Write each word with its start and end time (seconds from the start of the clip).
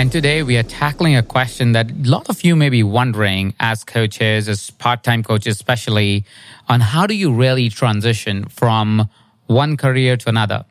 And 0.00 0.10
today 0.10 0.42
we 0.42 0.56
are 0.56 0.62
tackling 0.62 1.14
a 1.14 1.22
question 1.22 1.72
that 1.72 1.90
a 1.90 2.08
lot 2.08 2.30
of 2.30 2.42
you 2.42 2.56
may 2.56 2.70
be 2.70 2.82
wondering 2.82 3.52
as 3.60 3.84
coaches, 3.84 4.48
as 4.48 4.70
part 4.70 5.02
time 5.02 5.22
coaches, 5.22 5.56
especially 5.56 6.24
on 6.70 6.80
how 6.80 7.06
do 7.06 7.14
you 7.14 7.30
really 7.30 7.68
transition 7.68 8.46
from 8.46 9.10
one 9.46 9.76
career 9.76 10.16
to 10.16 10.28
another? 10.30 10.64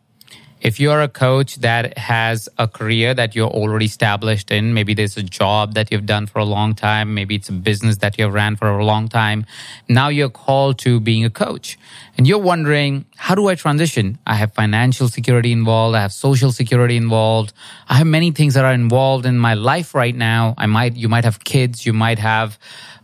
If 0.61 0.79
you're 0.79 1.01
a 1.01 1.07
coach 1.07 1.55
that 1.57 1.97
has 1.97 2.49
a 2.57 2.67
career 2.67 3.13
that 3.13 3.33
you're 3.33 3.49
already 3.49 3.85
established 3.85 4.51
in, 4.51 4.73
maybe 4.73 4.93
there's 4.93 5.15
a 5.15 5.23
job 5.23 5.73
that 5.75 5.91
you've 5.91 6.05
done 6.05 6.27
for 6.27 6.39
a 6.39 6.45
long 6.45 6.75
time, 6.75 7.13
maybe 7.13 7.35
it's 7.35 7.47
a 7.49 7.53
business 7.53 7.97
that 7.97 8.17
you've 8.17 8.33
ran 8.33 8.57
for 8.57 8.67
a 8.67 8.83
long 8.83 9.07
time. 9.07 9.45
Now 9.87 10.09
you're 10.09 10.29
called 10.29 10.77
to 10.79 10.99
being 10.99 11.23
a 11.23 11.29
coach 11.29 11.79
and 12.17 12.27
you're 12.27 12.39
wondering, 12.39 13.05
how 13.15 13.35
do 13.35 13.47
I 13.47 13.55
transition? 13.55 14.17
I 14.27 14.35
have 14.35 14.53
financial 14.53 15.07
security 15.07 15.53
involved. 15.53 15.95
I 15.95 16.01
have 16.01 16.11
social 16.11 16.51
security 16.51 16.97
involved. 16.97 17.53
I 17.87 17.95
have 17.95 18.07
many 18.07 18.31
things 18.31 18.55
that 18.55 18.65
are 18.65 18.73
involved 18.73 19.25
in 19.25 19.37
my 19.37 19.53
life 19.53 19.95
right 19.95 20.15
now. 20.15 20.55
I 20.57 20.65
might, 20.65 20.95
you 20.97 21.07
might 21.07 21.23
have 21.23 21.43
kids. 21.43 21.85
You 21.85 21.93
might 21.93 22.19
have 22.19 22.59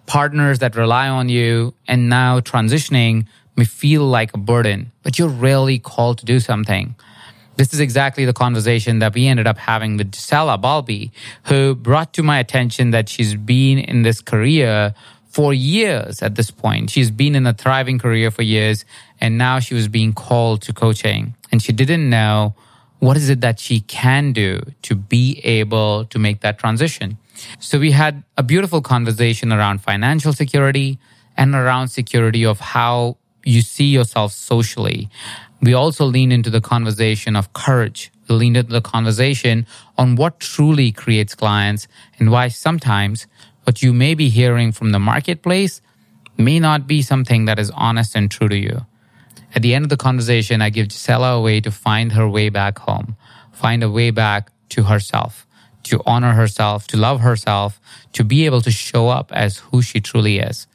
partners 0.06 0.60
that 0.60 0.76
rely 0.76 1.08
on 1.08 1.30
you. 1.30 1.74
And 1.88 2.10
now 2.10 2.42
transitioning 2.42 3.28
may 3.56 3.64
feel 3.64 4.04
like 4.04 4.34
a 4.34 4.38
burden, 4.38 4.92
but 5.04 5.18
you're 5.18 5.30
really 5.30 5.80
called 5.80 6.18
to 6.18 6.26
do 6.26 6.42
something. 6.42 6.96
This 7.58 7.74
is 7.74 7.80
exactly 7.80 8.26
the 8.26 8.34
conversation 8.34 9.00
that 9.00 9.14
we 9.14 9.28
ended 9.28 9.48
up 9.48 9.58
having 9.58 9.98
with 9.98 10.12
Gisela 10.12 10.58
Balbi, 10.58 11.12
who 11.44 11.76
brought 11.76 12.14
to 12.14 12.24
my 12.24 12.40
attention 12.40 12.92
that 12.92 13.08
she's 13.08 13.36
been 13.36 13.80
in 13.80 14.02
this 14.02 14.22
career 14.22 14.94
for 15.30 15.54
years 15.54 16.22
at 16.22 16.36
this 16.36 16.52
point. 16.52 16.90
She's 16.90 17.12
been 17.12 17.36
in 17.36 17.46
a 17.46 17.54
thriving 17.54 18.00
career 18.00 18.32
for 18.32 18.42
years, 18.42 18.86
and 19.20 19.38
now 19.38 19.60
she 19.60 19.74
was 19.74 19.88
being 19.88 20.14
called 20.14 20.62
to 20.64 20.74
coaching. 20.74 21.36
And 21.52 21.62
she 21.62 21.72
didn't 21.72 22.10
know 22.10 22.56
what 23.00 23.18
is 23.18 23.30
it 23.30 23.42
that 23.42 23.60
she 23.60 23.82
can 23.82 24.34
do 24.34 24.62
to 24.84 24.96
be 24.96 25.40
able 25.44 26.06
to 26.06 26.20
make 26.20 26.42
that 26.42 26.58
transition. 26.58 27.18
So 27.60 27.80
we 27.80 27.92
had 27.92 28.24
a 28.38 28.44
beautiful 28.44 28.82
conversation 28.82 29.52
around 29.52 29.80
financial 29.82 30.34
security 30.34 31.00
and 31.38 31.54
around 31.54 31.90
security 31.90 32.46
of 32.46 32.60
how 32.60 33.18
you 33.46 33.62
see 33.62 33.86
yourself 33.86 34.34
socially 34.34 35.10
we 35.66 35.74
also 35.74 36.06
lean 36.06 36.32
into 36.32 36.52
the 36.52 36.62
conversation 36.62 37.36
of 37.36 37.52
courage. 37.54 38.12
We 38.30 38.36
lean 38.36 38.56
into 38.56 38.72
the 38.72 38.82
conversation 38.82 39.66
on 39.98 40.16
what 40.16 40.40
truly 40.40 40.92
creates 40.92 41.34
clients 41.34 41.88
and 42.20 42.32
why 42.32 42.50
sometimes 42.50 43.26
what 43.64 43.82
you 43.82 43.92
may 43.92 44.14
be 44.14 44.30
hearing 44.30 44.72
from 44.72 44.92
the 44.92 45.00
marketplace 45.00 45.82
may 46.38 46.60
not 46.60 46.86
be 46.86 47.02
something 47.02 47.46
that 47.46 47.58
is 47.58 47.72
honest 47.72 48.16
and 48.16 48.30
true 48.30 48.48
to 48.48 48.56
you. 48.56 48.86
At 49.56 49.64
the 49.64 49.74
end 49.74 49.86
of 49.86 49.90
the 49.90 49.98
conversation, 49.98 50.62
I 50.62 50.70
give 50.70 50.90
Gisela 50.90 51.38
a 51.38 51.42
way 51.42 51.62
to 51.62 51.72
find 51.72 52.12
her 52.12 52.28
way 52.28 52.50
back 52.50 52.78
home, 52.78 53.16
find 53.52 53.82
a 53.82 53.90
way 53.90 54.12
back 54.12 54.52
to 54.70 54.84
herself, 54.84 55.48
to 55.86 56.00
honor 56.06 56.34
herself, 56.34 56.86
to 56.88 56.98
love 56.98 57.22
herself, 57.22 57.82
to 58.14 58.24
be 58.24 58.46
able 58.46 58.62
to 58.62 58.72
show 58.72 59.08
up 59.08 59.32
as 59.32 59.58
who 59.58 59.82
she 59.82 60.00
truly 60.00 60.38
is. 60.38 60.68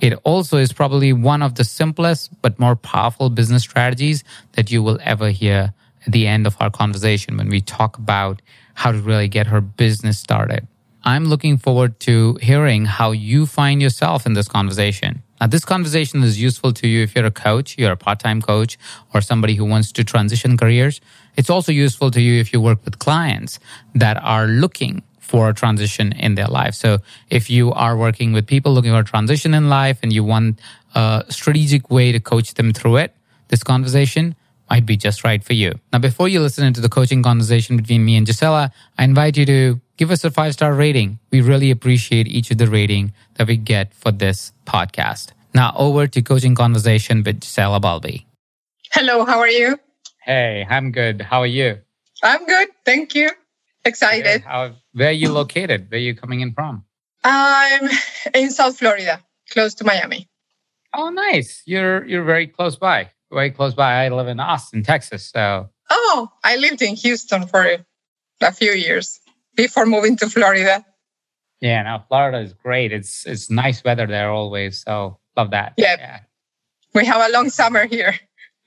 It 0.00 0.12
also 0.24 0.58
is 0.58 0.72
probably 0.72 1.12
one 1.12 1.42
of 1.42 1.54
the 1.54 1.64
simplest 1.64 2.30
but 2.42 2.58
more 2.58 2.76
powerful 2.76 3.30
business 3.30 3.62
strategies 3.62 4.24
that 4.52 4.70
you 4.70 4.82
will 4.82 4.98
ever 5.02 5.30
hear 5.30 5.72
at 6.06 6.12
the 6.12 6.26
end 6.26 6.46
of 6.46 6.56
our 6.60 6.70
conversation 6.70 7.36
when 7.36 7.48
we 7.48 7.60
talk 7.60 7.98
about 7.98 8.42
how 8.74 8.92
to 8.92 8.98
really 8.98 9.28
get 9.28 9.46
her 9.46 9.60
business 9.60 10.18
started. 10.18 10.66
I'm 11.04 11.26
looking 11.26 11.56
forward 11.56 12.00
to 12.00 12.36
hearing 12.42 12.84
how 12.84 13.12
you 13.12 13.46
find 13.46 13.80
yourself 13.80 14.26
in 14.26 14.32
this 14.34 14.48
conversation. 14.48 15.22
Now, 15.40 15.46
this 15.46 15.64
conversation 15.64 16.22
is 16.22 16.40
useful 16.40 16.72
to 16.72 16.88
you 16.88 17.02
if 17.02 17.14
you're 17.14 17.26
a 17.26 17.30
coach, 17.30 17.76
you're 17.78 17.92
a 17.92 17.96
part 17.96 18.18
time 18.18 18.42
coach, 18.42 18.76
or 19.14 19.20
somebody 19.20 19.54
who 19.54 19.64
wants 19.64 19.92
to 19.92 20.04
transition 20.04 20.56
careers. 20.56 21.00
It's 21.36 21.50
also 21.50 21.70
useful 21.72 22.10
to 22.10 22.20
you 22.20 22.40
if 22.40 22.52
you 22.52 22.60
work 22.60 22.84
with 22.84 22.98
clients 22.98 23.60
that 23.94 24.16
are 24.16 24.46
looking 24.46 25.02
for 25.26 25.48
a 25.48 25.54
transition 25.54 26.12
in 26.12 26.36
their 26.36 26.46
life. 26.46 26.74
So 26.74 26.98
if 27.28 27.50
you 27.50 27.72
are 27.72 27.96
working 27.96 28.32
with 28.32 28.46
people 28.46 28.72
looking 28.72 28.92
for 28.92 29.00
a 29.00 29.04
transition 29.04 29.54
in 29.54 29.68
life 29.68 29.98
and 30.02 30.12
you 30.12 30.22
want 30.22 30.60
a 30.94 31.24
strategic 31.28 31.90
way 31.90 32.12
to 32.12 32.20
coach 32.20 32.54
them 32.54 32.72
through 32.72 32.98
it, 32.98 33.14
this 33.48 33.62
conversation 33.62 34.36
might 34.70 34.86
be 34.86 34.96
just 34.96 35.24
right 35.24 35.42
for 35.42 35.52
you. 35.52 35.72
Now, 35.92 35.98
before 35.98 36.28
you 36.28 36.40
listen 36.40 36.64
into 36.64 36.80
the 36.80 36.88
coaching 36.88 37.22
conversation 37.22 37.76
between 37.76 38.04
me 38.04 38.16
and 38.16 38.26
Gisela, 38.26 38.72
I 38.98 39.04
invite 39.04 39.36
you 39.36 39.46
to 39.46 39.80
give 39.96 40.10
us 40.10 40.24
a 40.24 40.30
five 40.30 40.52
star 40.54 40.72
rating. 40.74 41.18
We 41.30 41.40
really 41.40 41.70
appreciate 41.70 42.26
each 42.28 42.50
of 42.50 42.58
the 42.58 42.68
rating 42.68 43.12
that 43.34 43.48
we 43.48 43.56
get 43.56 43.94
for 43.94 44.12
this 44.12 44.52
podcast. 44.64 45.32
Now, 45.54 45.72
over 45.76 46.06
to 46.06 46.22
coaching 46.22 46.54
conversation 46.54 47.22
with 47.24 47.40
Gisela 47.40 47.80
Balbi. 47.80 48.26
Hello, 48.92 49.24
how 49.24 49.38
are 49.38 49.48
you? 49.48 49.78
Hey, 50.22 50.66
I'm 50.68 50.92
good. 50.92 51.22
How 51.22 51.40
are 51.40 51.46
you? 51.46 51.78
I'm 52.22 52.46
good. 52.46 52.68
Thank 52.84 53.14
you. 53.14 53.30
Excited. 53.86 54.42
How, 54.42 54.74
where 54.92 55.08
are 55.08 55.12
you 55.12 55.32
located? 55.32 55.90
Where 55.90 55.98
are 55.98 56.02
you 56.02 56.14
coming 56.14 56.40
in 56.40 56.52
from? 56.52 56.84
I'm 57.22 57.88
in 58.34 58.50
South 58.50 58.78
Florida, 58.78 59.22
close 59.50 59.74
to 59.74 59.84
Miami. 59.84 60.28
Oh, 60.94 61.10
nice. 61.10 61.62
You're 61.66 62.04
you're 62.06 62.24
very 62.24 62.46
close 62.46 62.76
by. 62.76 63.10
Very 63.32 63.50
close 63.50 63.74
by. 63.74 64.04
I 64.04 64.08
live 64.08 64.28
in 64.28 64.40
Austin, 64.40 64.82
Texas. 64.82 65.30
So. 65.30 65.68
Oh, 65.90 66.28
I 66.44 66.56
lived 66.56 66.82
in 66.82 66.96
Houston 66.96 67.46
for 67.46 67.84
a 68.40 68.52
few 68.52 68.72
years 68.72 69.20
before 69.56 69.86
moving 69.86 70.16
to 70.16 70.28
Florida. 70.28 70.84
Yeah, 71.60 71.82
now 71.82 72.04
Florida 72.08 72.38
is 72.40 72.52
great. 72.52 72.92
It's 72.92 73.26
it's 73.26 73.50
nice 73.50 73.82
weather 73.84 74.06
there 74.06 74.30
always. 74.30 74.82
So 74.82 75.18
love 75.36 75.50
that. 75.50 75.74
Yep. 75.76 75.98
Yeah. 75.98 76.20
We 76.94 77.04
have 77.06 77.28
a 77.28 77.32
long 77.32 77.50
summer 77.50 77.86
here. 77.86 78.14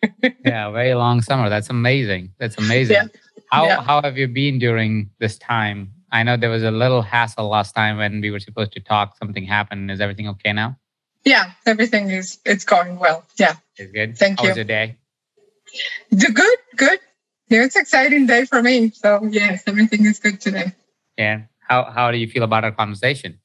yeah, 0.45 0.71
very 0.71 0.93
long 0.93 1.21
summer. 1.21 1.49
That's 1.49 1.69
amazing. 1.69 2.33
That's 2.39 2.57
amazing. 2.57 2.95
Yeah. 2.95 3.07
How 3.51 3.65
yeah. 3.65 3.81
how 3.81 4.01
have 4.01 4.17
you 4.17 4.27
been 4.27 4.59
during 4.59 5.09
this 5.19 5.37
time? 5.37 5.91
I 6.11 6.23
know 6.23 6.37
there 6.37 6.49
was 6.49 6.63
a 6.63 6.71
little 6.71 7.01
hassle 7.01 7.47
last 7.47 7.73
time 7.73 7.97
when 7.97 8.21
we 8.21 8.31
were 8.31 8.39
supposed 8.39 8.71
to 8.73 8.79
talk. 8.79 9.17
Something 9.17 9.45
happened. 9.45 9.91
Is 9.91 10.01
everything 10.01 10.27
okay 10.29 10.53
now? 10.53 10.77
Yeah, 11.25 11.51
everything 11.65 12.09
is 12.11 12.39
it's 12.45 12.63
going 12.63 12.99
well. 12.99 13.25
Yeah. 13.37 13.55
It's 13.77 13.91
good. 13.91 14.17
Thank 14.17 14.39
how 14.39 14.45
you. 14.45 14.49
was 14.49 14.57
your 14.57 14.65
day? 14.65 14.97
The 16.11 16.31
good, 16.31 16.57
good. 16.75 16.99
Yeah, 17.49 17.63
it's 17.63 17.75
exciting 17.75 18.27
day 18.27 18.45
for 18.45 18.61
me. 18.61 18.91
So 18.91 19.23
yes, 19.29 19.63
everything 19.65 20.05
is 20.05 20.19
good 20.19 20.39
today. 20.39 20.73
Yeah. 21.17 21.41
How 21.59 21.85
how 21.85 22.11
do 22.11 22.17
you 22.17 22.27
feel 22.27 22.43
about 22.43 22.63
our 22.63 22.71
conversation? 22.71 23.39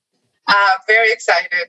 Uh, 0.47 0.71
very 0.87 1.11
excited. 1.11 1.69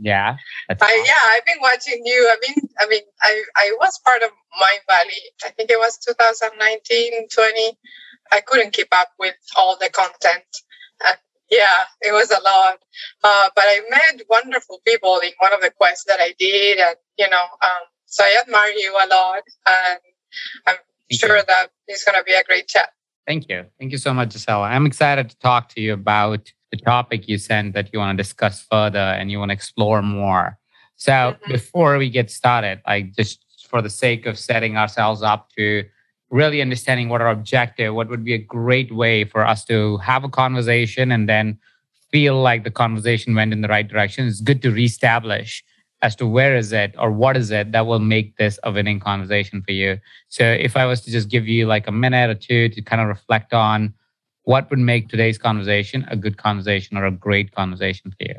yeah. 0.00 0.36
I, 0.70 1.04
yeah, 1.06 1.34
I've 1.34 1.44
been 1.44 1.60
watching 1.60 2.02
you. 2.04 2.30
I 2.30 2.36
mean, 2.46 2.68
I 2.78 2.86
mean, 2.86 3.02
I, 3.22 3.42
I 3.56 3.76
was 3.80 3.98
part 4.04 4.22
of 4.22 4.30
Mindvalley. 4.60 5.20
I 5.44 5.50
think 5.50 5.70
it 5.70 5.78
was 5.78 5.98
2019, 5.98 7.28
20. 7.28 7.78
I 8.32 8.40
couldn't 8.40 8.72
keep 8.72 8.88
up 8.92 9.08
with 9.18 9.34
all 9.56 9.76
the 9.80 9.90
content. 9.90 10.44
Uh, 11.04 11.12
yeah, 11.50 11.84
it 12.02 12.12
was 12.12 12.30
a 12.30 12.40
lot. 12.42 12.78
Uh, 13.22 13.48
but 13.54 13.64
I 13.66 13.80
met 13.90 14.22
wonderful 14.28 14.80
people 14.86 15.18
in 15.18 15.30
one 15.38 15.52
of 15.52 15.60
the 15.60 15.70
quests 15.70 16.04
that 16.08 16.20
I 16.20 16.34
did. 16.38 16.78
And, 16.78 16.96
you 17.18 17.28
know, 17.28 17.44
um, 17.62 17.82
so 18.06 18.24
I 18.24 18.40
admire 18.42 18.70
you 18.70 18.92
a 18.92 19.06
lot. 19.08 19.42
And 19.66 19.98
I'm 20.66 20.76
Thank 21.10 21.20
sure 21.20 21.36
you. 21.36 21.42
that 21.46 21.70
it's 21.86 22.04
going 22.04 22.18
to 22.18 22.24
be 22.24 22.32
a 22.32 22.42
great 22.44 22.68
chat. 22.68 22.90
Thank 23.26 23.48
you. 23.48 23.66
Thank 23.78 23.92
you 23.92 23.98
so 23.98 24.14
much, 24.14 24.32
Gisela. 24.32 24.68
I'm 24.68 24.86
excited 24.86 25.30
to 25.30 25.38
talk 25.38 25.68
to 25.70 25.80
you 25.80 25.92
about 25.92 26.52
the 26.76 26.84
topic 26.84 27.28
you 27.28 27.38
sent 27.38 27.74
that 27.74 27.90
you 27.92 27.98
want 27.98 28.16
to 28.16 28.22
discuss 28.22 28.62
further 28.70 28.98
and 28.98 29.30
you 29.30 29.38
want 29.38 29.50
to 29.50 29.54
explore 29.54 30.02
more. 30.02 30.58
So 30.96 31.12
mm-hmm. 31.12 31.52
before 31.52 31.98
we 31.98 32.08
get 32.10 32.30
started, 32.30 32.80
like 32.86 33.14
just 33.14 33.44
for 33.68 33.82
the 33.82 33.90
sake 33.90 34.26
of 34.26 34.38
setting 34.38 34.76
ourselves 34.76 35.22
up 35.22 35.50
to 35.56 35.84
really 36.30 36.60
understanding 36.60 37.08
what 37.08 37.20
our 37.20 37.30
objective, 37.30 37.94
what 37.94 38.08
would 38.08 38.24
be 38.24 38.34
a 38.34 38.38
great 38.38 38.92
way 38.94 39.24
for 39.24 39.46
us 39.46 39.64
to 39.66 39.96
have 39.98 40.24
a 40.24 40.28
conversation 40.28 41.12
and 41.12 41.28
then 41.28 41.58
feel 42.10 42.40
like 42.40 42.64
the 42.64 42.70
conversation 42.70 43.34
went 43.34 43.52
in 43.52 43.60
the 43.60 43.68
right 43.68 43.86
direction. 43.86 44.26
It's 44.26 44.40
good 44.40 44.62
to 44.62 44.70
reestablish 44.70 45.64
as 46.02 46.14
to 46.16 46.26
where 46.26 46.56
is 46.56 46.72
it 46.72 46.94
or 46.98 47.10
what 47.10 47.36
is 47.36 47.50
it 47.50 47.72
that 47.72 47.86
will 47.86 47.98
make 47.98 48.36
this 48.36 48.58
a 48.64 48.70
winning 48.70 49.00
conversation 49.00 49.62
for 49.62 49.72
you. 49.72 49.98
So 50.28 50.44
if 50.44 50.76
I 50.76 50.84
was 50.84 51.00
to 51.02 51.10
just 51.10 51.28
give 51.28 51.48
you 51.48 51.66
like 51.66 51.86
a 51.88 51.92
minute 51.92 52.30
or 52.30 52.34
two 52.34 52.68
to 52.70 52.82
kind 52.82 53.00
of 53.00 53.08
reflect 53.08 53.52
on 53.52 53.94
what 54.46 54.70
would 54.70 54.78
make 54.78 55.08
today's 55.08 55.38
conversation 55.38 56.06
a 56.08 56.16
good 56.16 56.36
conversation 56.38 56.96
or 56.96 57.04
a 57.04 57.10
great 57.10 57.52
conversation 57.52 58.12
for 58.12 58.16
you? 58.20 58.36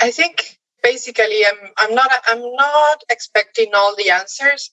I 0.00 0.10
think 0.12 0.58
basically 0.82 1.44
I'm 1.44 1.70
I'm 1.76 1.94
not 1.94 2.10
I'm 2.28 2.40
not 2.40 3.02
expecting 3.10 3.70
all 3.74 3.94
the 3.96 4.10
answers, 4.10 4.70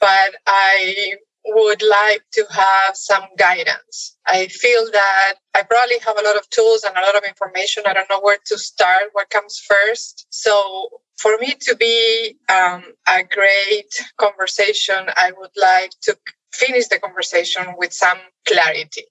but 0.00 0.34
I 0.46 1.16
would 1.48 1.82
like 1.82 2.22
to 2.32 2.44
have 2.50 2.96
some 2.96 3.24
guidance. 3.36 4.16
I 4.26 4.46
feel 4.46 4.90
that 4.90 5.34
I 5.54 5.62
probably 5.62 5.98
have 5.98 6.18
a 6.18 6.22
lot 6.22 6.36
of 6.36 6.48
tools 6.50 6.82
and 6.82 6.96
a 6.96 7.00
lot 7.02 7.16
of 7.16 7.22
information. 7.22 7.84
I 7.86 7.92
don't 7.92 8.10
know 8.10 8.20
where 8.20 8.38
to 8.46 8.58
start, 8.58 9.10
what 9.12 9.30
comes 9.30 9.60
first. 9.68 10.26
So 10.30 10.88
for 11.18 11.36
me 11.38 11.54
to 11.60 11.76
be 11.76 12.36
um, 12.48 12.84
a 13.06 13.22
great 13.22 13.92
conversation, 14.16 15.06
I 15.14 15.32
would 15.36 15.56
like 15.56 15.92
to 16.02 16.16
finish 16.56 16.88
the 16.88 16.98
conversation 16.98 17.64
with 17.76 17.92
some 17.92 18.18
clarity. 18.46 19.04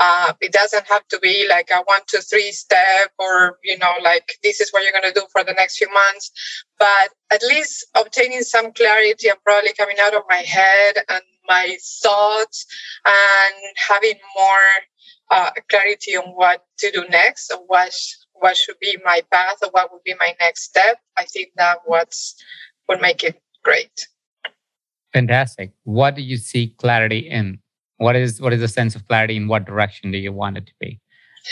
Uh, 0.00 0.32
it 0.40 0.52
doesn't 0.52 0.86
have 0.86 1.06
to 1.08 1.18
be 1.20 1.46
like 1.48 1.70
a 1.70 1.82
one, 1.84 2.00
two, 2.06 2.18
three 2.18 2.52
step 2.52 3.12
or, 3.18 3.58
you 3.62 3.78
know, 3.78 3.92
like 4.02 4.34
this 4.42 4.60
is 4.60 4.70
what 4.70 4.82
you're 4.82 4.92
going 4.92 5.12
to 5.12 5.20
do 5.20 5.26
for 5.32 5.44
the 5.44 5.52
next 5.52 5.78
few 5.78 5.92
months. 5.92 6.32
But 6.78 7.10
at 7.32 7.42
least 7.42 7.86
obtaining 7.94 8.42
some 8.42 8.72
clarity 8.72 9.28
and 9.28 9.38
probably 9.44 9.72
coming 9.78 9.96
out 10.00 10.14
of 10.14 10.22
my 10.28 10.42
head 10.58 10.96
and 11.08 11.22
my 11.48 11.76
thoughts 12.02 12.66
and 13.06 13.54
having 13.76 14.18
more 14.36 14.68
uh, 15.30 15.50
clarity 15.70 16.16
on 16.16 16.30
what 16.34 16.64
to 16.78 16.90
do 16.90 17.04
next 17.08 17.50
or 17.52 17.58
what, 17.66 17.92
what 18.34 18.56
should 18.56 18.78
be 18.80 18.98
my 19.04 19.22
path 19.32 19.56
or 19.62 19.70
what 19.70 19.92
would 19.92 20.02
be 20.04 20.14
my 20.18 20.34
next 20.40 20.64
step. 20.64 20.98
I 21.16 21.24
think 21.24 21.50
that 21.56 21.78
what's 21.86 22.34
would 22.88 23.00
make 23.00 23.22
it 23.22 23.40
great. 23.62 24.08
Fantastic. 25.12 25.72
What 25.84 26.14
do 26.14 26.22
you 26.22 26.36
see 26.36 26.68
clarity 26.78 27.18
in? 27.18 27.58
What 27.98 28.16
is 28.16 28.40
what 28.40 28.52
is 28.52 28.60
the 28.60 28.68
sense 28.68 28.94
of 28.96 29.06
clarity 29.06 29.36
in 29.36 29.48
what 29.48 29.64
direction 29.64 30.10
do 30.10 30.18
you 30.18 30.32
want 30.32 30.56
it 30.56 30.66
to 30.66 30.72
be? 30.80 31.00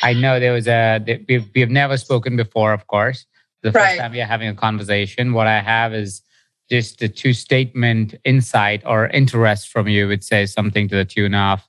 I 0.03 0.13
know 0.13 0.41
there 0.41 0.53
was 0.53 0.69
a 0.69 1.01
we've 1.29 1.49
we've 1.55 1.71
never 1.71 1.97
spoken 1.97 2.37
before, 2.37 2.73
of 2.73 2.87
course. 2.87 3.27
The 3.63 3.73
first 3.73 3.99
time 3.99 4.13
we 4.13 4.21
are 4.21 4.27
having 4.27 4.49
a 4.49 4.55
conversation. 4.55 5.35
What 5.35 5.47
I 5.47 5.61
have 5.61 5.93
is 5.93 6.23
just 6.71 7.03
a 7.03 7.09
two 7.09 7.33
statement 7.33 8.15
insight 8.25 8.83
or 8.87 9.09
interest 9.09 9.69
from 9.69 9.89
you, 9.89 10.09
would 10.09 10.25
say 10.25 10.47
something 10.47 10.89
to 10.89 10.97
the 10.97 11.05
tune 11.05 11.35
of, 11.35 11.61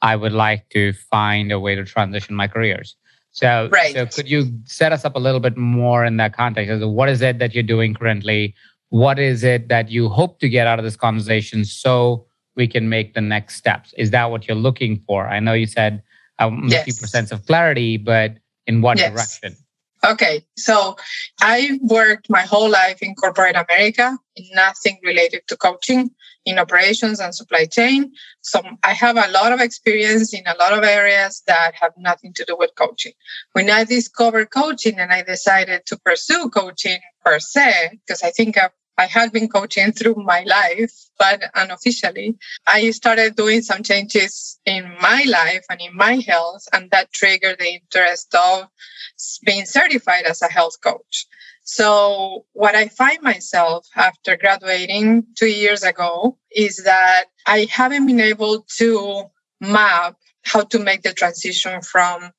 I 0.00 0.16
would 0.16 0.32
like 0.32 0.68
to 0.70 0.92
find 0.92 1.50
a 1.50 1.58
way 1.58 1.74
to 1.74 1.84
transition 1.84 2.34
my 2.34 2.46
careers. 2.46 2.96
So, 3.32 3.68
right. 3.72 3.92
so 3.92 4.06
could 4.06 4.30
you 4.30 4.60
set 4.64 4.92
us 4.92 5.04
up 5.04 5.16
a 5.16 5.18
little 5.18 5.40
bit 5.40 5.56
more 5.56 6.04
in 6.04 6.18
that 6.18 6.36
context? 6.36 6.86
What 6.86 7.08
is 7.08 7.20
it 7.20 7.40
that 7.40 7.52
you're 7.52 7.64
doing 7.64 7.92
currently? 7.92 8.54
What 8.90 9.18
is 9.18 9.44
it 9.44 9.68
that 9.68 9.90
you 9.90 10.08
hope 10.08 10.38
to 10.40 10.48
get 10.48 10.66
out 10.66 10.78
of 10.78 10.84
this 10.84 10.96
conversation 10.96 11.64
so 11.64 12.26
we 12.54 12.66
can 12.68 12.88
make 12.88 13.14
the 13.14 13.20
next 13.20 13.56
steps? 13.56 13.92
Is 13.96 14.10
that 14.10 14.30
what 14.30 14.46
you're 14.46 14.56
looking 14.56 15.02
for? 15.06 15.26
I 15.26 15.40
know 15.40 15.52
you 15.52 15.66
said 15.66 16.02
um, 16.38 16.64
yes. 16.68 16.80
looking 16.80 16.94
for 16.94 17.06
sense 17.06 17.32
of 17.32 17.46
clarity, 17.46 17.96
but 17.96 18.36
in 18.66 18.82
what 18.82 18.98
yes. 18.98 19.12
direction? 19.12 19.56
Okay, 20.04 20.44
so 20.56 20.96
I 21.40 21.78
worked 21.80 22.28
my 22.28 22.42
whole 22.42 22.68
life 22.68 23.00
in 23.00 23.14
corporate 23.14 23.56
America, 23.56 24.18
in 24.36 24.44
nothing 24.52 24.98
related 25.02 25.42
to 25.48 25.56
coaching 25.56 26.10
in 26.44 26.58
operations 26.58 27.20
and 27.20 27.34
supply 27.34 27.64
chain. 27.64 28.12
So 28.42 28.60
I 28.82 28.92
have 28.92 29.16
a 29.16 29.30
lot 29.30 29.52
of 29.52 29.60
experience 29.60 30.34
in 30.34 30.42
a 30.46 30.54
lot 30.58 30.74
of 30.74 30.84
areas 30.84 31.42
that 31.46 31.72
have 31.80 31.92
nothing 31.96 32.34
to 32.34 32.44
do 32.44 32.54
with 32.58 32.72
coaching. 32.74 33.12
When 33.52 33.70
I 33.70 33.84
discovered 33.84 34.50
coaching 34.50 34.98
and 34.98 35.10
I 35.10 35.22
decided 35.22 35.86
to 35.86 35.98
pursue 35.98 36.50
coaching 36.50 36.98
per 37.24 37.38
se, 37.40 38.00
because 38.06 38.22
I 38.22 38.30
think 38.30 38.58
I've 38.58 38.70
I 38.96 39.28
been 39.28 39.48
coaching 39.48 39.90
through 39.92 40.14
my 40.16 40.44
life, 40.44 40.92
but 41.18 41.42
unofficially, 41.54 42.36
I 42.66 42.90
started 42.92 43.34
doing 43.34 43.62
some 43.62 43.82
changes 43.82 44.60
in 44.64 44.84
my 45.00 45.24
life 45.26 45.64
and 45.68 45.80
in 45.80 45.96
my 45.96 46.22
health, 46.26 46.68
and 46.72 46.90
that 46.92 47.12
triggered 47.12 47.58
the 47.58 47.74
interest 47.74 48.34
of 48.34 48.68
being 49.44 49.64
certified 49.64 50.24
as 50.26 50.42
a 50.42 50.48
health 50.48 50.80
coach. 50.80 51.26
So, 51.64 52.44
what 52.52 52.74
I 52.76 52.88
find 52.88 53.22
myself 53.22 53.86
after 53.96 54.36
graduating 54.36 55.26
two 55.34 55.48
years 55.48 55.82
ago 55.82 56.38
is 56.50 56.84
that 56.84 57.24
I 57.46 57.66
haven't 57.70 58.06
been 58.06 58.20
able 58.20 58.66
to 58.76 59.24
map 59.60 60.16
how 60.42 60.62
to 60.64 60.78
make 60.78 61.02
the 61.02 61.14
transition 61.14 61.80
from 61.80 62.30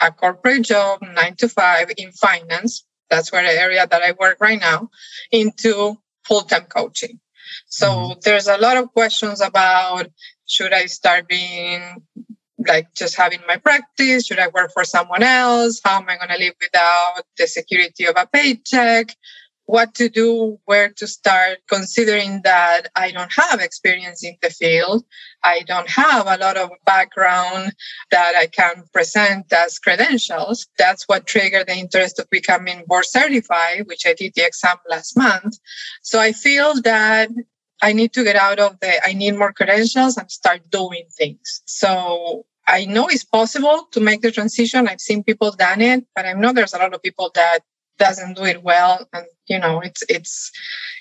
a 0.00 0.10
corporate 0.10 0.62
job, 0.62 1.02
nine 1.02 1.36
to 1.36 1.48
five 1.48 1.92
in 1.98 2.10
finance, 2.12 2.84
that's 3.10 3.32
where 3.32 3.42
the 3.42 3.60
area 3.60 3.86
that 3.86 4.02
I 4.02 4.12
work 4.12 4.38
right 4.40 4.60
now, 4.60 4.90
into 5.30 5.98
full-time 6.24 6.64
coaching. 6.64 7.20
So 7.66 7.88
mm-hmm. 7.88 8.20
there's 8.22 8.46
a 8.46 8.58
lot 8.58 8.76
of 8.76 8.92
questions 8.92 9.40
about 9.40 10.06
should 10.46 10.72
I 10.72 10.86
start 10.86 11.28
being 11.28 12.02
like 12.66 12.94
just 12.94 13.16
having 13.16 13.40
my 13.46 13.56
practice? 13.56 14.26
Should 14.26 14.38
I 14.38 14.48
work 14.48 14.72
for 14.72 14.84
someone 14.84 15.22
else? 15.22 15.80
How 15.82 16.00
am 16.00 16.08
I 16.08 16.16
going 16.16 16.28
to 16.28 16.38
live 16.38 16.54
without 16.60 17.22
the 17.38 17.46
security 17.46 18.06
of 18.06 18.14
a 18.16 18.26
paycheck? 18.26 19.14
What 19.70 19.94
to 19.94 20.08
do, 20.08 20.58
where 20.64 20.88
to 20.88 21.06
start, 21.06 21.58
considering 21.68 22.40
that 22.42 22.88
I 22.96 23.12
don't 23.12 23.32
have 23.32 23.60
experience 23.60 24.24
in 24.24 24.36
the 24.42 24.50
field. 24.50 25.04
I 25.44 25.62
don't 25.66 25.88
have 25.88 26.26
a 26.26 26.36
lot 26.38 26.56
of 26.56 26.70
background 26.84 27.72
that 28.10 28.34
I 28.36 28.46
can 28.48 28.82
present 28.92 29.52
as 29.52 29.78
credentials. 29.78 30.66
That's 30.76 31.04
what 31.04 31.28
triggered 31.28 31.68
the 31.68 31.76
interest 31.76 32.18
of 32.18 32.28
becoming 32.30 32.82
board 32.88 33.04
certified, 33.04 33.86
which 33.86 34.06
I 34.06 34.14
did 34.14 34.32
the 34.34 34.44
exam 34.44 34.76
last 34.88 35.16
month. 35.16 35.58
So 36.02 36.18
I 36.18 36.32
feel 36.32 36.82
that 36.82 37.30
I 37.80 37.92
need 37.92 38.12
to 38.14 38.24
get 38.24 38.34
out 38.34 38.58
of 38.58 38.80
the, 38.80 38.92
I 39.06 39.12
need 39.12 39.38
more 39.38 39.52
credentials 39.52 40.16
and 40.16 40.28
start 40.30 40.68
doing 40.68 41.04
things. 41.16 41.62
So 41.66 42.44
I 42.66 42.86
know 42.86 43.06
it's 43.06 43.24
possible 43.24 43.86
to 43.92 44.00
make 44.00 44.20
the 44.20 44.32
transition. 44.32 44.88
I've 44.88 45.00
seen 45.00 45.22
people 45.22 45.52
done 45.52 45.80
it, 45.80 46.04
but 46.14 46.26
I 46.26 46.32
know 46.32 46.52
there's 46.52 46.74
a 46.74 46.78
lot 46.78 46.92
of 46.92 47.02
people 47.02 47.30
that 47.36 47.60
doesn't 48.00 48.36
do 48.36 48.44
it 48.44 48.62
well 48.64 49.06
and 49.12 49.26
you 49.46 49.58
know 49.58 49.80
it's 49.80 50.02
it's 50.08 50.50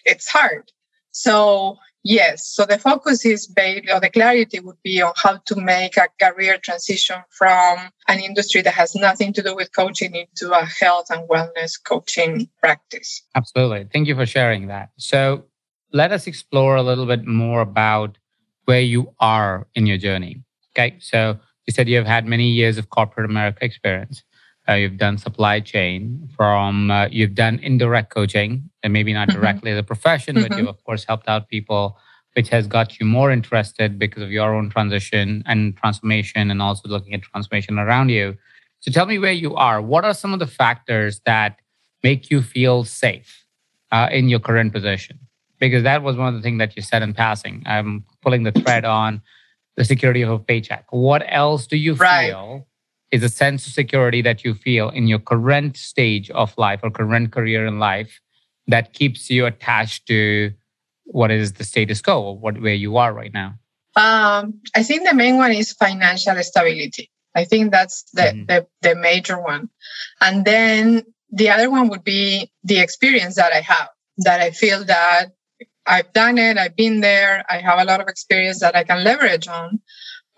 it's 0.05 0.27
hard. 0.29 0.71
So 1.11 1.77
yes 2.03 2.47
so 2.47 2.65
the 2.65 2.77
focus 2.79 3.25
is 3.25 3.45
based 3.45 3.89
or 3.93 3.99
the 3.99 4.09
clarity 4.09 4.59
would 4.61 4.81
be 4.83 5.01
on 5.01 5.11
how 5.17 5.35
to 5.45 5.55
make 5.59 5.97
a 5.97 6.07
career 6.21 6.57
transition 6.57 7.17
from 7.29 7.77
an 8.07 8.19
industry 8.19 8.61
that 8.61 8.73
has 8.73 8.95
nothing 8.95 9.33
to 9.33 9.41
do 9.41 9.53
with 9.53 9.69
coaching 9.75 10.13
into 10.15 10.51
a 10.53 10.63
health 10.63 11.07
and 11.09 11.27
wellness 11.27 11.73
coaching 11.91 12.47
practice. 12.61 13.21
Absolutely. 13.35 13.85
Thank 13.91 14.07
you 14.07 14.15
for 14.15 14.25
sharing 14.25 14.67
that. 14.67 14.91
So 14.97 15.43
let 15.91 16.11
us 16.11 16.27
explore 16.27 16.75
a 16.77 16.83
little 16.83 17.05
bit 17.05 17.25
more 17.25 17.61
about 17.61 18.17
where 18.65 18.81
you 18.81 19.13
are 19.19 19.67
in 19.75 19.87
your 19.87 19.97
journey. 19.97 20.43
Okay 20.71 20.95
so 20.99 21.39
you 21.69 21.73
said 21.73 21.87
you 21.87 21.97
have 21.97 22.07
had 22.07 22.25
many 22.25 22.47
years 22.49 22.79
of 22.79 22.89
corporate 22.89 23.29
america 23.29 23.63
experience 23.63 24.23
uh, 24.69 24.73
you've 24.73 24.97
done 24.97 25.17
supply 25.17 25.59
chain 25.59 26.29
from 26.35 26.91
uh, 26.91 27.07
you've 27.07 27.33
done 27.33 27.59
indirect 27.59 28.13
coaching 28.13 28.69
and 28.83 28.93
maybe 28.93 29.13
not 29.13 29.27
mm-hmm. 29.27 29.39
directly 29.39 29.71
as 29.71 29.79
a 29.79 29.83
profession 29.83 30.35
mm-hmm. 30.35 30.47
but 30.47 30.57
you've 30.57 30.67
of 30.67 30.83
course 30.83 31.03
helped 31.03 31.27
out 31.27 31.49
people 31.49 31.97
which 32.35 32.49
has 32.49 32.67
got 32.67 32.99
you 32.99 33.05
more 33.05 33.31
interested 33.31 33.97
because 33.97 34.21
of 34.21 34.31
your 34.31 34.53
own 34.53 34.69
transition 34.69 35.43
and 35.47 35.75
transformation 35.77 36.51
and 36.51 36.61
also 36.61 36.87
looking 36.87 37.13
at 37.13 37.21
transformation 37.21 37.79
around 37.79 38.09
you 38.09 38.37
so 38.79 38.91
tell 38.91 39.05
me 39.05 39.17
where 39.17 39.31
you 39.31 39.55
are 39.55 39.81
what 39.81 40.05
are 40.05 40.13
some 40.13 40.33
of 40.33 40.39
the 40.39 40.47
factors 40.47 41.21
that 41.25 41.59
make 42.03 42.29
you 42.29 42.41
feel 42.41 42.83
safe 42.83 43.45
uh, 43.91 44.07
in 44.11 44.29
your 44.29 44.39
current 44.39 44.71
position 44.71 45.17
because 45.59 45.83
that 45.83 46.03
was 46.03 46.15
one 46.15 46.27
of 46.27 46.35
the 46.35 46.41
things 46.41 46.59
that 46.59 46.75
you 46.75 46.81
said 46.81 47.01
in 47.01 47.13
passing 47.13 47.63
i'm 47.65 48.05
pulling 48.21 48.43
the 48.43 48.51
thread 48.51 48.85
on 48.85 49.21
the 49.77 49.85
security 49.85 50.21
of 50.21 50.29
a 50.29 50.39
paycheck 50.39 50.85
what 50.91 51.23
else 51.27 51.65
do 51.65 51.77
you 51.77 51.95
right. 51.95 52.27
feel 52.27 52.67
is 53.11 53.23
a 53.23 53.29
sense 53.29 53.65
of 53.65 53.73
security 53.73 54.21
that 54.21 54.43
you 54.43 54.53
feel 54.53 54.89
in 54.89 55.07
your 55.07 55.19
current 55.19 55.77
stage 55.77 56.29
of 56.31 56.55
life 56.57 56.79
or 56.83 56.91
current 56.91 57.31
career 57.31 57.65
in 57.65 57.79
life 57.79 58.19
that 58.67 58.93
keeps 58.93 59.29
you 59.29 59.45
attached 59.45 60.07
to 60.07 60.51
what 61.05 61.31
is 61.31 61.53
the 61.53 61.63
status 61.63 62.01
quo 62.01 62.21
or 62.21 62.37
what 62.37 62.61
where 62.61 62.73
you 62.73 62.97
are 62.97 63.13
right 63.13 63.33
now? 63.33 63.55
Um, 63.95 64.61
I 64.75 64.83
think 64.83 65.07
the 65.07 65.15
main 65.15 65.37
one 65.37 65.51
is 65.51 65.73
financial 65.73 66.35
stability. 66.43 67.09
I 67.35 67.45
think 67.45 67.71
that's 67.71 68.03
the, 68.13 68.21
mm-hmm. 68.21 68.45
the, 68.45 68.67
the 68.81 68.95
major 68.95 69.41
one. 69.41 69.69
And 70.21 70.45
then 70.45 71.03
the 71.31 71.49
other 71.49 71.69
one 71.69 71.89
would 71.89 72.03
be 72.03 72.51
the 72.63 72.79
experience 72.79 73.35
that 73.35 73.53
I 73.53 73.61
have, 73.61 73.89
that 74.17 74.39
I 74.39 74.51
feel 74.51 74.83
that 74.85 75.31
I've 75.85 76.11
done 76.13 76.37
it, 76.37 76.57
I've 76.57 76.75
been 76.75 77.01
there, 77.01 77.43
I 77.49 77.59
have 77.59 77.79
a 77.79 77.85
lot 77.85 77.99
of 77.99 78.07
experience 78.07 78.59
that 78.59 78.75
I 78.75 78.83
can 78.83 79.03
leverage 79.03 79.47
on. 79.47 79.81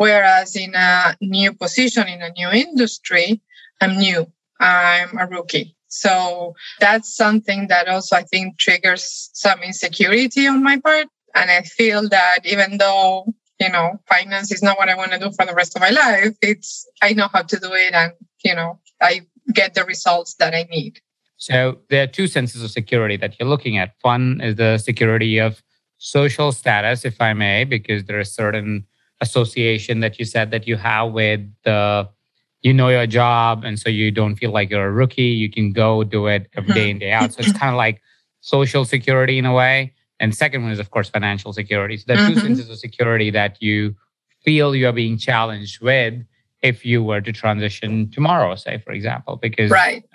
Whereas 0.02 0.56
in 0.56 0.74
a 0.74 1.16
new 1.22 1.54
position, 1.54 2.08
in 2.08 2.24
a 2.24 2.32
new 2.32 2.50
industry, 2.50 3.40
I'm 3.80 4.00
new, 4.00 4.26
I'm 4.60 5.16
a 5.16 5.28
rookie. 5.28 5.76
So 5.90 6.56
that's 6.80 7.16
something 7.16 7.68
that 7.68 7.88
also 7.88 8.16
I 8.16 8.24
think 8.24 8.58
triggers 8.58 9.30
some 9.34 9.62
insecurity 9.62 10.48
on 10.48 10.64
my 10.64 10.80
part. 10.80 11.06
And 11.36 11.52
I 11.52 11.62
feel 11.62 12.10
that 12.10 12.40
even 12.46 12.80
though, 12.80 13.32
you 13.60 13.70
know, 13.70 14.00
finance 14.10 14.52
is 14.52 14.64
not 14.64 14.80
what 14.80 14.90
I 14.90 14.96
want 14.96 15.12
to 15.12 15.20
do 15.20 15.30
for 15.38 15.46
the 15.46 15.54
rest 15.54 15.76
of 15.76 15.84
my 15.84 15.92
life, 15.92 16.36
it's, 16.42 16.84
I 17.04 17.14
know 17.14 17.28
how 17.32 17.44
to 17.44 17.60
do 17.60 17.72
it 17.72 17.94
and, 17.94 18.14
you 18.44 18.56
know, 18.56 18.80
I 19.00 19.28
get 19.54 19.76
the 19.76 19.84
results 19.84 20.34
that 20.40 20.56
I 20.56 20.64
need. 20.72 21.00
So 21.38 21.78
there 21.92 22.02
are 22.02 22.08
two 22.08 22.26
senses 22.26 22.64
of 22.64 22.72
security 22.72 23.18
that 23.18 23.40
you're 23.40 23.48
looking 23.48 23.78
at. 23.78 23.94
One 24.02 24.42
is 24.42 24.56
the 24.56 24.80
security 24.80 25.38
of 25.38 25.62
social 26.00 26.52
status, 26.52 27.06
if 27.06 27.22
I 27.22 27.34
may, 27.34 27.66
because 27.66 28.06
there 28.06 28.20
are 28.20 28.24
certain 28.24 28.88
association 29.22 30.02
that 30.02 30.20
you 30.20 30.26
said 30.26 30.52
that 30.52 30.68
you 30.68 30.76
have 30.76 31.12
with 31.12 31.42
the 31.64 32.10
you 32.62 32.74
know 32.74 32.90
your 32.90 33.08
job 33.08 33.64
and 33.64 33.80
so 33.80 33.90
you 33.90 34.12
don't 34.12 34.36
feel 34.36 34.52
like 34.52 34.70
you're 34.70 34.88
a 34.88 34.92
rookie 34.92 35.24
you 35.24 35.50
can 35.50 35.72
go 35.72 36.04
do 36.04 36.28
it 36.28 36.48
every 36.56 36.74
day 36.74 36.90
in 36.90 37.00
day 37.00 37.12
out 37.12 37.34
so 37.34 37.40
it's 37.40 37.54
kind 37.54 37.74
of 37.74 37.78
like 37.78 38.02
social 38.42 38.84
security 38.86 39.38
in 39.38 39.46
a 39.46 39.54
way 39.54 39.94
And 40.22 40.36
second 40.36 40.62
one 40.62 40.72
is, 40.72 40.80
of 40.80 40.92
course, 40.92 41.10
financial 41.10 41.52
security. 41.52 41.98
So 41.98 42.04
there 42.08 42.18
are 42.18 42.20
mm-hmm. 42.20 42.36
two 42.36 42.40
senses 42.40 42.70
of 42.70 42.78
security 42.78 43.32
that 43.32 43.60
you 43.60 43.96
feel 44.46 44.76
you 44.76 44.88
are 44.88 44.94
being 44.94 45.18
challenged 45.18 45.82
with 45.82 46.14
if 46.62 46.86
you 46.86 47.04
were 47.04 47.22
to 47.22 47.32
transition 47.32 48.10
tomorrow, 48.12 48.54
say, 48.56 48.78
for 48.86 48.92
example, 48.92 49.36
because 49.36 49.72
right. 49.72 50.06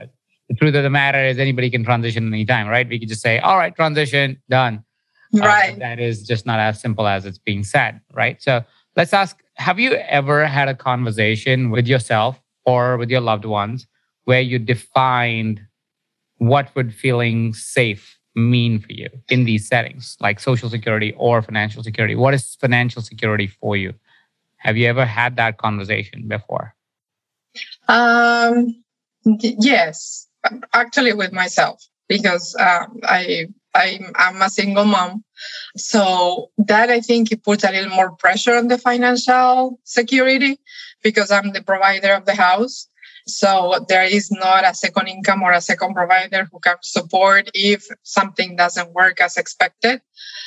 the 0.48 0.54
truth 0.54 0.76
of 0.76 0.84
the 0.84 0.90
matter 0.90 1.22
is 1.24 1.40
anybody 1.40 1.68
can 1.68 1.82
transition 1.82 2.32
anytime, 2.32 2.68
right? 2.68 2.88
We 2.88 3.00
could 3.00 3.08
just 3.08 3.20
say, 3.20 3.40
all 3.40 3.58
right, 3.58 3.74
transition, 3.74 4.40
done. 4.48 4.84
Uh, 5.34 5.40
right. 5.40 5.74
Uh, 5.74 5.78
that 5.80 5.98
is 5.98 6.22
just 6.22 6.46
not 6.46 6.60
as 6.60 6.80
simple 6.80 7.08
as 7.08 7.26
it's 7.26 7.38
being 7.38 7.64
said, 7.64 8.00
right? 8.12 8.40
So 8.40 8.64
let's 8.96 9.12
ask 9.12 9.42
Have 9.54 9.78
you 9.78 9.92
ever 9.92 10.46
had 10.46 10.68
a 10.68 10.74
conversation 10.74 11.70
with 11.70 11.86
yourself 11.86 12.40
or 12.64 12.96
with 12.96 13.10
your 13.10 13.20
loved 13.20 13.44
ones 13.44 13.86
where 14.24 14.40
you 14.40 14.58
defined 14.58 15.60
what 16.38 16.74
would 16.74 16.92
feeling 16.92 17.54
safe 17.54 18.18
mean 18.34 18.78
for 18.78 18.92
you 18.92 19.08
in 19.30 19.44
these 19.44 19.66
settings, 19.66 20.16
like 20.20 20.38
social 20.40 20.68
security 20.68 21.14
or 21.16 21.40
financial 21.40 21.82
security? 21.82 22.14
What 22.14 22.34
is 22.34 22.56
financial 22.56 23.00
security 23.02 23.46
for 23.46 23.76
you? 23.76 23.94
Have 24.58 24.76
you 24.76 24.86
ever 24.88 25.06
had 25.06 25.36
that 25.36 25.58
conversation 25.58 26.28
before? 26.28 26.74
Um, 27.88 28.82
yes, 29.24 30.28
actually 30.72 31.12
with 31.14 31.32
myself 31.32 31.82
because 32.08 32.54
um, 32.58 33.00
I 33.04 33.46
I'm, 33.76 34.12
I'm 34.14 34.42
a 34.42 34.50
single 34.50 34.84
mom. 34.84 35.24
So 35.76 36.50
that 36.58 36.90
I 36.90 37.00
think 37.00 37.30
it 37.30 37.44
puts 37.44 37.64
a 37.64 37.70
little 37.70 37.94
more 37.94 38.12
pressure 38.12 38.56
on 38.56 38.68
the 38.68 38.78
financial 38.78 39.78
security 39.84 40.58
because 41.02 41.30
I'm 41.30 41.52
the 41.52 41.62
provider 41.62 42.12
of 42.14 42.24
the 42.24 42.34
house. 42.34 42.88
So 43.28 43.84
there 43.88 44.04
is 44.04 44.30
not 44.30 44.64
a 44.64 44.74
second 44.74 45.08
income 45.08 45.42
or 45.42 45.52
a 45.52 45.60
second 45.60 45.94
provider 45.94 46.48
who 46.50 46.60
can 46.60 46.76
support 46.82 47.50
if 47.54 47.86
something 48.02 48.56
doesn't 48.56 48.94
work 48.94 49.20
as 49.20 49.36
expected. 49.36 50.00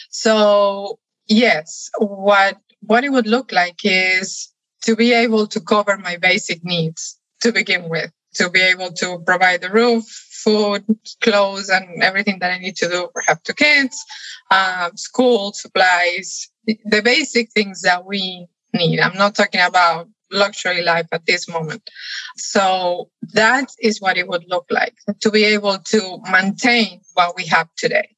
So 0.10 1.00
yes, 1.28 1.90
what 1.98 2.58
what 2.82 3.04
it 3.04 3.12
would 3.12 3.28
look 3.28 3.52
like 3.52 3.80
is 3.84 4.50
to 4.84 4.96
be 4.96 5.14
able 5.14 5.48
to 5.48 5.60
cover 5.60 5.98
my 5.98 6.16
basic 6.16 6.64
needs 6.64 7.20
to 7.42 7.52
begin 7.52 7.90
with, 7.90 8.12
to 8.36 8.50
be 8.50 8.62
able 8.62 8.92
to 8.94 9.20
provide 9.26 9.62
the 9.62 9.70
roof, 9.70 10.06
food, 10.44 10.86
clothes, 11.22 11.70
and 11.70 12.04
everything 12.04 12.40
that 12.40 12.52
I 12.52 12.60
need 12.60 12.76
to 12.78 12.90
do 12.90 13.10
for 13.14 13.22
have 13.28 13.42
two 13.44 13.54
kids, 13.54 14.04
um, 14.52 14.96
school 14.96 15.54
supplies, 15.54 16.50
the 16.66 17.02
basic 17.02 17.52
things 17.52 17.82
that 17.82 18.06
we 18.06 18.48
need. 18.74 19.00
I'm 19.00 19.18
not 19.18 19.36
talking 19.36 19.62
about 19.62 20.08
luxury 20.32 20.84
life 20.84 21.08
at 21.12 21.26
this 21.26 21.48
moment. 21.48 21.90
So 22.38 23.10
that 23.34 23.70
is 23.80 24.00
what 24.00 24.18
it 24.18 24.28
would 24.28 24.46
look 24.48 24.66
like 24.70 24.96
to 25.22 25.32
be 25.32 25.44
able 25.44 25.78
to 25.78 26.20
maintain 26.32 27.02
what 27.14 27.36
we 27.36 27.46
have 27.48 27.68
today. 27.78 28.16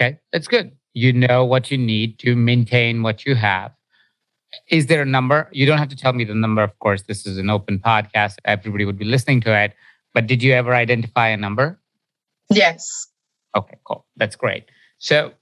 Okay, 0.00 0.18
that's 0.32 0.48
good. 0.48 0.72
You 0.92 1.12
know 1.12 1.44
what 1.44 1.70
you 1.70 1.78
need 1.78 2.18
to 2.20 2.34
maintain 2.36 3.02
what 3.02 3.24
you 3.24 3.34
have. 3.34 3.72
Is 4.68 4.86
there 4.86 5.02
a 5.02 5.06
number? 5.06 5.48
You 5.52 5.66
don't 5.66 5.78
have 5.78 5.88
to 5.88 5.96
tell 5.96 6.12
me 6.12 6.24
the 6.24 6.34
number, 6.34 6.62
of 6.62 6.78
course. 6.78 7.02
This 7.02 7.26
is 7.26 7.38
an 7.38 7.50
open 7.50 7.80
podcast. 7.80 8.36
Everybody 8.44 8.84
would 8.84 8.98
be 8.98 9.04
listening 9.04 9.40
to 9.42 9.56
it. 9.56 9.74
But 10.14 10.26
did 10.26 10.42
you 10.42 10.52
ever 10.52 10.74
identify 10.74 11.28
a 11.28 11.36
number? 11.36 11.80
Yes. 12.50 13.08
Okay, 13.56 13.76
cool. 13.84 14.06
That's 14.16 14.36
great. 14.36 14.64
So 14.98 15.32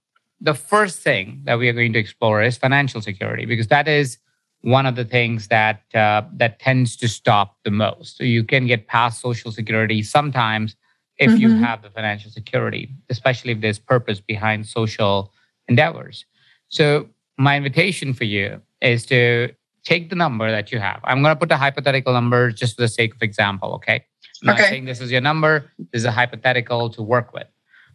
the 0.41 0.55
first 0.55 1.01
thing 1.01 1.43
that 1.45 1.59
we 1.59 1.69
are 1.69 1.73
going 1.73 1.93
to 1.93 1.99
explore 1.99 2.43
is 2.43 2.57
financial 2.57 3.01
security 3.01 3.45
because 3.45 3.69
that 3.69 3.87
is 3.87 4.19
one 4.63 4.87
of 4.87 4.97
the 4.97 5.05
things 5.05 5.49
that 5.49 5.83
uh, 5.95 6.23
that 6.35 6.59
tends 6.59 6.97
to 6.97 7.09
stop 7.09 7.57
the 7.65 7.71
most. 7.71 8.17
So 8.17 8.25
you 8.25 8.45
can 8.45 8.67
get 8.67 8.87
past 8.87 9.21
social 9.21 9.53
security 9.53 10.03
sometimes 10.03 10.77
if 11.19 11.31
mm-hmm. 11.31 11.41
you 11.41 11.57
have 11.57 11.83
the 11.83 11.91
financial 11.91 12.31
security, 12.31 12.89
especially 13.11 13.53
if 13.53 13.61
there's 13.61 13.79
purpose 13.79 14.21
behind 14.21 14.67
social 14.67 15.33
endeavors. 15.69 16.25
So 16.69 17.09
my 17.37 17.57
invitation 17.57 18.15
for 18.15 18.25
you 18.25 18.61
is 18.81 19.05
to 19.07 19.53
take 19.85 20.11
the 20.11 20.17
number 20.17 20.51
that 20.51 20.73
you 20.73 20.79
have. 20.79 21.01
I'm 21.05 21.23
going 21.23 21.35
to 21.35 21.39
put 21.39 21.51
a 21.53 21.57
hypothetical 21.57 22.13
number 22.13 22.51
just 22.51 22.77
for 22.77 22.83
the 22.83 22.89
sake 22.89 23.15
of 23.15 23.23
example, 23.23 23.75
okay? 23.75 24.05
I'm 24.43 24.51
okay. 24.51 24.63
not 24.63 24.69
saying 24.69 24.85
this 24.85 25.01
is 25.01 25.11
your 25.11 25.21
number. 25.21 25.71
This 25.93 26.01
is 26.01 26.05
a 26.05 26.11
hypothetical 26.11 26.91
to 26.91 27.03
work 27.03 27.33
with, 27.33 27.47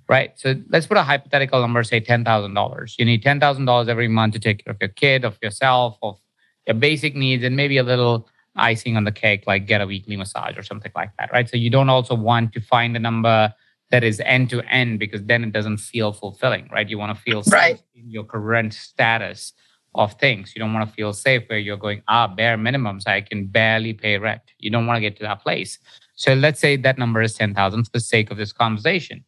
right? 0.08 0.32
So 0.40 0.56
let's 0.70 0.88
put 0.88 0.98
a 0.98 1.04
hypothetical 1.04 1.60
number, 1.62 1.84
say 1.84 2.00
$10,000. 2.00 3.00
You 3.00 3.06
need 3.06 3.24
$10,000 3.24 3.88
every 3.88 4.08
month 4.08 4.34
to 4.34 4.40
take 4.40 4.64
care 4.64 4.72
of 4.72 4.78
your 4.80 4.90
kid, 4.90 5.26
of 5.26 5.38
yourself, 5.42 5.98
of 6.02 6.18
your 6.66 6.76
basic 6.76 7.16
needs, 7.16 7.44
and 7.44 7.56
maybe 7.56 7.78
a 7.78 7.84
little 7.84 8.28
icing 8.56 8.98
on 8.98 9.04
the 9.04 9.12
cake, 9.12 9.44
like 9.46 9.68
get 9.68 9.82
a 9.82 9.86
weekly 9.86 10.16
massage 10.16 10.58
or 10.58 10.64
something 10.64 10.92
like 10.96 11.12
that, 11.20 11.32
right? 11.32 11.50
So 11.50 11.58
you 11.58 11.70
don't 11.70 11.90
also 11.90 12.16
want 12.16 12.54
to 12.54 12.62
find 12.62 12.96
a 12.96 13.00
number 13.00 13.54
that 13.92 14.04
is 14.04 14.20
end 14.22 14.50
to 14.50 14.62
end 14.64 15.00
because 15.00 15.24
then 15.24 15.44
it 15.44 15.54
doesn't 15.54 15.78
feel 15.78 16.12
fulfilling, 16.12 16.68
right? 16.72 16.90
You 16.90 16.98
want 16.98 17.16
to 17.16 17.22
feel 17.22 17.44
right. 17.52 17.82
in 17.96 18.10
your 18.10 18.24
current 18.24 18.74
status 18.74 19.54
of 19.96 20.14
things. 20.14 20.54
You 20.56 20.60
don't 20.60 20.74
want 20.74 20.88
to 20.88 20.94
feel 20.94 21.14
safe 21.14 21.44
where 21.48 21.60
you're 21.60 21.78
going, 21.78 22.04
ah, 22.08 22.28
bare 22.28 22.58
minimums, 22.58 23.08
I 23.08 23.22
can 23.22 23.48
barely 23.48 23.94
pay 23.94 24.18
rent. 24.18 24.42
You 24.60 24.70
don't 24.70 24.86
want 24.86 24.98
to 24.98 25.02
get 25.02 25.18
to 25.18 25.24
that 25.24 25.42
place. 25.42 25.80
So 26.18 26.34
let's 26.34 26.60
say 26.60 26.76
that 26.78 26.98
number 26.98 27.22
is 27.22 27.36
10,000 27.36 27.84
for 27.86 27.92
the 27.94 28.00
sake 28.00 28.32
of 28.32 28.38
this 28.38 28.52
conversation. 28.52 29.24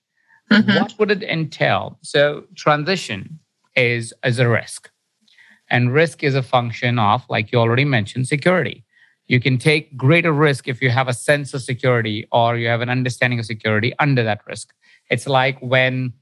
Mm-hmm. 0.52 0.76
What 0.76 0.96
would 0.98 1.12
it 1.12 1.24
entail? 1.24 2.00
So 2.02 2.46
transition 2.56 3.40
is, 3.76 4.12
is 4.26 4.40
a 4.40 4.50
risk. 4.50 4.90
And 5.70 5.94
risk 5.94 6.24
is 6.24 6.34
a 6.34 6.42
function 6.42 6.98
of, 6.98 7.24
like 7.30 7.52
you 7.52 7.60
already 7.60 7.86
mentioned, 7.86 8.28
security. 8.28 8.84
You 9.28 9.40
can 9.40 9.60
take 9.60 9.96
greater 9.96 10.32
risk 10.32 10.68
if 10.68 10.82
you 10.82 10.90
have 10.90 11.08
a 11.08 11.14
sense 11.14 11.54
of 11.54 11.62
security 11.62 12.28
or 12.32 12.58
you 12.58 12.68
have 12.68 12.82
an 12.82 12.90
understanding 12.90 13.38
of 13.38 13.46
security 13.46 13.94
under 14.00 14.24
that 14.24 14.42
risk. 14.48 14.74
It's 15.12 15.28
like 15.28 15.60
when, 15.60 16.14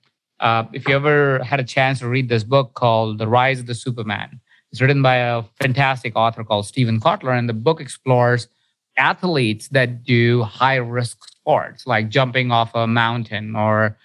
uh, 0.41 0.65
if 0.73 0.85
you 0.85 0.95
ever 0.95 1.41
had 1.43 1.61
a 1.61 1.63
chance 1.63 1.99
to 1.99 2.09
read 2.09 2.27
this 2.27 2.43
book 2.43 2.73
called 2.73 3.19
The 3.19 3.27
Rise 3.27 3.61
of 3.61 3.67
the 3.67 3.75
Superman, 3.75 4.41
it's 4.73 4.81
written 4.81 5.01
by 5.01 5.15
a 5.15 5.43
fantastic 5.61 6.17
author 6.17 6.43
called 6.43 6.65
Steven 6.65 6.99
Kotler, 6.99 7.39
and 7.39 7.47
the 7.47 7.53
book 7.53 7.79
explores 7.79 8.49
athletes 8.97 9.69
that 9.69 10.03
do 10.03 10.43
high 10.43 10.75
risk 10.75 11.27
sports 11.29 11.87
like 11.87 12.09
jumping 12.09 12.51
off 12.51 12.71
a 12.75 12.87
mountain 12.87 13.55
or 13.55 13.97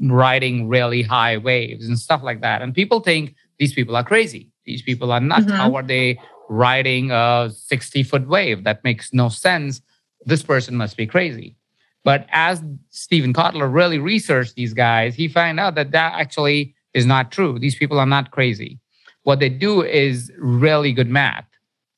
riding 0.00 0.68
really 0.68 1.02
high 1.02 1.36
waves 1.36 1.86
and 1.86 1.98
stuff 1.98 2.22
like 2.22 2.40
that. 2.40 2.62
And 2.62 2.74
people 2.74 3.00
think 3.00 3.34
these 3.58 3.72
people 3.72 3.96
are 3.96 4.04
crazy. 4.04 4.50
These 4.64 4.82
people 4.82 5.12
are 5.12 5.20
nuts. 5.20 5.46
Mm-hmm. 5.46 5.56
How 5.56 5.74
are 5.74 5.82
they 5.82 6.20
riding 6.48 7.10
a 7.10 7.50
60 7.54 8.02
foot 8.02 8.28
wave? 8.28 8.64
That 8.64 8.84
makes 8.84 9.12
no 9.12 9.28
sense. 9.28 9.80
This 10.24 10.42
person 10.42 10.76
must 10.76 10.96
be 10.96 11.06
crazy. 11.06 11.56
But 12.04 12.26
as 12.30 12.62
Steven 12.90 13.32
Kotler 13.32 13.72
really 13.72 13.98
researched 13.98 14.54
these 14.54 14.74
guys, 14.74 15.14
he 15.14 15.28
found 15.28 15.60
out 15.60 15.74
that 15.76 15.92
that 15.92 16.14
actually 16.14 16.74
is 16.94 17.06
not 17.06 17.30
true. 17.30 17.58
These 17.58 17.76
people 17.76 17.98
are 17.98 18.06
not 18.06 18.30
crazy. 18.32 18.80
What 19.22 19.38
they 19.38 19.48
do 19.48 19.82
is 19.82 20.32
really 20.36 20.92
good 20.92 21.08
math 21.08 21.46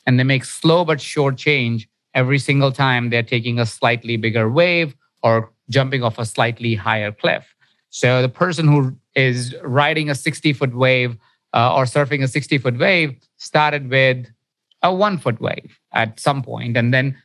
and 0.06 0.18
they 0.18 0.24
make 0.24 0.44
slow 0.44 0.84
but 0.84 1.00
sure 1.00 1.32
change 1.32 1.88
every 2.14 2.38
single 2.38 2.72
time 2.72 3.10
they're 3.10 3.22
taking 3.22 3.58
a 3.58 3.66
slightly 3.66 4.16
bigger 4.16 4.48
wave 4.48 4.94
or 5.22 5.52
jumping 5.68 6.02
off 6.02 6.18
a 6.18 6.24
slightly 6.24 6.74
higher 6.74 7.10
cliff. 7.10 7.54
So 7.90 8.22
the 8.22 8.28
person 8.28 8.66
who 8.68 8.96
is 9.14 9.54
riding 9.62 10.10
a 10.10 10.14
60 10.14 10.52
foot 10.52 10.74
wave 10.74 11.16
uh, 11.54 11.74
or 11.74 11.84
surfing 11.84 12.22
a 12.22 12.28
60 12.28 12.58
foot 12.58 12.78
wave 12.78 13.16
started 13.36 13.90
with 13.90 14.26
a 14.82 14.94
one 14.94 15.18
foot 15.18 15.40
wave 15.40 15.78
at 15.92 16.20
some 16.20 16.42
point 16.42 16.76
and 16.76 16.92
then 16.92 17.16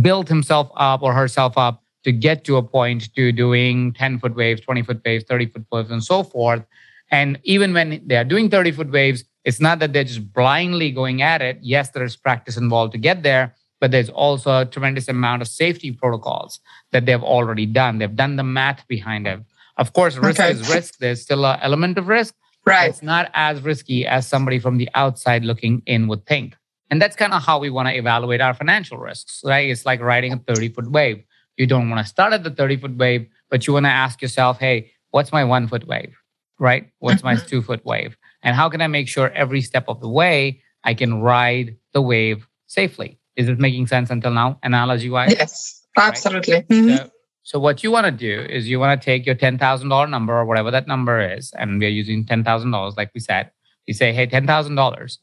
built 0.00 0.28
himself 0.28 0.70
up 0.76 1.02
or 1.02 1.12
herself 1.12 1.56
up 1.56 1.82
to 2.04 2.12
get 2.12 2.44
to 2.44 2.56
a 2.56 2.62
point 2.62 3.14
to 3.14 3.32
doing 3.32 3.92
10 3.92 4.18
foot 4.18 4.34
waves, 4.34 4.60
20 4.60 4.82
foot 4.82 5.00
waves, 5.04 5.24
30 5.24 5.46
foot 5.46 5.66
waves, 5.72 5.90
and 5.90 6.02
so 6.02 6.22
forth. 6.22 6.64
And 7.10 7.38
even 7.44 7.72
when 7.72 8.02
they 8.06 8.16
are 8.16 8.24
doing 8.24 8.50
30 8.50 8.72
foot 8.72 8.90
waves, 8.90 9.24
it's 9.44 9.60
not 9.60 9.78
that 9.78 9.92
they're 9.92 10.04
just 10.04 10.32
blindly 10.32 10.90
going 10.90 11.22
at 11.22 11.42
it. 11.42 11.58
Yes, 11.60 11.90
there's 11.90 12.16
practice 12.16 12.56
involved 12.56 12.92
to 12.92 12.98
get 12.98 13.22
there, 13.22 13.54
but 13.80 13.90
there's 13.90 14.10
also 14.10 14.60
a 14.60 14.64
tremendous 14.64 15.08
amount 15.08 15.42
of 15.42 15.48
safety 15.48 15.92
protocols 15.92 16.60
that 16.92 17.06
they've 17.06 17.22
already 17.22 17.66
done. 17.66 17.98
They've 17.98 18.14
done 18.14 18.36
the 18.36 18.44
math 18.44 18.86
behind 18.88 19.26
it. 19.26 19.40
Of 19.76 19.92
course, 19.92 20.16
risk 20.16 20.40
okay. 20.40 20.52
is 20.52 20.68
risk. 20.68 20.98
There's 20.98 21.22
still 21.22 21.44
an 21.44 21.58
element 21.60 21.98
of 21.98 22.08
risk. 22.08 22.34
Right. 22.64 22.88
It's 22.88 23.02
not 23.02 23.30
as 23.34 23.60
risky 23.60 24.06
as 24.06 24.26
somebody 24.26 24.58
from 24.58 24.78
the 24.78 24.88
outside 24.94 25.44
looking 25.44 25.82
in 25.86 26.08
would 26.08 26.24
think. 26.26 26.56
And 26.90 27.00
that's 27.00 27.16
kind 27.16 27.32
of 27.32 27.42
how 27.42 27.58
we 27.58 27.70
want 27.70 27.88
to 27.88 27.94
evaluate 27.94 28.40
our 28.40 28.54
financial 28.54 28.98
risks, 28.98 29.42
right? 29.44 29.68
It's 29.68 29.84
like 29.84 30.00
riding 30.00 30.32
a 30.32 30.36
30 30.36 30.68
foot 30.70 30.90
wave. 30.90 31.24
You 31.56 31.66
don't 31.66 31.90
want 31.90 32.04
to 32.04 32.08
start 32.08 32.32
at 32.32 32.42
the 32.42 32.50
30 32.50 32.76
foot 32.78 32.96
wave, 32.96 33.26
but 33.50 33.66
you 33.66 33.72
want 33.72 33.86
to 33.86 33.90
ask 33.90 34.22
yourself, 34.22 34.58
hey, 34.58 34.92
what's 35.10 35.32
my 35.32 35.44
one 35.44 35.68
foot 35.68 35.86
wave, 35.86 36.16
right? 36.58 36.90
What's 36.98 37.22
my 37.22 37.34
mm-hmm. 37.34 37.46
two 37.46 37.62
foot 37.62 37.84
wave? 37.84 38.16
And 38.42 38.56
how 38.56 38.68
can 38.68 38.80
I 38.80 38.86
make 38.86 39.08
sure 39.08 39.30
every 39.30 39.60
step 39.60 39.84
of 39.88 40.00
the 40.00 40.08
way 40.08 40.62
I 40.84 40.94
can 40.94 41.20
ride 41.20 41.76
the 41.92 42.02
wave 42.02 42.46
safely? 42.66 43.18
Is 43.36 43.48
it 43.48 43.58
making 43.58 43.86
sense 43.86 44.10
until 44.10 44.32
now, 44.32 44.58
analogy 44.62 45.10
wise? 45.10 45.32
Yes, 45.32 45.86
absolutely. 45.96 46.54
Right? 46.54 46.68
Mm-hmm. 46.68 46.96
So, 46.96 47.10
so, 47.42 47.58
what 47.58 47.82
you 47.82 47.90
want 47.90 48.06
to 48.06 48.10
do 48.10 48.40
is 48.48 48.68
you 48.68 48.80
want 48.80 49.00
to 49.00 49.04
take 49.04 49.26
your 49.26 49.34
$10,000 49.34 50.10
number 50.10 50.34
or 50.34 50.44
whatever 50.44 50.70
that 50.70 50.86
number 50.86 51.20
is, 51.20 51.52
and 51.58 51.78
we're 51.78 51.90
using 51.90 52.24
$10,000, 52.24 52.96
like 52.96 53.10
we 53.14 53.20
said. 53.20 53.50
You 53.86 53.94
say, 53.94 54.12
hey, 54.12 54.26
$10,000. 54.26 55.18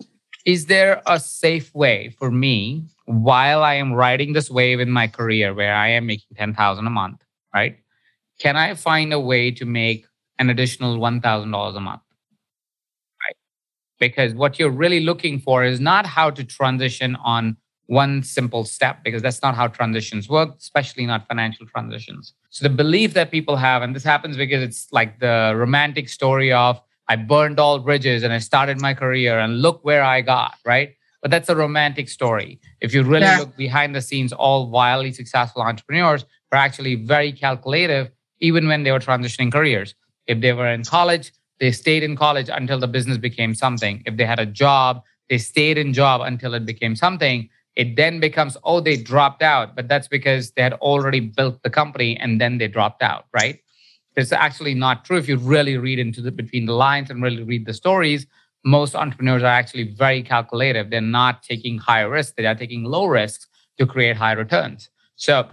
Is 0.46 0.66
there 0.68 1.02
a 1.08 1.20
safe 1.20 1.74
way 1.74 2.16
for 2.20 2.30
me 2.30 2.86
while 3.06 3.64
I 3.64 3.76
am 3.76 3.94
riding 3.94 4.34
this 4.34 4.50
wave 4.50 4.80
in 4.80 4.92
my 4.92 5.08
career 5.08 5.54
where 5.54 5.74
I 5.74 5.90
am 5.90 6.06
making 6.06 6.36
10,000 6.36 6.86
a 6.86 6.90
month, 6.90 7.22
right? 7.54 7.78
Can 8.40 8.56
I 8.56 8.74
find 8.76 9.14
a 9.14 9.20
way 9.20 9.52
to 9.52 9.66
make 9.66 10.06
an 10.42 10.50
additional 10.50 10.98
$1,000 10.98 11.78
a 11.78 11.80
month. 11.80 12.02
Right? 13.22 13.38
Because 14.00 14.34
what 14.34 14.58
you're 14.58 14.72
really 14.72 15.02
looking 15.02 15.40
for 15.40 15.64
is 15.64 15.80
not 15.80 16.06
how 16.08 16.32
to 16.32 16.44
transition 16.44 17.16
on 17.24 17.58
one 17.92 18.24
simple 18.24 18.64
step, 18.64 19.04
because 19.04 19.22
that's 19.22 19.42
not 19.42 19.54
how 19.54 19.68
transitions 19.68 20.30
work, 20.30 20.56
especially 20.58 21.06
not 21.06 21.28
financial 21.28 21.66
transitions. 21.66 22.34
So 22.50 22.64
the 22.64 22.74
belief 22.74 23.14
that 23.16 23.32
people 23.32 23.58
have, 23.58 23.82
and 23.82 23.94
this 23.94 24.06
happens 24.06 24.38
because 24.38 24.64
it's 24.64 24.88
like 24.94 25.20
the 25.20 25.52
romantic 25.58 26.08
story 26.08 26.54
of 26.54 26.82
I 27.10 27.18
burned 27.18 27.60
all 27.60 27.80
bridges 27.80 28.24
and 28.24 28.32
I 28.32 28.38
started 28.38 28.80
my 28.80 28.94
career 28.94 29.38
and 29.38 29.62
look 29.62 29.84
where 29.84 30.04
I 30.04 30.22
got, 30.22 30.56
right? 30.66 30.96
But 31.22 31.32
that's 31.32 31.50
a 31.50 31.56
romantic 31.56 32.08
story. 32.08 32.62
If 32.80 32.94
you 32.94 33.04
really 33.04 33.26
yeah. 33.26 33.40
look 33.40 33.58
behind 33.58 33.94
the 33.94 34.02
scenes, 34.02 34.32
all 34.32 34.70
wildly 34.70 35.12
successful 35.12 35.62
entrepreneurs 35.62 36.24
were 36.50 36.60
actually 36.60 36.96
very 36.96 37.34
calculative, 37.34 38.10
even 38.40 38.70
when 38.70 38.84
they 38.84 38.94
were 38.94 39.00
transitioning 39.00 39.52
careers. 39.52 39.96
If 40.28 40.40
they 40.40 40.54
were 40.54 40.72
in 40.72 40.86
college, 40.86 41.34
they 41.60 41.74
stayed 41.74 42.04
in 42.04 42.16
college 42.16 42.48
until 42.48 42.80
the 42.80 42.88
business 42.88 43.18
became 43.18 43.54
something. 43.54 44.02
If 44.06 44.16
they 44.16 44.26
had 44.26 44.40
a 44.40 44.46
job, 44.46 45.04
they 45.30 45.38
stayed 45.38 45.78
in 45.78 45.92
job 45.92 46.22
until 46.22 46.54
it 46.54 46.66
became 46.66 46.96
something. 46.96 47.50
It 47.76 47.96
then 47.96 48.20
becomes, 48.20 48.58
oh, 48.64 48.82
they 48.82 48.98
dropped 48.98 49.42
out, 49.42 49.76
but 49.76 49.88
that's 49.88 50.08
because 50.08 50.52
they 50.52 50.62
had 50.62 50.74
already 50.74 51.20
built 51.20 51.64
the 51.64 51.70
company 51.70 52.18
and 52.18 52.40
then 52.42 52.58
they 52.58 52.68
dropped 52.68 53.02
out, 53.02 53.26
right? 53.34 53.60
It's 54.16 54.34
actually 54.34 54.74
not 54.74 55.06
true. 55.06 55.18
If 55.18 55.30
you 55.30 55.38
really 55.38 55.78
read 55.78 55.98
into 55.98 56.22
the 56.22 56.32
between 56.32 56.66
the 56.66 56.74
lines 56.74 57.10
and 57.10 57.24
really 57.24 57.44
read 57.44 57.66
the 57.66 57.74
stories, 57.74 58.28
most 58.66 58.94
entrepreneurs 58.94 59.42
are 59.42 59.48
actually 59.48 59.84
very 59.94 60.22
calculative. 60.22 60.90
They're 60.90 61.02
not 61.02 61.44
taking 61.44 61.78
high 61.78 62.02
risks, 62.02 62.34
they 62.36 62.46
are 62.46 62.56
taking 62.56 62.84
low 62.84 63.06
risks 63.06 63.48
to 63.78 63.86
create 63.86 64.18
high 64.18 64.34
returns. 64.34 64.90
So 65.16 65.48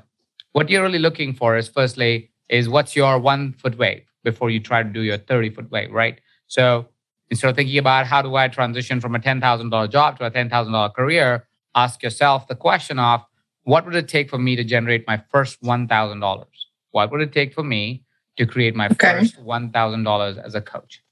what 0.53 0.69
you're 0.69 0.83
really 0.83 0.99
looking 0.99 1.35
for 1.35 1.57
is 1.57 1.69
firstly, 1.69 2.31
is 2.49 2.69
what's 2.69 2.97
your 2.97 3.19
one 3.19 3.53
foot 3.53 3.79
wave 3.79 4.03
before 4.25 4.51
you 4.51 4.61
try 4.61 4.83
to 4.83 4.89
do 4.89 5.03
your 5.03 5.19
30 5.19 5.51
foot 5.51 5.71
wave, 5.71 5.93
right? 5.93 6.21
So 6.49 6.89
instead 7.31 7.51
of 7.51 7.57
thinking 7.57 7.79
about 7.79 8.07
how 8.07 8.23
do 8.23 8.35
I 8.37 8.49
transition 8.49 9.01
from 9.01 9.15
a 9.15 9.19
$10,000 9.19 9.91
job 9.91 10.19
to 10.19 10.27
a 10.27 10.31
$10,000 10.31 10.95
career, 10.95 11.48
ask 11.85 12.03
yourself 12.03 12.49
the 12.49 12.55
question 12.55 12.99
of 12.99 13.25
what 13.65 13.85
would 13.85 13.95
it 13.95 14.09
take 14.09 14.31
for 14.31 14.39
me 14.39 14.57
to 14.57 14.65
generate 14.65 15.07
my 15.07 15.23
first 15.31 15.63
$1,000? 15.63 16.47
What 16.91 17.11
would 17.11 17.21
it 17.21 17.33
take 17.33 17.53
for 17.55 17.63
me 17.63 18.03
to 18.39 18.47
create 18.47 18.75
my 18.75 18.87
okay. 18.87 19.21
first 19.21 19.45
$1,000 19.45 20.45
as 20.45 20.55
a 20.55 20.61
coach, 20.61 21.03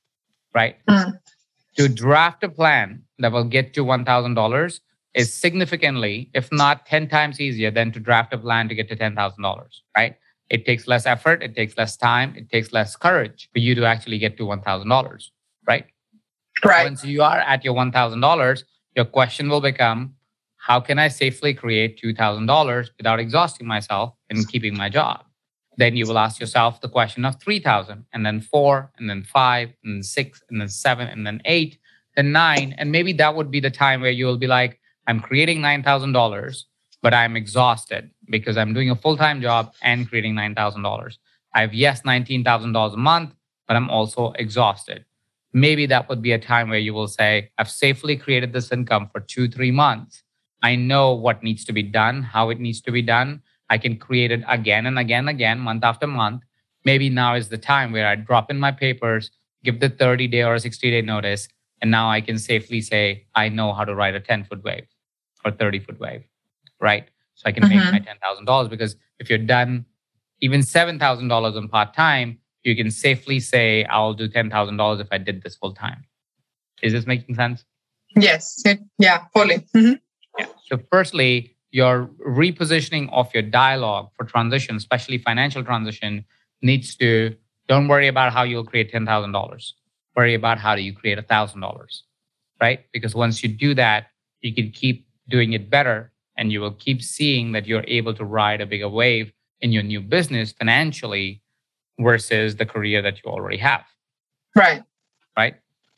right? 0.55 0.77
Mm. 0.89 1.21
To 1.77 1.89
draft 1.89 2.43
a 2.45 2.49
plan 2.49 3.03
that 3.19 3.31
will 3.33 3.45
get 3.45 3.75
to 3.75 3.85
$1,000 3.85 4.81
is 5.15 5.33
significantly, 5.33 6.31
if 6.35 6.51
not 6.53 6.87
10 6.87 7.09
times 7.09 7.41
easier 7.41 7.71
than 7.71 7.93
to 7.93 8.01
draft 8.01 8.33
a 8.33 8.39
plan 8.39 8.69
to 8.69 8.75
get 8.75 8.89
to 8.89 8.97
$10,000, 8.97 9.67
right? 9.97 10.17
It 10.49 10.65
takes 10.65 10.87
less 10.87 11.07
effort, 11.07 11.43
it 11.43 11.55
takes 11.55 11.77
less 11.77 11.97
time, 11.97 12.35
it 12.37 12.51
takes 12.51 12.73
less 12.73 12.97
courage 12.97 13.49
for 13.53 13.59
you 13.59 13.75
to 13.75 13.85
actually 13.85 14.19
get 14.19 14.37
to 14.39 14.45
$1,000, 14.45 15.31
right? 15.67 15.87
Right. 16.65 16.85
Once 16.85 17.05
you 17.05 17.23
are 17.23 17.39
at 17.39 17.65
your 17.65 17.75
$1,000, 17.75 18.65
your 18.97 19.05
question 19.05 19.49
will 19.51 19.61
become 19.61 20.16
how 20.67 20.81
can 20.81 20.99
I 20.99 21.09
safely 21.09 21.55
create 21.55 22.01
$2,000 22.03 22.91
without 22.99 23.21
exhausting 23.21 23.67
myself 23.67 24.15
and 24.31 24.49
keeping 24.49 24.77
my 24.77 24.89
job? 24.89 25.27
then 25.77 25.97
you 25.97 26.07
will 26.07 26.19
ask 26.19 26.41
yourself 26.41 26.81
the 26.81 26.89
question 26.89 27.25
of 27.25 27.41
3000 27.41 28.05
and 28.13 28.27
then 28.27 28.41
4 28.41 28.93
and 28.99 29.09
then 29.11 29.23
5 29.23 29.69
and 29.85 29.97
then 29.97 30.03
6 30.03 30.43
and 30.51 30.61
then 30.61 30.69
7 30.69 31.09
and 31.09 31.27
then 31.27 31.41
8 31.45 31.79
then 32.17 32.33
9 32.33 32.75
and 32.79 32.91
maybe 32.91 33.13
that 33.13 33.35
would 33.35 33.51
be 33.51 33.61
the 33.61 33.71
time 33.71 34.01
where 34.01 34.11
you 34.11 34.27
will 34.27 34.39
be 34.39 34.47
like 34.47 34.81
i'm 35.07 35.21
creating 35.21 35.61
$9000 35.61 36.63
but 37.03 37.15
i'm 37.15 37.37
exhausted 37.37 38.11
because 38.31 38.57
i'm 38.57 38.73
doing 38.73 38.91
a 38.91 38.97
full-time 38.97 39.41
job 39.41 39.73
and 39.83 40.09
creating 40.09 40.35
$9000 40.35 41.19
i 41.55 41.61
have 41.61 41.75
yes 41.75 42.03
$19000 42.03 42.95
a 42.95 42.97
month 42.97 43.35
but 43.69 43.77
i'm 43.77 43.91
also 43.91 44.33
exhausted 44.33 45.05
maybe 45.53 45.87
that 45.87 46.09
would 46.09 46.23
be 46.23 46.33
a 46.33 46.39
time 46.39 46.71
where 46.71 46.79
you 46.79 46.95
will 46.95 47.09
say 47.09 47.51
i've 47.59 47.71
safely 47.71 48.17
created 48.17 48.53
this 48.53 48.73
income 48.73 49.09
for 49.13 49.21
2 49.21 49.49
3 49.49 49.71
months 49.71 50.23
i 50.63 50.75
know 50.77 51.13
what 51.13 51.43
needs 51.43 51.65
to 51.65 51.73
be 51.73 51.83
done 51.83 52.23
how 52.23 52.51
it 52.51 52.61
needs 52.61 52.81
to 52.81 52.91
be 52.91 53.03
done 53.03 53.43
I 53.69 53.79
can 53.79 53.97
create 53.97 54.31
it 54.31 54.43
again 54.49 54.87
and 54.87 54.99
again 54.99 55.21
and 55.21 55.29
again, 55.31 55.59
month 55.59 55.85
after 55.85 56.07
month. 56.07 56.43
Maybe 56.85 57.11
now 57.11 57.35
is 57.35 57.49
the 57.49 57.59
time 57.59 57.93
where 57.93 58.07
I 58.07 58.15
drop 58.15 58.51
in 58.51 58.59
my 58.59 58.71
papers, 58.71 59.31
give 59.65 59.81
the 59.81 59.89
30 59.89 60.29
day 60.29 60.43
or 60.43 60.59
60 60.59 60.91
day 60.91 61.03
notice, 61.03 61.49
and 61.83 61.91
now 61.91 62.09
I 62.09 62.21
can 62.21 62.39
safely 62.39 62.81
say, 62.81 63.27
I 63.35 63.49
know 63.49 63.73
how 63.73 63.85
to 63.85 63.95
write 63.95 64.15
a 64.15 64.21
10 64.21 64.45
foot 64.45 64.63
wave 64.63 64.87
or 65.45 65.51
30 65.51 65.81
foot 65.81 65.99
wave, 65.99 66.23
right? 66.81 67.09
So 67.35 67.43
I 67.47 67.53
can 67.53 67.65
mm-hmm. 67.65 67.93
make 67.93 68.07
my 68.07 68.15
$10,000 68.47 68.71
because 68.71 68.97
if 69.19 69.29
you're 69.29 69.39
done 69.39 69.85
even 70.41 70.61
$7,000 70.61 71.57
on 71.57 71.69
part 71.69 71.95
time, 71.95 72.39
you 72.63 72.77
can 72.77 72.91
safely 72.91 73.41
say, 73.41 73.85
I'll 73.85 74.15
do 74.15 74.29
$10,000 74.29 75.01
if 75.01 75.09
I 75.11 75.19
did 75.19 75.43
this 75.43 75.57
full 75.57 75.73
time. 75.73 76.05
Is 76.83 76.93
this 76.93 77.07
making 77.07 77.35
sense? 77.35 77.65
Yes. 78.15 78.63
Yeah, 78.99 79.25
fully. 79.33 79.59
Mm-hmm. 79.75 79.95
So, 80.67 80.79
firstly, 80.91 81.57
your 81.71 82.11
repositioning 82.27 83.09
of 83.13 83.33
your 83.33 83.43
dialogue 83.43 84.11
for 84.17 84.25
transition, 84.25 84.77
especially 84.77 85.19
financial 85.19 85.63
transition, 85.65 86.25
needs 86.63 86.97
to 86.97 87.35
don't 87.69 87.89
worry 87.89 88.07
about 88.09 88.33
how 88.33 88.43
you'll 88.45 88.65
create 88.65 88.93
$10,000. 88.93 89.73
Worry 90.15 90.35
about 90.35 90.59
how 90.59 90.77
do 90.77 90.83
you 90.83 90.93
create 90.93 91.19
$1,000, 91.19 91.87
right? 92.61 92.81
Because 92.93 93.15
once 93.15 93.43
you 93.43 93.49
do 93.49 93.75
that, 93.75 94.07
you 94.41 94.55
can 94.55 94.71
keep 94.71 95.07
doing 95.29 95.53
it 95.53 95.69
better 95.69 96.13
and 96.37 96.53
you 96.53 96.61
will 96.61 96.73
keep 96.73 97.03
seeing 97.03 97.53
that 97.53 97.67
you're 97.67 97.85
able 97.89 98.15
to 98.15 98.25
ride 98.25 98.61
a 98.61 98.67
bigger 98.67 98.89
wave 98.89 99.33
in 99.61 99.73
your 99.73 99.83
new 99.83 100.01
business 100.01 100.53
financially 100.53 101.43
versus 101.99 102.57
the 102.57 102.67
career 102.67 103.03
that 103.03 103.21
you 103.25 103.31
already 103.31 103.57
have. 103.57 103.85
Right. 104.55 104.83
Right. 105.37 105.57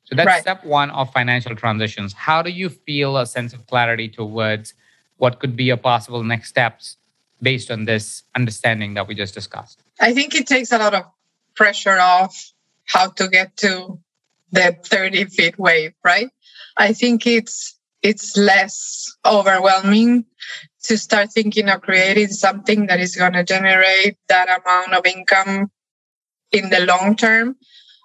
So 0.09 0.17
that's 0.17 0.27
right. 0.27 0.41
step 0.41 0.65
one 0.65 0.91
of 0.91 1.13
financial 1.13 1.55
transitions. 1.55 2.15
How 2.15 2.41
do 2.41 2.51
you 2.51 2.71
feel 2.71 3.19
a 3.19 3.27
sense 3.27 3.53
of 3.53 3.67
clarity 3.67 4.09
towards 4.09 4.73
what 5.19 5.39
could 5.39 5.55
be 5.55 5.69
a 5.69 5.77
possible 5.77 6.25
next 6.25 6.49
steps 6.49 6.97
based 7.43 7.71
on 7.71 7.85
this 7.85 8.23
understanding 8.35 8.95
that 8.95 9.07
we 9.07 9.15
just 9.15 9.35
discussed? 9.35 9.83
I 10.01 10.15
think 10.15 10.35
it 10.35 10.47
takes 10.47 10.73
a 10.73 10.79
lot 10.79 10.95
of 10.95 11.05
pressure 11.55 11.99
off 12.01 12.53
how 12.87 13.11
to 13.11 13.29
get 13.29 13.55
to 13.59 14.01
the 14.51 14.79
30 14.83 15.27
feet 15.27 15.59
wave, 15.59 15.93
right? 16.03 16.31
I 16.79 16.95
think 16.95 17.27
it's 17.27 17.77
it's 18.01 18.35
less 18.35 19.15
overwhelming 19.27 20.25
to 20.85 20.97
start 20.97 21.33
thinking 21.33 21.69
of 21.69 21.83
creating 21.83 22.29
something 22.29 22.87
that 22.87 22.99
is 22.99 23.15
going 23.15 23.35
to 23.35 23.45
generate 23.45 24.17
that 24.29 24.49
amount 24.49 24.95
of 24.95 25.05
income 25.05 25.71
in 26.51 26.71
the 26.71 26.87
long 26.87 27.15
term 27.15 27.57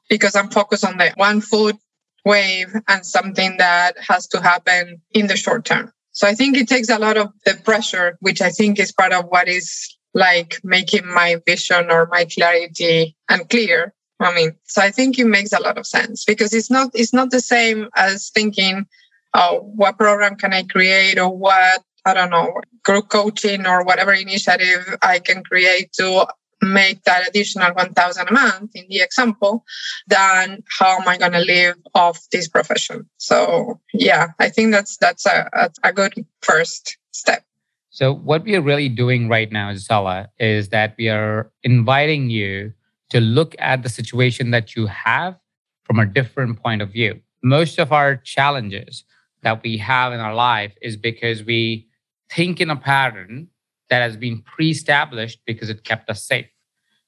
because 0.10 0.36
I'm 0.36 0.50
focused 0.50 0.84
on 0.84 0.98
the 0.98 1.14
one 1.16 1.40
foot 1.40 1.78
wave 2.26 2.74
and 2.88 3.06
something 3.06 3.58
that 3.58 3.96
has 4.00 4.28
to 4.28 4.42
happen 4.42 5.02
in 5.12 5.28
the 5.28 5.36
short 5.36 5.66
term. 5.66 5.92
So 6.12 6.28
I 6.28 6.36
think 6.36 6.58
it 6.58 6.68
takes 6.68 6.90
a 6.90 7.00
lot 7.00 7.18
of 7.18 7.30
the 7.46 7.56
pressure, 7.56 8.18
which 8.22 8.42
I 8.42 8.50
think 8.50 8.80
is 8.80 8.92
part 8.92 9.14
of 9.14 9.26
what 9.26 9.48
is 9.48 9.98
like 10.14 10.60
making 10.64 11.08
my 11.08 11.38
vision 11.46 11.90
or 11.90 12.08
my 12.12 12.26
clarity 12.26 13.16
unclear. 13.30 13.94
I 14.20 14.34
mean, 14.34 14.56
so 14.64 14.82
I 14.82 14.92
think 14.92 15.18
it 15.18 15.26
makes 15.26 15.52
a 15.52 15.60
lot 15.60 15.78
of 15.78 15.88
sense 15.88 16.24
because 16.24 16.54
it's 16.54 16.70
not 16.70 16.92
it's 16.94 17.14
not 17.14 17.32
the 17.32 17.42
same 17.42 17.90
as 17.96 18.30
thinking, 18.30 18.86
oh, 19.34 19.72
what 19.76 19.98
program 19.98 20.36
can 20.36 20.54
I 20.54 20.64
create 20.64 21.18
or 21.18 21.36
what 21.36 21.84
I 22.06 22.14
don't 22.14 22.30
know, 22.30 22.54
group 22.84 23.10
coaching 23.10 23.66
or 23.66 23.84
whatever 23.84 24.14
initiative 24.14 24.98
I 25.02 25.20
can 25.20 25.44
create 25.44 25.94
to 25.94 26.28
make 26.64 27.04
that 27.04 27.28
additional 27.28 27.74
1000 27.74 28.28
a 28.28 28.34
month 28.34 28.72
in 28.76 28.86
the 28.90 29.02
example 29.02 29.64
then 30.08 30.64
how 30.80 31.00
am 31.00 31.08
i 31.08 31.18
going 31.18 31.32
to 31.32 31.40
live 31.40 31.76
off 31.94 32.20
this 32.32 32.48
profession. 32.48 33.08
So 33.18 33.80
yeah 33.94 34.28
i 34.40 34.50
think 34.50 34.72
that's 34.72 34.98
that's 34.98 35.26
a, 35.26 35.50
a, 35.84 35.94
good 35.94 36.26
first 36.42 36.98
step. 37.12 37.44
So 37.90 38.14
what 38.14 38.44
we 38.44 38.56
are 38.56 38.62
really 38.62 38.90
doing 38.90 39.30
right 39.30 39.52
now 39.52 39.72
Gisela, 39.72 40.30
is 40.40 40.70
that 40.70 40.96
we 40.98 41.10
are 41.10 41.52
inviting 41.64 42.30
you 42.30 42.74
to 43.10 43.20
look 43.20 43.56
at 43.60 43.84
the 43.84 43.90
situation 43.90 44.52
that 44.52 44.76
you 44.76 44.88
have 44.88 45.38
from 45.84 46.00
a 46.00 46.06
different 46.06 46.62
point 46.62 46.82
of 46.82 46.92
view. 46.92 47.20
Most 47.44 47.78
of 47.78 47.92
our 47.92 48.16
challenges 48.16 49.04
that 49.44 49.62
we 49.62 49.78
have 49.78 50.14
in 50.14 50.20
our 50.20 50.34
life 50.34 50.74
is 50.82 50.98
because 50.98 51.44
we 51.44 51.88
think 52.32 52.60
in 52.60 52.70
a 52.70 52.76
pattern 52.76 53.48
that 53.90 54.02
has 54.02 54.18
been 54.18 54.42
pre-established 54.42 55.40
because 55.46 55.70
it 55.70 55.84
kept 55.84 56.10
us 56.10 56.26
safe 56.26 56.48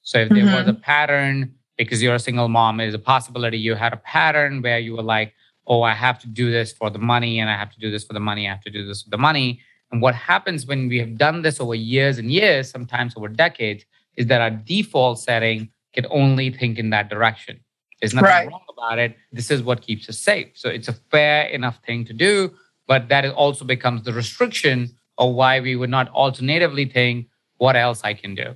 so 0.06 0.18
if 0.18 0.28
mm-hmm. 0.28 0.46
there 0.46 0.56
was 0.56 0.68
a 0.68 0.72
mm-hmm. 0.72 0.82
pattern, 0.82 1.52
because 1.76 2.00
you're 2.00 2.14
a 2.14 2.20
single 2.20 2.46
mom, 2.46 2.78
is 2.78 2.94
a 2.94 2.98
possibility 2.98 3.58
you 3.58 3.74
had 3.74 3.92
a 3.92 3.96
pattern 3.96 4.62
where 4.62 4.78
you 4.78 4.94
were 4.94 5.02
like, 5.02 5.34
oh, 5.66 5.82
I 5.82 5.94
have 5.94 6.20
to 6.20 6.28
do 6.28 6.52
this 6.52 6.72
for 6.72 6.90
the 6.90 7.00
money, 7.00 7.40
and 7.40 7.50
I 7.50 7.56
have 7.56 7.72
to 7.72 7.80
do 7.80 7.90
this 7.90 8.04
for 8.04 8.12
the 8.12 8.20
money, 8.20 8.46
I 8.46 8.52
have 8.52 8.62
to 8.62 8.70
do 8.70 8.86
this 8.86 9.02
for 9.02 9.10
the 9.10 9.18
money. 9.18 9.60
And 9.90 10.00
what 10.00 10.14
happens 10.14 10.64
when 10.64 10.86
we 10.86 11.00
have 11.00 11.18
done 11.18 11.42
this 11.42 11.60
over 11.60 11.74
years 11.74 12.18
and 12.18 12.30
years, 12.30 12.70
sometimes 12.70 13.14
over 13.16 13.26
decades, 13.26 13.84
is 14.16 14.26
that 14.26 14.40
our 14.40 14.50
default 14.50 15.18
setting 15.18 15.70
can 15.92 16.06
only 16.08 16.52
think 16.52 16.78
in 16.78 16.90
that 16.90 17.10
direction. 17.10 17.58
There's 18.00 18.14
nothing 18.14 18.30
right. 18.30 18.48
wrong 18.48 18.62
about 18.70 19.00
it. 19.00 19.16
This 19.32 19.50
is 19.50 19.60
what 19.60 19.82
keeps 19.82 20.08
us 20.08 20.18
safe. 20.20 20.50
So 20.54 20.68
it's 20.68 20.86
a 20.86 20.92
fair 20.92 21.46
enough 21.46 21.80
thing 21.84 22.04
to 22.04 22.12
do, 22.12 22.54
but 22.86 23.08
that 23.08 23.28
also 23.32 23.64
becomes 23.64 24.04
the 24.04 24.12
restriction 24.12 24.94
of 25.18 25.34
why 25.34 25.58
we 25.58 25.74
would 25.74 25.90
not 25.90 26.08
alternatively 26.10 26.84
think, 26.84 27.26
what 27.56 27.74
else 27.74 28.02
I 28.04 28.14
can 28.14 28.36
do. 28.36 28.54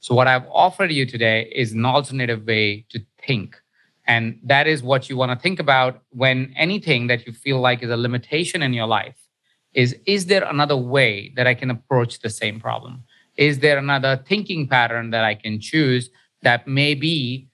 So, 0.00 0.14
what 0.14 0.26
I've 0.26 0.46
offered 0.50 0.90
you 0.90 1.06
today 1.06 1.52
is 1.54 1.72
an 1.72 1.84
alternative 1.84 2.46
way 2.46 2.86
to 2.90 3.00
think. 3.26 3.56
And 4.06 4.40
that 4.42 4.66
is 4.66 4.82
what 4.82 5.08
you 5.08 5.16
want 5.16 5.30
to 5.30 5.38
think 5.38 5.60
about 5.60 6.02
when 6.10 6.52
anything 6.56 7.06
that 7.08 7.26
you 7.26 7.32
feel 7.32 7.60
like 7.60 7.82
is 7.82 7.90
a 7.90 7.96
limitation 7.96 8.62
in 8.62 8.72
your 8.72 8.86
life 8.86 9.28
is 9.74 9.94
is 10.06 10.26
there 10.26 10.44
another 10.44 10.76
way 10.76 11.32
that 11.36 11.46
I 11.46 11.54
can 11.54 11.70
approach 11.70 12.20
the 12.20 12.30
same 12.30 12.60
problem? 12.60 13.04
Is 13.36 13.60
there 13.60 13.78
another 13.78 14.22
thinking 14.26 14.66
pattern 14.66 15.10
that 15.10 15.24
I 15.24 15.34
can 15.34 15.60
choose 15.60 16.10
that 16.42 16.66
may 16.66 16.94
be 16.94 17.48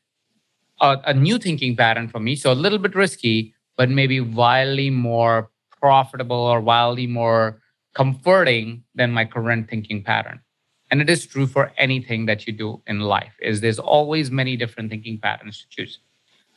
a, 0.81 0.97
a 1.07 1.15
new 1.15 1.39
thinking 1.39 1.77
pattern 1.77 2.09
for 2.09 2.21
me? 2.21 2.37
So 2.37 2.53
a 2.53 2.55
little 2.55 2.79
bit 2.79 2.95
risky, 2.95 3.55
but 3.77 3.91
maybe 3.91 4.21
wildly 4.21 4.91
more 4.91 5.51
profitable 5.81 6.37
or 6.37 6.61
wildly 6.61 7.07
more 7.07 7.61
comforting 7.95 8.85
than 8.95 9.13
my 9.13 9.25
current 9.25 9.69
thinking 9.69 10.03
pattern 10.03 10.41
and 10.91 11.01
it 11.01 11.11
is 11.11 11.27
true 11.27 11.47
for 11.47 11.73
anything 11.79 12.27
that 12.27 12.47
you 12.47 12.53
do 12.53 12.81
in 12.87 13.01
life 13.01 13.35
is 13.41 13.61
there's 13.61 13.79
always 13.79 14.31
many 14.31 14.57
different 14.57 14.91
thinking 14.91 15.19
patterns 15.19 15.61
to 15.61 15.69
choose. 15.69 15.99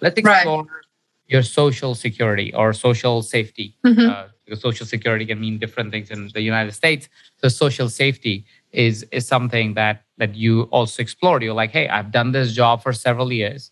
Let's 0.01 0.17
explore 0.17 0.63
right. 0.63 0.85
your 1.27 1.43
social 1.43 1.95
security 1.95 2.53
or 2.53 2.73
social 2.73 3.21
safety. 3.21 3.75
Mm-hmm. 3.85 4.09
uh, 4.09 4.55
social 4.55 4.85
security 4.85 5.25
can 5.27 5.39
mean 5.39 5.59
different 5.59 5.91
things 5.91 6.09
in 6.09 6.29
the 6.33 6.41
united 6.41 6.73
states. 6.73 7.09
So 7.37 7.47
social 7.47 7.89
safety 7.89 8.45
is 8.71 9.03
is 9.11 9.27
something 9.27 9.73
that 9.75 10.03
that 10.17 10.35
you 10.35 10.63
also 10.63 11.01
explored. 11.01 11.43
You're 11.43 11.53
like 11.53 11.71
hey 11.71 11.87
i've 11.87 12.11
done 12.11 12.31
this 12.31 12.53
job 12.53 12.83
for 12.83 12.93
several 12.93 13.31
years. 13.31 13.71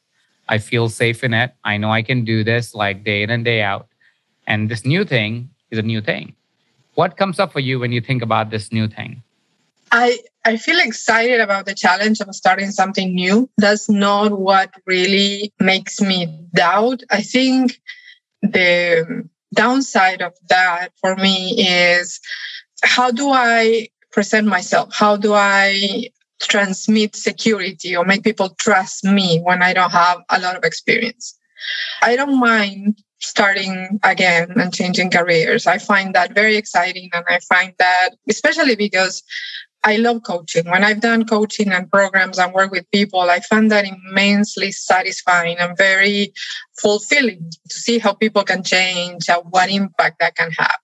I 0.49 0.57
feel 0.59 0.87
safe 0.89 1.23
in 1.23 1.33
it. 1.33 1.53
I 1.63 1.77
know 1.77 1.91
i 1.91 2.01
can 2.01 2.23
do 2.23 2.43
this 2.43 2.73
like 2.73 3.03
day 3.03 3.23
in 3.23 3.29
and 3.29 3.45
day 3.45 3.61
out. 3.61 3.87
And 4.47 4.69
this 4.69 4.85
new 4.85 5.03
thing 5.03 5.49
is 5.71 5.77
a 5.77 5.81
new 5.81 6.01
thing. 6.01 6.33
What 6.95 7.17
comes 7.17 7.39
up 7.39 7.51
for 7.51 7.59
you 7.59 7.79
when 7.79 7.91
you 7.91 8.01
think 8.01 8.21
about 8.23 8.49
this 8.49 8.71
new 8.71 8.87
thing 8.87 9.21
I 9.91 10.19
I 10.45 10.57
feel 10.57 10.79
excited 10.79 11.41
about 11.41 11.65
the 11.65 11.75
challenge 11.75 12.21
of 12.21 12.33
starting 12.33 12.71
something 12.71 13.13
new. 13.13 13.49
That's 13.57 13.89
not 13.89 14.39
what 14.39 14.71
really 14.85 15.53
makes 15.59 15.99
me 15.99 16.27
doubt. 16.53 17.03
I 17.09 17.21
think 17.21 17.79
the 18.41 19.27
downside 19.53 20.21
of 20.21 20.33
that 20.49 20.89
for 21.01 21.15
me 21.15 21.67
is 21.67 22.19
how 22.83 23.11
do 23.11 23.29
I 23.29 23.89
present 24.11 24.47
myself? 24.47 24.93
How 24.93 25.17
do 25.17 25.33
I 25.33 26.09
transmit 26.39 27.15
security 27.15 27.95
or 27.95 28.05
make 28.05 28.23
people 28.23 28.49
trust 28.51 29.03
me 29.03 29.39
when 29.39 29.61
I 29.61 29.73
don't 29.73 29.91
have 29.91 30.19
a 30.29 30.39
lot 30.39 30.55
of 30.55 30.63
experience? 30.63 31.37
I 32.01 32.15
don't 32.15 32.39
mind 32.39 33.01
starting 33.19 33.99
again 34.03 34.53
and 34.55 34.73
changing 34.73 35.09
careers. 35.09 35.65
I 35.65 35.77
find 35.79 36.13
that 36.13 36.33
very 36.33 36.55
exciting. 36.55 37.09
And 37.13 37.25
I 37.27 37.39
find 37.39 37.73
that, 37.79 38.11
especially 38.29 38.75
because 38.75 39.23
I 39.83 39.97
love 39.97 40.23
coaching. 40.23 40.69
When 40.69 40.83
I've 40.83 41.01
done 41.01 41.25
coaching 41.25 41.71
and 41.71 41.89
programs 41.89 42.39
and 42.39 42.53
work 42.53 42.71
with 42.71 42.89
people, 42.91 43.21
I 43.21 43.39
find 43.39 43.71
that 43.71 43.85
immensely 43.85 44.71
satisfying 44.71 45.57
and 45.59 45.77
very 45.77 46.33
fulfilling 46.79 47.49
to 47.69 47.75
see 47.75 47.99
how 47.99 48.13
people 48.13 48.43
can 48.43 48.63
change 48.63 49.29
and 49.29 49.43
what 49.49 49.69
impact 49.69 50.19
that 50.19 50.35
can 50.35 50.51
have. 50.51 50.77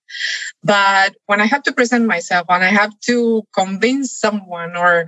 But 0.64 1.16
when 1.26 1.42
I 1.42 1.46
have 1.46 1.64
to 1.64 1.74
present 1.74 2.06
myself 2.06 2.46
and 2.50 2.64
I 2.64 2.68
have 2.68 2.98
to 3.02 3.44
convince 3.54 4.18
someone 4.18 4.78
or 4.78 5.08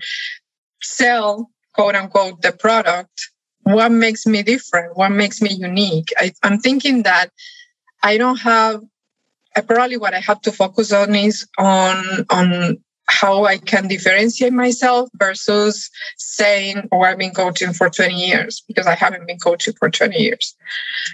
sell, 0.82 1.50
quote 1.74 1.96
unquote, 1.96 2.42
the 2.42 2.52
product, 2.52 3.30
what 3.64 3.92
makes 3.92 4.26
me 4.26 4.44
different? 4.44 4.98
What 4.98 5.10
makes 5.10 5.42
me 5.42 5.54
unique? 5.54 6.12
I, 6.18 6.34
I'm 6.44 6.60
thinking 6.60 7.04
that 7.04 7.30
I 8.04 8.18
don't 8.18 8.38
have 8.38 8.82
probably 9.62 9.98
what 9.98 10.14
I 10.14 10.20
have 10.20 10.42
to 10.42 10.52
focus 10.52 10.92
on 10.92 11.16
is 11.16 11.48
on 11.58 12.26
on 12.30 12.78
how 13.08 13.46
I 13.46 13.58
can 13.58 13.88
differentiate 13.88 14.54
myself 14.54 15.10
versus 15.16 15.90
saying, 16.18 16.88
oh, 16.92 17.02
I've 17.02 17.18
been 17.18 17.34
coaching 17.34 17.74
for 17.74 17.90
20 17.90 18.14
years 18.14 18.64
because 18.68 18.88
I 18.88 18.96
haven't 18.96 19.28
been 19.28 19.40
coaching 19.40 19.74
for 19.78 19.90
20 19.90 20.18
years. 20.18 20.56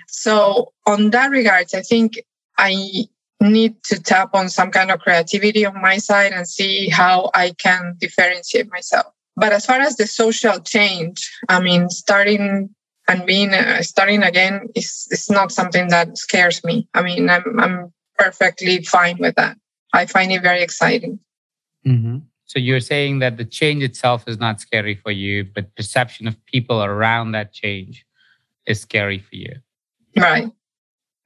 So, 0.08 0.72
on 0.86 1.12
that 1.12 1.32
regards, 1.32 1.74
I 1.74 1.82
think 1.82 2.20
I 2.58 3.06
need 3.42 3.84
to 3.86 4.00
tap 4.00 4.30
on 4.34 4.50
some 4.50 4.72
kind 4.72 4.92
of 4.92 5.00
creativity 5.00 5.66
on 5.66 5.82
my 5.82 5.98
side 5.98 6.32
and 6.32 6.48
see 6.48 6.90
how 6.90 7.32
I 7.34 7.52
can 7.58 7.96
differentiate 8.00 8.72
myself. 8.72 9.08
But 9.36 9.52
as 9.52 9.66
far 9.66 9.80
as 9.80 9.98
the 9.98 10.08
social 10.08 10.60
change, 10.60 11.30
I 11.50 11.62
mean, 11.62 11.90
starting 11.90 12.70
and 13.08 13.26
being 13.26 13.54
uh, 13.54 13.82
starting 13.82 14.24
again 14.24 14.68
is, 14.76 15.08
is 15.12 15.30
not 15.30 15.52
something 15.52 15.90
that 15.90 16.18
scares 16.18 16.64
me. 16.64 16.88
I 16.94 17.02
mean, 17.02 17.30
I'm, 17.30 17.60
I'm 17.60 17.94
perfectly 18.18 18.84
fine 18.84 19.18
with 19.18 19.36
that. 19.36 19.58
I 19.94 20.06
find 20.06 20.32
it 20.32 20.42
very 20.42 20.62
exciting. 20.62 21.20
Mm-hmm. 21.86 22.18
So 22.46 22.60
you're 22.60 22.82
saying 22.82 23.20
that 23.20 23.38
the 23.38 23.46
change 23.46 23.82
itself 23.82 24.26
is 24.28 24.38
not 24.38 24.60
scary 24.60 24.96
for 24.96 25.12
you, 25.12 25.46
but 25.46 25.74
perception 25.76 26.28
of 26.28 26.36
people 26.46 26.84
around 26.84 27.32
that 27.32 27.54
change 27.54 28.06
is 28.68 28.82
scary 28.82 29.20
for 29.20 29.36
you. 29.36 29.56
Right. 30.18 30.52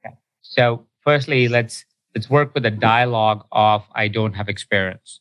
Okay. 0.04 0.14
So 0.42 0.86
firstly, 1.00 1.48
let's 1.48 1.84
let's 2.14 2.30
work 2.30 2.54
with 2.54 2.62
the 2.62 2.70
dialogue 2.70 3.44
of 3.50 3.84
I 3.94 4.08
don't 4.08 4.34
have 4.34 4.48
experience. 4.48 5.20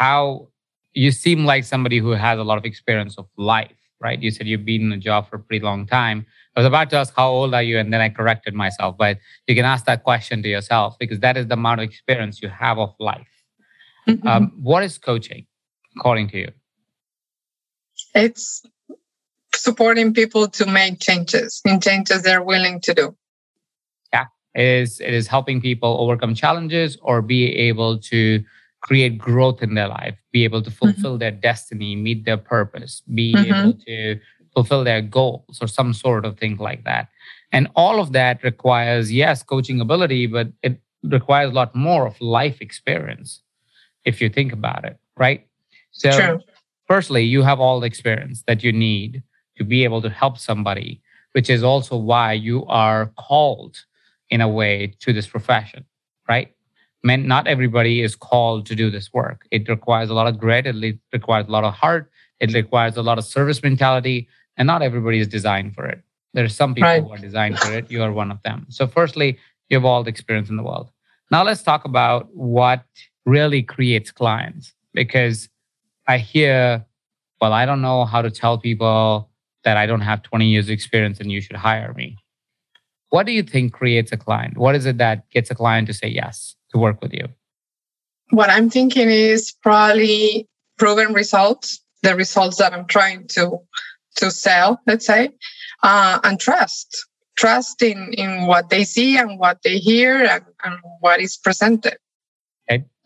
How 0.00 0.48
you 0.94 1.12
seem 1.12 1.44
like 1.44 1.64
somebody 1.64 1.98
who 1.98 2.10
has 2.10 2.38
a 2.38 2.44
lot 2.44 2.58
of 2.58 2.64
experience 2.64 3.16
of 3.18 3.26
life, 3.36 3.78
right? 4.00 4.20
You 4.20 4.32
said 4.32 4.48
you've 4.48 4.64
been 4.64 4.82
in 4.82 4.92
a 4.92 4.98
job 4.98 5.30
for 5.30 5.36
a 5.36 5.38
pretty 5.38 5.64
long 5.64 5.86
time. 5.86 6.26
I 6.56 6.60
was 6.60 6.66
about 6.66 6.90
to 6.90 6.96
ask 6.96 7.14
how 7.14 7.30
old 7.30 7.54
are 7.54 7.62
you, 7.62 7.78
and 7.78 7.92
then 7.92 8.00
I 8.00 8.08
corrected 8.08 8.52
myself. 8.52 8.96
But 8.98 9.18
you 9.46 9.54
can 9.54 9.64
ask 9.64 9.84
that 9.84 10.02
question 10.02 10.42
to 10.42 10.48
yourself 10.48 10.98
because 10.98 11.20
that 11.20 11.36
is 11.36 11.46
the 11.46 11.54
amount 11.54 11.80
of 11.80 11.84
experience 11.84 12.42
you 12.42 12.48
have 12.48 12.78
of 12.78 12.94
life. 12.98 13.37
Mm-hmm. 14.08 14.26
Um, 14.26 14.52
what 14.60 14.82
is 14.82 14.98
coaching, 14.98 15.46
according 15.96 16.28
to 16.30 16.38
you? 16.38 16.50
It's 18.14 18.62
supporting 19.54 20.14
people 20.14 20.48
to 20.48 20.66
make 20.66 21.00
changes 21.00 21.60
in 21.64 21.80
changes 21.80 22.22
they're 22.22 22.42
willing 22.42 22.80
to 22.82 22.94
do. 22.94 23.16
Yeah, 24.12 24.26
it 24.54 24.64
is. 24.64 25.00
It 25.00 25.12
is 25.12 25.26
helping 25.26 25.60
people 25.60 25.96
overcome 26.00 26.34
challenges 26.34 26.96
or 27.02 27.20
be 27.22 27.54
able 27.54 27.98
to 27.98 28.42
create 28.80 29.18
growth 29.18 29.62
in 29.62 29.74
their 29.74 29.88
life, 29.88 30.16
be 30.32 30.44
able 30.44 30.62
to 30.62 30.70
fulfill 30.70 31.12
mm-hmm. 31.12 31.18
their 31.18 31.30
destiny, 31.32 31.96
meet 31.96 32.24
their 32.24 32.36
purpose, 32.36 33.02
be 33.14 33.34
mm-hmm. 33.34 33.52
able 33.52 33.72
to 33.86 34.20
fulfill 34.54 34.84
their 34.84 35.02
goals 35.02 35.58
or 35.60 35.66
some 35.66 35.92
sort 35.92 36.24
of 36.24 36.38
thing 36.38 36.56
like 36.56 36.84
that. 36.84 37.08
And 37.52 37.68
all 37.74 38.00
of 38.00 38.12
that 38.12 38.42
requires, 38.42 39.12
yes, 39.12 39.42
coaching 39.42 39.80
ability, 39.80 40.26
but 40.26 40.48
it 40.62 40.80
requires 41.02 41.50
a 41.50 41.54
lot 41.54 41.74
more 41.74 42.06
of 42.06 42.20
life 42.20 42.60
experience 42.60 43.42
if 44.08 44.20
you 44.20 44.28
think 44.28 44.50
about 44.52 44.82
it, 44.90 44.96
right? 45.24 45.40
So, 45.90 46.10
True. 46.10 46.38
firstly, 46.86 47.22
you 47.34 47.40
have 47.42 47.60
all 47.60 47.80
the 47.80 47.86
experience 47.86 48.38
that 48.48 48.62
you 48.64 48.72
need 48.72 49.22
to 49.58 49.64
be 49.64 49.84
able 49.84 50.00
to 50.06 50.10
help 50.22 50.38
somebody, 50.38 50.90
which 51.32 51.48
is 51.50 51.62
also 51.62 51.94
why 51.96 52.32
you 52.48 52.64
are 52.66 53.02
called 53.28 53.74
in 54.30 54.40
a 54.40 54.48
way 54.60 54.94
to 55.02 55.12
this 55.12 55.26
profession, 55.26 55.84
right? 56.28 56.48
Not 57.04 57.46
everybody 57.46 57.94
is 58.06 58.16
called 58.16 58.66
to 58.66 58.74
do 58.74 58.90
this 58.90 59.12
work. 59.12 59.38
It 59.56 59.68
requires 59.68 60.10
a 60.10 60.14
lot 60.14 60.26
of 60.26 60.34
grit, 60.38 60.66
it 60.66 60.98
requires 61.12 61.46
a 61.48 61.52
lot 61.56 61.64
of 61.64 61.74
heart, 61.74 62.10
it 62.40 62.52
requires 62.54 62.96
a 62.96 63.02
lot 63.02 63.18
of 63.18 63.24
service 63.24 63.62
mentality, 63.62 64.28
and 64.56 64.66
not 64.66 64.82
everybody 64.82 65.18
is 65.24 65.28
designed 65.28 65.74
for 65.74 65.84
it. 65.86 66.00
There 66.34 66.44
are 66.44 66.56
some 66.62 66.74
people 66.74 66.88
right. 66.88 67.02
who 67.02 67.12
are 67.12 67.18
designed 67.28 67.58
for 67.58 67.72
it. 67.78 67.90
You 67.90 68.02
are 68.02 68.12
one 68.12 68.30
of 68.30 68.42
them. 68.42 68.66
So, 68.68 68.86
firstly, 68.86 69.38
you 69.68 69.76
have 69.78 69.84
all 69.84 70.02
the 70.02 70.10
experience 70.10 70.50
in 70.50 70.56
the 70.56 70.66
world. 70.70 70.90
Now, 71.30 71.42
let's 71.44 71.62
talk 71.62 71.84
about 71.84 72.28
what 72.34 72.84
really 73.28 73.62
creates 73.62 74.10
clients 74.10 74.72
because 74.94 75.48
I 76.06 76.18
hear, 76.18 76.84
well, 77.40 77.52
I 77.52 77.66
don't 77.66 77.82
know 77.82 78.06
how 78.06 78.22
to 78.22 78.30
tell 78.30 78.56
people 78.58 79.28
that 79.64 79.76
I 79.76 79.84
don't 79.84 80.00
have 80.00 80.22
20 80.22 80.46
years 80.46 80.70
experience 80.70 81.20
and 81.20 81.30
you 81.30 81.42
should 81.42 81.56
hire 81.56 81.92
me. 81.92 82.16
What 83.10 83.26
do 83.26 83.32
you 83.32 83.42
think 83.42 83.72
creates 83.72 84.12
a 84.12 84.16
client? 84.16 84.56
What 84.56 84.74
is 84.74 84.86
it 84.86 84.98
that 84.98 85.28
gets 85.30 85.50
a 85.50 85.54
client 85.54 85.86
to 85.88 85.94
say 85.94 86.08
yes 86.08 86.56
to 86.70 86.78
work 86.78 87.02
with 87.02 87.12
you? 87.12 87.28
What 88.30 88.50
I'm 88.50 88.70
thinking 88.70 89.10
is 89.10 89.52
probably 89.62 90.48
proven 90.78 91.12
results, 91.12 91.80
the 92.02 92.14
results 92.16 92.56
that 92.58 92.72
I'm 92.72 92.86
trying 92.86 93.26
to 93.28 93.58
to 94.16 94.30
sell, 94.32 94.80
let's 94.86 95.06
say, 95.06 95.30
uh, 95.82 96.18
and 96.24 96.40
trust. 96.40 97.06
Trust 97.36 97.82
in, 97.82 98.12
in 98.14 98.46
what 98.46 98.68
they 98.68 98.82
see 98.82 99.16
and 99.16 99.38
what 99.38 99.62
they 99.62 99.78
hear 99.78 100.24
and, 100.24 100.44
and 100.64 100.74
what 100.98 101.20
is 101.20 101.36
presented. 101.36 101.96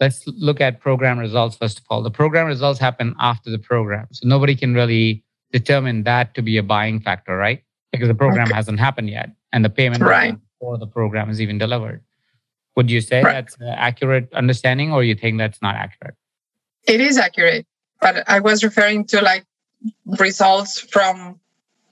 Let's 0.02 0.26
look 0.26 0.60
at 0.60 0.80
program 0.80 1.16
results 1.16 1.56
first 1.56 1.78
of 1.78 1.84
all. 1.88 2.02
The 2.02 2.10
program 2.10 2.48
results 2.48 2.80
happen 2.80 3.14
after 3.20 3.52
the 3.52 3.58
program. 3.58 4.08
So 4.10 4.26
nobody 4.26 4.56
can 4.56 4.74
really 4.74 5.22
determine 5.52 6.02
that 6.02 6.34
to 6.34 6.42
be 6.42 6.56
a 6.56 6.62
buying 6.64 6.98
factor, 6.98 7.36
right? 7.36 7.62
Because 7.92 8.08
the 8.08 8.14
program 8.14 8.48
okay. 8.48 8.54
hasn't 8.56 8.80
happened 8.80 9.10
yet 9.10 9.30
and 9.52 9.64
the 9.64 9.70
payment 9.70 10.02
right. 10.02 10.36
before 10.58 10.76
the 10.76 10.88
program 10.88 11.30
is 11.30 11.40
even 11.40 11.56
delivered. 11.56 12.02
Would 12.74 12.90
you 12.90 13.00
say 13.00 13.22
right. 13.22 13.34
that's 13.34 13.54
an 13.60 13.68
accurate 13.68 14.28
understanding 14.32 14.92
or 14.92 15.04
you 15.04 15.14
think 15.14 15.38
that's 15.38 15.62
not 15.62 15.76
accurate? 15.76 16.16
It 16.88 17.00
is 17.00 17.16
accurate, 17.16 17.64
but 18.00 18.28
I 18.28 18.40
was 18.40 18.64
referring 18.64 19.04
to 19.12 19.20
like 19.20 19.44
results 20.18 20.80
from, 20.80 21.38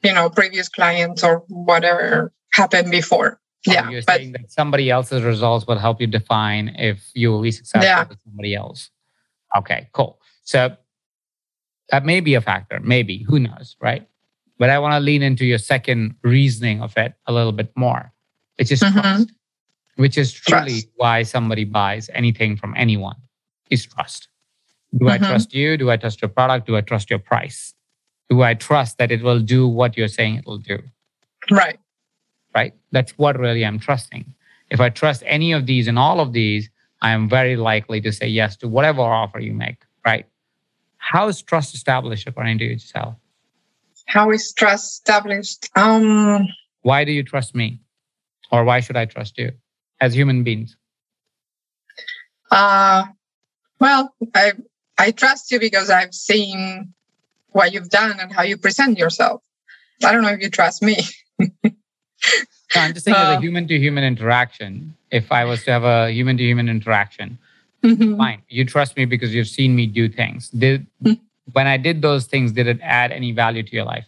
you 0.02 0.12
know, 0.12 0.28
previous 0.30 0.68
clients 0.68 1.22
or 1.22 1.44
whatever 1.46 2.32
happened 2.52 2.90
before 2.90 3.39
yeah, 3.66 3.88
you're 3.90 4.02
but, 4.06 4.16
saying 4.16 4.32
that 4.32 4.50
somebody 4.50 4.90
else's 4.90 5.22
results 5.22 5.66
will 5.66 5.78
help 5.78 6.00
you 6.00 6.06
define 6.06 6.68
if 6.78 7.10
you 7.14 7.30
will 7.30 7.42
be 7.42 7.50
successful 7.50 7.84
yeah. 7.84 8.06
with 8.08 8.18
somebody 8.24 8.54
else. 8.54 8.90
Okay, 9.56 9.88
cool. 9.92 10.20
So 10.44 10.76
that 11.90 12.04
may 12.04 12.20
be 12.20 12.34
a 12.34 12.40
factor, 12.40 12.80
maybe. 12.80 13.24
Who 13.28 13.38
knows, 13.38 13.76
right? 13.80 14.06
But 14.58 14.70
I 14.70 14.78
want 14.78 14.94
to 14.94 15.00
lean 15.00 15.22
into 15.22 15.44
your 15.44 15.58
second 15.58 16.14
reasoning 16.22 16.82
of 16.82 16.96
it 16.96 17.14
a 17.26 17.32
little 17.32 17.52
bit 17.52 17.72
more, 17.76 18.12
which 18.58 18.70
is 18.70 18.80
Mhm. 18.80 18.92
trust, 18.92 19.32
which 19.96 20.16
is 20.18 20.32
truly 20.32 20.82
Trust. 20.82 20.88
why 20.96 21.22
somebody 21.22 21.64
buys 21.64 22.10
anything 22.14 22.56
from 22.56 22.74
anyone 22.76 23.16
is 23.70 23.84
trust. 23.86 24.28
Do 24.96 25.08
I 25.08 25.18
Mhm. 25.18 25.26
trust 25.28 25.54
you? 25.54 25.76
Do 25.76 25.90
I 25.90 25.96
trust 25.96 26.20
your 26.22 26.28
product? 26.28 26.66
Do 26.66 26.76
I 26.76 26.80
trust 26.80 27.10
your 27.10 27.18
price? 27.18 27.74
Do 28.28 28.42
I 28.42 28.54
trust 28.54 28.98
that 28.98 29.10
it 29.10 29.22
will 29.22 29.40
do 29.40 29.66
what 29.66 29.96
you're 29.96 30.08
saying 30.08 30.36
it 30.36 30.46
will 30.46 30.58
do? 30.58 30.82
Right. 31.50 31.78
Right? 32.54 32.74
That's 32.92 33.12
what 33.12 33.38
really 33.38 33.64
I'm 33.64 33.78
trusting. 33.78 34.34
If 34.70 34.80
I 34.80 34.88
trust 34.88 35.22
any 35.26 35.52
of 35.52 35.66
these 35.66 35.88
and 35.88 35.98
all 35.98 36.20
of 36.20 36.32
these, 36.32 36.68
I 37.02 37.10
am 37.10 37.28
very 37.28 37.56
likely 37.56 38.00
to 38.02 38.12
say 38.12 38.26
yes 38.28 38.56
to 38.58 38.68
whatever 38.68 39.00
offer 39.02 39.38
you 39.40 39.52
make. 39.52 39.84
Right? 40.04 40.26
How 40.98 41.28
is 41.28 41.42
trust 41.42 41.74
established 41.74 42.26
according 42.26 42.58
to 42.58 42.64
you, 42.64 42.78
Giselle? 42.78 43.18
How 44.06 44.30
is 44.30 44.52
trust 44.52 44.92
established? 44.92 45.70
Um, 45.76 46.46
Why 46.82 47.04
do 47.04 47.12
you 47.12 47.22
trust 47.22 47.54
me? 47.54 47.80
Or 48.52 48.64
why 48.64 48.80
should 48.80 48.96
I 48.96 49.04
trust 49.04 49.38
you 49.38 49.52
as 50.00 50.14
human 50.14 50.42
beings? 50.44 50.76
uh, 52.50 53.04
well, 53.78 54.12
I 54.34 54.52
I 54.98 55.12
trust 55.12 55.50
you 55.52 55.60
because 55.60 55.88
I've 55.88 56.14
seen 56.14 56.92
what 57.50 57.72
you've 57.72 57.88
done 57.90 58.18
and 58.20 58.32
how 58.32 58.42
you 58.42 58.56
present 58.58 58.98
yourself. 58.98 59.42
I 60.04 60.12
don't 60.12 60.22
know 60.22 60.28
if 60.30 60.40
you 60.40 60.50
trust 60.50 60.82
me. 60.82 60.96
No, 62.74 62.82
I'm 62.82 62.92
just 62.94 63.04
saying, 63.04 63.16
as 63.16 63.22
a 63.22 63.36
Uh, 63.36 63.40
human 63.40 63.66
to 63.68 63.78
human 63.78 64.04
interaction, 64.04 64.94
if 65.10 65.32
I 65.32 65.44
was 65.44 65.64
to 65.64 65.72
have 65.72 65.84
a 65.84 66.10
human 66.10 66.36
to 66.36 66.44
human 66.44 66.68
interaction, 66.68 67.38
Mhm. 67.82 68.16
fine. 68.16 68.42
You 68.48 68.64
trust 68.64 68.96
me 68.96 69.04
because 69.06 69.34
you've 69.34 69.48
seen 69.48 69.74
me 69.74 69.86
do 69.86 70.08
things. 70.08 70.50
Did, 70.50 70.86
Hmm. 71.02 71.14
when 71.52 71.66
I 71.66 71.76
did 71.76 72.00
those 72.02 72.26
things, 72.26 72.52
did 72.52 72.66
it 72.68 72.78
add 72.82 73.10
any 73.10 73.32
value 73.32 73.62
to 73.64 73.72
your 73.72 73.84
life? 73.84 74.06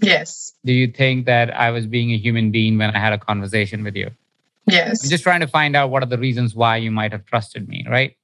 Yes. 0.00 0.52
Do 0.64 0.72
you 0.72 0.86
think 0.86 1.26
that 1.26 1.56
I 1.58 1.70
was 1.70 1.86
being 1.86 2.12
a 2.12 2.18
human 2.18 2.50
being 2.50 2.76
when 2.78 2.90
I 2.94 2.98
had 2.98 3.12
a 3.12 3.18
conversation 3.18 3.82
with 3.82 3.96
you? 3.96 4.10
Yes. 4.66 5.02
I'm 5.04 5.10
just 5.10 5.22
trying 5.24 5.40
to 5.40 5.46
find 5.48 5.74
out 5.74 5.90
what 5.90 6.02
are 6.02 6.06
the 6.14 6.18
reasons 6.18 6.54
why 6.54 6.76
you 6.76 6.90
might 6.90 7.12
have 7.12 7.24
trusted 7.26 7.68
me, 7.68 7.84
right? 7.88 8.14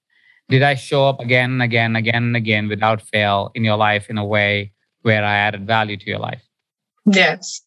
Did 0.48 0.62
I 0.62 0.74
show 0.74 1.08
up 1.08 1.18
again 1.20 1.50
and 1.52 1.62
again, 1.62 1.86
and 1.86 1.96
again 1.96 2.22
and 2.24 2.36
again 2.36 2.68
without 2.68 3.00
fail 3.00 3.50
in 3.54 3.64
your 3.64 3.76
life 3.76 4.10
in 4.10 4.18
a 4.18 4.24
way 4.24 4.72
where 5.02 5.24
I 5.24 5.36
added 5.36 5.66
value 5.66 5.96
to 5.96 6.06
your 6.06 6.18
life? 6.18 6.42
yes. 7.10 7.62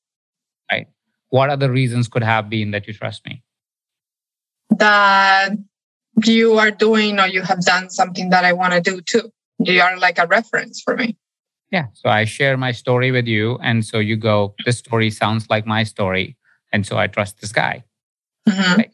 What 1.29 1.49
other 1.49 1.71
reasons 1.71 2.07
could 2.07 2.23
have 2.23 2.49
been 2.49 2.71
that 2.71 2.87
you 2.87 2.93
trust 2.93 3.25
me? 3.25 3.43
That 4.69 5.53
you 6.23 6.57
are 6.57 6.71
doing 6.71 7.19
or 7.19 7.27
you 7.27 7.41
have 7.41 7.61
done 7.61 7.89
something 7.89 8.29
that 8.29 8.45
I 8.45 8.53
want 8.53 8.73
to 8.73 8.81
do 8.81 9.01
too. 9.01 9.31
You 9.59 9.81
are 9.81 9.97
like 9.97 10.17
a 10.17 10.27
reference 10.27 10.81
for 10.81 10.95
me. 10.95 11.17
Yeah. 11.71 11.87
So 11.93 12.09
I 12.09 12.25
share 12.25 12.57
my 12.57 12.71
story 12.71 13.11
with 13.11 13.27
you. 13.27 13.57
And 13.61 13.85
so 13.85 13.99
you 13.99 14.15
go, 14.15 14.55
this 14.65 14.77
story 14.77 15.09
sounds 15.09 15.49
like 15.49 15.65
my 15.65 15.83
story. 15.83 16.37
And 16.71 16.85
so 16.85 16.97
I 16.97 17.07
trust 17.07 17.41
this 17.41 17.51
guy. 17.51 17.83
Mhm. 18.47 18.91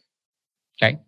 Okay. 0.80 0.98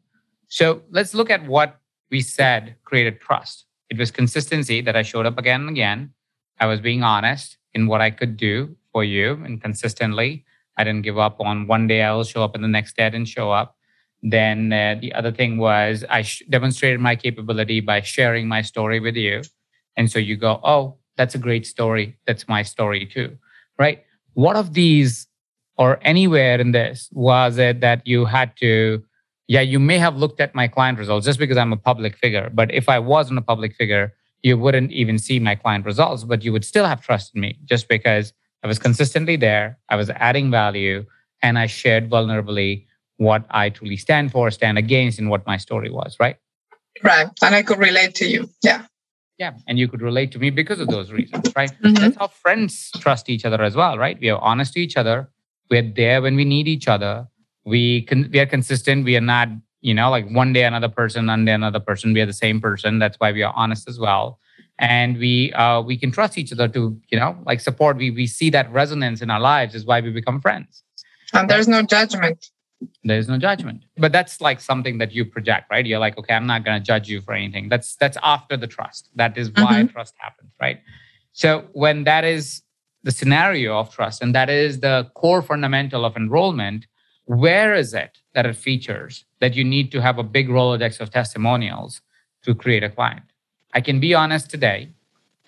So 0.49 0.83
let's 0.91 1.15
look 1.15 1.31
at 1.31 1.47
what 1.47 1.81
we 2.11 2.21
said 2.21 2.77
created 2.85 3.21
trust. 3.21 3.65
It 3.91 3.99
was 3.99 4.11
consistency 4.11 4.81
that 4.83 4.97
I 4.97 5.03
showed 5.03 5.27
up 5.27 5.39
again 5.39 5.63
and 5.63 5.71
again. 5.71 6.13
I 6.61 6.67
was 6.67 6.81
being 6.81 7.03
honest 7.03 7.57
in 7.73 7.87
what 7.87 8.01
I 8.01 8.11
could 8.11 8.37
do 8.37 8.77
for 8.93 9.03
you 9.03 9.43
and 9.45 9.61
consistently. 9.61 10.45
I 10.77 10.85
didn't 10.85 11.03
give 11.03 11.19
up 11.19 11.41
on 11.41 11.67
one 11.67 11.87
day 11.87 12.03
I 12.03 12.13
will 12.13 12.25
show 12.25 12.43
up 12.43 12.55
and 12.55 12.65
the 12.65 12.69
next 12.69 12.97
day 12.97 13.07
I 13.07 13.11
didn't 13.11 13.29
show 13.29 13.51
up. 13.51 13.77
Then 14.23 14.73
uh, 14.73 14.97
the 15.01 15.13
other 15.13 15.31
thing 15.31 15.59
was 15.59 16.05
I 16.09 16.23
sh- 16.23 16.43
demonstrated 16.49 17.01
my 17.01 17.15
capability 17.15 17.81
by 17.81 18.01
sharing 18.01 18.49
my 18.49 18.63
story 18.63 18.99
with 18.99 19.17
you. 19.17 19.43
And 19.97 20.11
so 20.11 20.19
you 20.19 20.37
go, 20.37 20.61
oh, 20.65 20.97
that's 21.17 21.35
a 21.35 21.39
great 21.39 21.67
story. 21.67 22.17
That's 22.27 22.49
my 22.49 22.63
story 22.63 23.07
too. 23.07 23.37
Right. 23.79 24.05
What 24.33 24.57
of 24.57 24.75
these 24.75 25.29
or 25.77 25.99
anywhere 26.03 26.61
in 26.61 26.73
this 26.73 27.09
was 27.13 27.59
it 27.59 27.81
that 27.81 28.07
you 28.07 28.25
had 28.25 28.57
to 28.57 29.03
yeah 29.49 29.61
you 29.61 29.79
may 29.79 29.99
have 29.99 30.17
looked 30.17 30.41
at 30.41 30.55
my 30.55 30.69
client 30.69 30.99
results 30.99 31.27
just 31.27 31.39
because 31.39 31.57
i'm 31.57 31.73
a 31.73 31.77
public 31.77 32.17
figure 32.17 32.51
but 32.55 32.73
if 32.73 32.89
i 32.89 32.99
wasn't 32.99 33.39
a 33.39 33.43
public 33.43 33.75
figure 33.75 34.13
you 34.43 34.57
wouldn't 34.57 34.93
even 34.93 35.19
see 35.19 35.39
my 35.39 35.55
client 35.55 35.85
results 35.85 36.25
but 36.25 36.45
you 36.45 36.53
would 36.53 36.65
still 36.65 36.87
have 36.87 37.01
trusted 37.01 37.41
me 37.41 37.59
just 37.65 37.89
because 37.89 38.33
i 38.65 38.67
was 38.67 38.79
consistently 38.79 39.37
there 39.37 39.79
i 39.91 39.97
was 39.97 40.11
adding 40.11 40.51
value 40.51 41.05
and 41.43 41.59
i 41.59 41.67
shared 41.67 42.11
vulnerably 42.11 42.87
what 43.19 43.45
i 43.51 43.69
truly 43.71 43.97
stand 43.97 44.33
for 44.33 44.51
stand 44.51 44.77
against 44.79 45.19
and 45.21 45.31
what 45.31 45.47
my 45.47 45.57
story 45.57 45.91
was 45.91 46.17
right 46.19 46.37
Right. 47.03 47.27
And 47.43 47.57
I 47.57 47.63
could 47.65 47.79
relate 47.79 48.15
to 48.21 48.27
you. 48.33 48.49
Yeah. 48.63 48.83
yeah 49.39 49.55
and 49.67 49.81
you 49.81 49.89
could 49.89 50.01
relate 50.01 50.31
to 50.35 50.39
me 50.39 50.51
because 50.51 50.79
of 50.85 50.89
those 50.89 51.11
reasons 51.19 51.53
right 51.57 51.73
Mhm. 51.83 51.99
that's 52.01 52.17
how 52.23 52.29
friends 52.29 52.75
trust 53.05 53.29
each 53.29 53.45
other 53.49 53.61
as 53.69 53.75
well 53.81 53.99
right 53.99 54.17
we 54.25 54.31
are 54.35 54.41
honest 54.51 54.75
to 54.75 54.81
each 54.81 54.97
other 55.03 55.17
we're 55.71 55.89
there 56.03 56.23
when 56.23 56.37
we 56.41 56.45
need 56.55 56.69
each 56.75 56.87
other 56.95 57.15
we 57.73 57.83
can 58.03 58.31
we 58.33 58.39
are 58.45 58.47
consistent 58.57 59.05
we 59.11 59.17
are 59.21 59.27
not 59.35 59.49
you 59.89 59.95
know 59.99 60.09
like 60.17 60.27
one 60.43 60.53
day 60.57 60.63
another 60.71 60.89
person 61.01 61.27
one 61.35 61.45
day 61.49 61.53
another 61.61 61.81
person 61.89 62.15
we 62.17 62.21
are 62.25 62.31
the 62.35 62.41
same 62.45 62.61
person 62.69 63.01
that's 63.03 63.19
why 63.25 63.33
we 63.39 63.43
are 63.49 63.53
honest 63.65 63.89
as 63.93 63.99
well 64.07 64.39
and 64.79 65.19
we 65.19 65.53
uh, 65.53 65.81
we 65.81 65.97
can 65.97 66.11
trust 66.11 66.37
each 66.37 66.53
other 66.53 66.69
to 66.69 67.01
you 67.11 67.19
know 67.19 67.37
like 67.47 67.61
support. 67.61 67.97
We 67.97 68.11
we 68.11 68.27
see 68.27 68.51
that 68.51 68.73
resonance 68.73 69.23
in 69.23 69.31
our 69.31 69.41
lives 69.41 69.75
is 69.75 69.85
why 69.85 70.01
we 70.01 70.11
become 70.11 70.41
friends. 70.41 70.83
And 71.33 71.49
there's 71.49 71.69
no 71.69 71.83
judgment. 71.83 72.51
there's 73.03 73.29
no 73.29 73.39
judgment. 73.39 73.85
But 73.97 74.13
that's 74.13 74.41
like 74.41 74.61
something 74.61 74.99
that 74.99 75.13
you 75.13 75.25
project 75.25 75.71
right? 75.71 75.87
You're 75.87 76.01
like 76.01 76.19
okay 76.19 76.35
i'm 76.35 76.47
not 76.47 76.65
going 76.65 76.81
to 76.81 76.85
judge 76.85 77.09
you 77.09 77.21
for 77.21 77.35
anything. 77.35 77.69
That's 77.69 77.97
that's 77.97 78.19
after 78.23 78.57
the 78.57 78.67
trust. 78.67 79.11
That 79.15 79.37
is 79.39 79.51
why 79.53 79.85
trust 79.85 80.15
happens 80.19 80.51
right? 80.61 80.81
So 81.33 81.67
when 81.73 82.05
that 82.05 82.25
is 82.25 82.63
the 83.05 83.13
scenario 83.13 83.79
of 83.79 83.95
trust 83.95 84.23
and 84.23 84.35
that 84.35 84.49
is 84.49 84.81
the 84.81 85.11
core 85.15 85.43
fundamental 85.43 86.05
of 86.05 86.17
enrollment 86.17 86.87
where 87.27 87.75
is 87.75 87.95
it 87.95 88.19
that 88.35 88.47
it 88.47 88.57
features 88.57 89.25
that 89.41 89.55
you 89.55 89.65
need 89.65 89.91
to 89.93 90.01
have 90.01 90.19
a 90.19 90.23
big 90.23 90.49
rolodex 90.49 91.01
of 91.01 91.11
testimonials 91.11 92.01
to 92.43 92.55
create 92.55 92.83
a 92.83 92.91
client 92.91 93.25
i 93.75 93.81
can 93.81 94.01
be 94.01 94.15
honest 94.15 94.51
today 94.51 94.89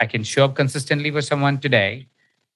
i 0.00 0.06
can 0.06 0.22
show 0.22 0.44
up 0.44 0.54
consistently 0.54 1.10
with 1.10 1.24
someone 1.24 1.58
today 1.58 2.06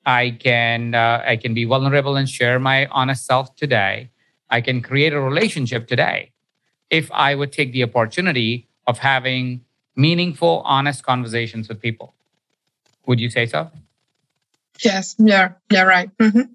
i 0.05 0.31
can 0.31 0.95
uh, 0.95 1.23
i 1.27 1.37
can 1.37 1.55
be 1.55 1.65
vulnerable 1.65 2.17
and 2.17 2.29
share 2.29 2.59
my 2.59 2.87
honest 2.87 3.27
self 3.27 3.55
today 3.57 4.11
I 4.51 4.61
can 4.61 4.83
create 4.83 5.13
a 5.13 5.21
relationship 5.21 5.87
today 5.87 6.33
if 6.91 7.11
I 7.13 7.35
would 7.35 7.53
take 7.53 7.73
the 7.73 7.85
opportunity 7.85 8.69
of 8.87 8.99
having 8.99 9.65
meaningful, 9.95 10.63
honest 10.65 11.05
conversations 11.05 11.69
with 11.69 11.81
people. 11.81 12.15
Would 13.07 13.21
you 13.21 13.31
say 13.31 13.47
so? 13.47 13.71
Yes. 14.83 15.15
Yeah. 15.19 15.53
Yeah. 15.71 15.83
Right. 15.83 16.11
Mhm. 16.19 16.51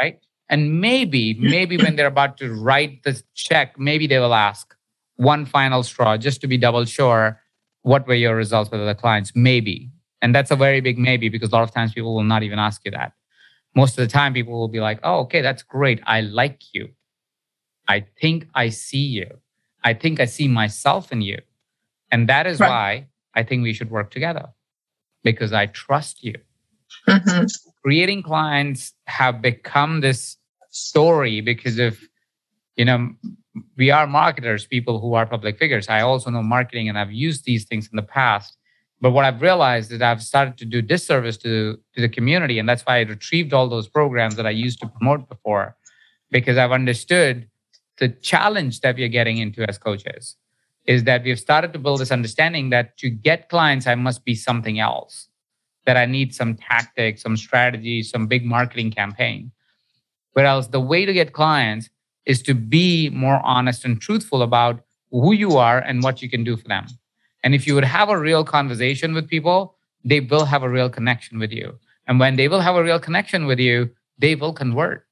Right. 0.00 0.20
And 0.48 0.80
maybe, 0.80 1.34
maybe 1.34 1.76
when 1.76 1.96
they're 1.96 2.06
about 2.06 2.36
to 2.38 2.52
write 2.52 3.02
the 3.02 3.20
check, 3.34 3.78
maybe 3.78 4.06
they 4.06 4.18
will 4.18 4.34
ask 4.34 4.74
one 5.16 5.44
final 5.44 5.82
straw 5.82 6.16
just 6.16 6.40
to 6.40 6.46
be 6.46 6.56
double 6.56 6.84
sure 6.84 7.40
what 7.82 8.06
were 8.06 8.14
your 8.14 8.36
results 8.36 8.70
with 8.70 8.80
other 8.80 8.94
clients. 8.94 9.32
Maybe. 9.34 9.90
And 10.22 10.34
that's 10.34 10.50
a 10.50 10.56
very 10.56 10.80
big 10.80 10.98
maybe 10.98 11.28
because 11.28 11.50
a 11.50 11.52
lot 11.54 11.62
of 11.62 11.72
times 11.72 11.92
people 11.94 12.14
will 12.14 12.24
not 12.24 12.42
even 12.42 12.58
ask 12.58 12.82
you 12.84 12.90
that. 12.90 13.12
Most 13.74 13.98
of 13.98 14.06
the 14.06 14.12
time, 14.12 14.34
people 14.34 14.54
will 14.58 14.68
be 14.68 14.80
like, 14.80 14.98
oh, 15.02 15.20
okay, 15.20 15.40
that's 15.42 15.62
great. 15.62 16.00
I 16.06 16.20
like 16.22 16.74
you. 16.74 16.88
I 17.88 18.04
think 18.20 18.48
I 18.54 18.68
see 18.68 18.98
you. 18.98 19.38
I 19.84 19.94
think 19.94 20.20
I 20.20 20.24
see 20.26 20.48
myself 20.48 21.12
in 21.12 21.22
you. 21.22 21.38
And 22.10 22.28
that 22.28 22.46
is 22.46 22.60
Right. 22.60 22.68
why 22.68 23.06
I 23.34 23.44
think 23.44 23.62
we 23.62 23.72
should 23.72 23.90
work 23.90 24.10
together 24.10 24.48
because 25.22 25.52
I 25.52 25.66
trust 25.66 26.22
you. 26.24 26.34
Mhm. 27.08 27.48
Creating 27.82 28.22
clients 28.22 28.92
have 29.06 29.40
become 29.40 30.00
this 30.00 30.36
story 30.70 31.40
because 31.40 31.78
of, 31.78 31.98
you 32.76 32.84
know, 32.84 33.14
we 33.76 33.90
are 33.90 34.06
marketers, 34.06 34.66
people 34.66 35.00
who 35.00 35.14
are 35.14 35.26
public 35.26 35.58
figures. 35.58 35.88
I 35.88 36.02
also 36.02 36.30
know 36.30 36.42
marketing 36.42 36.88
and 36.88 36.98
I've 36.98 37.12
used 37.12 37.44
these 37.44 37.64
things 37.64 37.88
in 37.90 37.96
the 37.96 38.02
past. 38.02 38.56
But 39.00 39.12
what 39.12 39.24
I've 39.24 39.40
realized 39.40 39.92
is 39.92 40.02
I've 40.02 40.22
started 40.22 40.58
to 40.58 40.64
do 40.64 40.82
disservice 40.82 41.36
to, 41.38 41.78
to 41.94 42.00
the 42.00 42.08
community. 42.08 42.58
And 42.58 42.68
that's 42.68 42.82
why 42.82 42.98
I 42.98 43.00
retrieved 43.02 43.52
all 43.52 43.68
those 43.68 43.88
programs 43.88 44.36
that 44.36 44.46
I 44.46 44.50
used 44.50 44.80
to 44.80 44.88
promote 44.88 45.28
before, 45.28 45.76
because 46.30 46.58
I've 46.58 46.72
understood 46.72 47.48
the 47.98 48.08
challenge 48.08 48.80
that 48.80 48.96
we 48.96 49.04
are 49.04 49.08
getting 49.08 49.38
into 49.38 49.68
as 49.68 49.78
coaches 49.78 50.36
is 50.86 51.04
that 51.04 51.22
we've 51.24 51.38
started 51.38 51.72
to 51.72 51.78
build 51.78 52.00
this 52.00 52.10
understanding 52.10 52.70
that 52.70 52.96
to 52.98 53.10
get 53.10 53.48
clients, 53.48 53.86
I 53.86 53.94
must 53.94 54.24
be 54.24 54.34
something 54.34 54.78
else, 54.78 55.28
that 55.86 55.96
I 55.96 56.06
need 56.06 56.34
some 56.34 56.56
tactics, 56.56 57.22
some 57.22 57.36
strategy, 57.36 58.02
some 58.02 58.26
big 58.26 58.44
marketing 58.44 58.90
campaign. 58.90 59.52
Whereas 60.32 60.68
the 60.68 60.80
way 60.80 61.04
to 61.04 61.12
get 61.12 61.32
clients 61.32 61.90
is 62.26 62.42
to 62.42 62.54
be 62.54 63.10
more 63.10 63.40
honest 63.44 63.84
and 63.84 64.00
truthful 64.00 64.42
about 64.42 64.80
who 65.10 65.32
you 65.32 65.56
are 65.56 65.78
and 65.78 66.02
what 66.02 66.22
you 66.22 66.30
can 66.30 66.44
do 66.44 66.56
for 66.56 66.68
them. 66.68 66.86
And 67.42 67.54
if 67.54 67.66
you 67.66 67.74
would 67.74 67.84
have 67.84 68.08
a 68.08 68.18
real 68.18 68.44
conversation 68.44 69.14
with 69.14 69.28
people, 69.28 69.76
they 70.04 70.20
will 70.20 70.44
have 70.44 70.62
a 70.62 70.68
real 70.68 70.90
connection 70.90 71.38
with 71.38 71.52
you. 71.52 71.78
And 72.06 72.20
when 72.20 72.36
they 72.36 72.48
will 72.48 72.60
have 72.60 72.76
a 72.76 72.82
real 72.82 73.00
connection 73.00 73.46
with 73.46 73.58
you, 73.58 73.90
they 74.18 74.34
will 74.34 74.52
convert. 74.52 75.06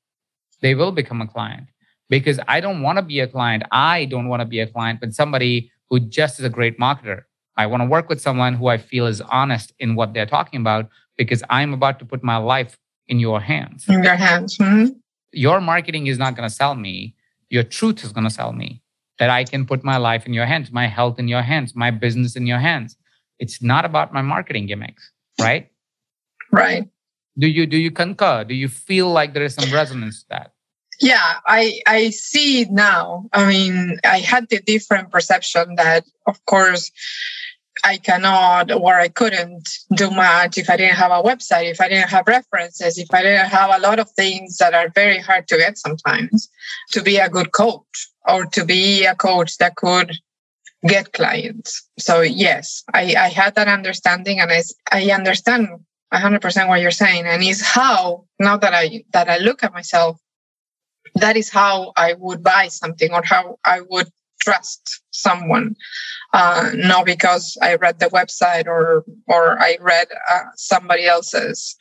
They 0.61 0.75
will 0.75 0.93
become 0.93 1.21
a 1.21 1.27
client 1.27 1.69
because 2.09 2.41
I 2.49 2.61
don't 2.61 2.83
want 2.83 2.99
to 2.99 3.03
be 3.03 3.21
a 3.21 3.27
client. 3.27 3.63
I 3.71 4.05
don't 4.07 4.29
want 4.29 4.41
to 4.41 4.47
be 4.47 4.61
a 4.61 4.67
client 4.67 5.01
with 5.01 5.15
somebody 5.15 5.71
who 5.89 6.01
just 6.01 6.39
is 6.39 6.45
a 6.45 6.51
great 6.51 6.79
marketer. 6.79 7.23
I 7.57 7.67
want 7.67 7.83
to 7.83 7.87
work 7.87 8.09
with 8.09 8.21
someone 8.21 8.55
who 8.55 8.69
I 8.69 8.79
feel 8.79 9.07
is 9.07 9.21
honest 9.21 9.73
in 9.79 9.95
what 9.95 10.15
they're 10.15 10.27
talking 10.27 10.61
about 10.61 10.89
because 11.17 11.43
I'm 11.51 11.75
about 11.75 11.99
to 11.99 12.05
put 12.05 12.23
my 12.23 12.37
life 12.37 12.79
in 13.09 13.19
your 13.19 13.41
hands. 13.41 13.89
In 13.89 14.03
your 14.03 14.15
hands. 14.15 14.59
Mm-hmm. 14.59 14.93
Your 15.33 15.61
marketing 15.61 16.07
is 16.07 16.19
not 16.19 16.37
going 16.37 16.49
to 16.49 16.55
sell 16.55 16.75
me. 16.75 17.15
Your 17.51 17.63
truth 17.63 18.05
is 18.05 18.13
going 18.13 18.25
to 18.25 18.31
sell 18.31 18.53
me. 18.53 18.83
That 19.19 19.31
I 19.31 19.43
can 19.43 19.67
put 19.67 19.83
my 19.83 19.97
life 19.97 20.27
in 20.27 20.33
your 20.33 20.47
hands, 20.47 20.71
my 20.71 20.87
health 20.87 21.19
in 21.19 21.27
your 21.27 21.43
hands, 21.43 21.75
my 21.75 21.91
business 21.91 22.37
in 22.37 22.47
your 22.47 22.61
hands. 22.61 22.97
It's 23.41 23.61
not 23.61 23.85
about 23.85 24.13
my 24.13 24.23
marketing 24.23 24.67
gimmicks, 24.67 25.11
right? 25.41 25.71
Right. 26.53 26.89
Do 27.37 27.49
you 27.49 27.67
do 27.67 27.77
you 27.77 27.91
concur? 27.91 28.45
Do 28.45 28.55
you 28.55 28.69
feel 28.69 29.11
like 29.11 29.35
there 29.35 29.43
is 29.43 29.55
some 29.55 29.73
resonance 29.73 30.23
to 30.23 30.29
that? 30.31 30.53
Yeah, 31.01 31.35
I 31.47 31.81
I 31.87 32.11
see 32.11 32.63
it 32.63 32.71
now. 32.71 33.29
I 33.33 33.47
mean, 33.47 33.99
I 34.05 34.19
had 34.19 34.49
the 34.49 34.61
different 34.61 35.11
perception 35.11 35.77
that, 35.77 36.05
of 36.27 36.45
course, 36.47 36.91
I 37.85 37.99
cannot 37.99 38.73
or 38.73 38.95
I 38.95 39.09
couldn't 39.09 39.69
do 39.95 40.11
much 40.11 40.59
if 40.59 40.69
I 40.71 40.77
didn't 40.77 40.97
have 40.97 41.11
a 41.11 41.23
website, 41.23 41.71
if 41.71 41.81
I 41.81 41.89
didn't 41.89 42.11
have 42.11 42.27
references, 42.27 42.99
if 42.99 43.13
I 43.13 43.23
didn't 43.23 43.49
have 43.49 43.71
a 43.75 43.81
lot 43.81 43.99
of 43.99 44.11
things 44.11 44.57
that 44.59 44.75
are 44.75 44.89
very 44.95 45.19
hard 45.19 45.49
to 45.49 45.57
get 45.57 45.79
sometimes 45.79 46.49
to 46.93 47.03
be 47.03 47.19
a 47.19 47.29
good 47.29 47.53
coach 47.53 48.09
or 48.27 48.47
to 48.47 48.65
be 48.65 49.05
a 49.05 49.15
coach 49.15 49.59
that 49.59 49.77
could 49.77 50.17
get 50.87 51.13
clients. 51.13 51.89
So 51.99 52.21
yes, 52.21 52.85
I, 52.95 53.15
I 53.19 53.29
had 53.29 53.55
that 53.57 53.69
understanding 53.69 54.41
and 54.41 54.51
I, 54.53 54.63
I 54.93 55.11
understand 55.11 55.69
100% 56.13 56.69
what 56.69 56.81
you're 56.81 56.91
saying 56.91 57.27
and 57.27 57.43
it's 57.43 57.61
how 57.61 58.25
now 58.39 58.57
that 58.57 58.73
I 58.73 59.05
that 59.13 59.29
I 59.29 59.39
look 59.39 59.63
at 59.63 59.75
myself 59.75 60.19
that 61.17 61.37
is 61.37 61.51
how 61.51 61.93
I 61.97 62.15
would 62.15 62.43
buy 62.43 62.69
something 62.69 63.13
or 63.13 63.23
how 63.23 63.59
I 63.65 63.81
would 63.81 64.09
trust 64.49 65.03
someone 65.11 65.75
uh, 66.33 66.71
not 66.75 67.07
because 67.07 67.57
I 67.63 67.75
read 67.75 67.99
the 68.01 68.07
website 68.07 68.67
or 68.67 69.05
or 69.27 69.61
I 69.61 69.79
read 69.81 70.09
uh, 70.31 70.45
somebody 70.57 71.07
else's 71.07 71.77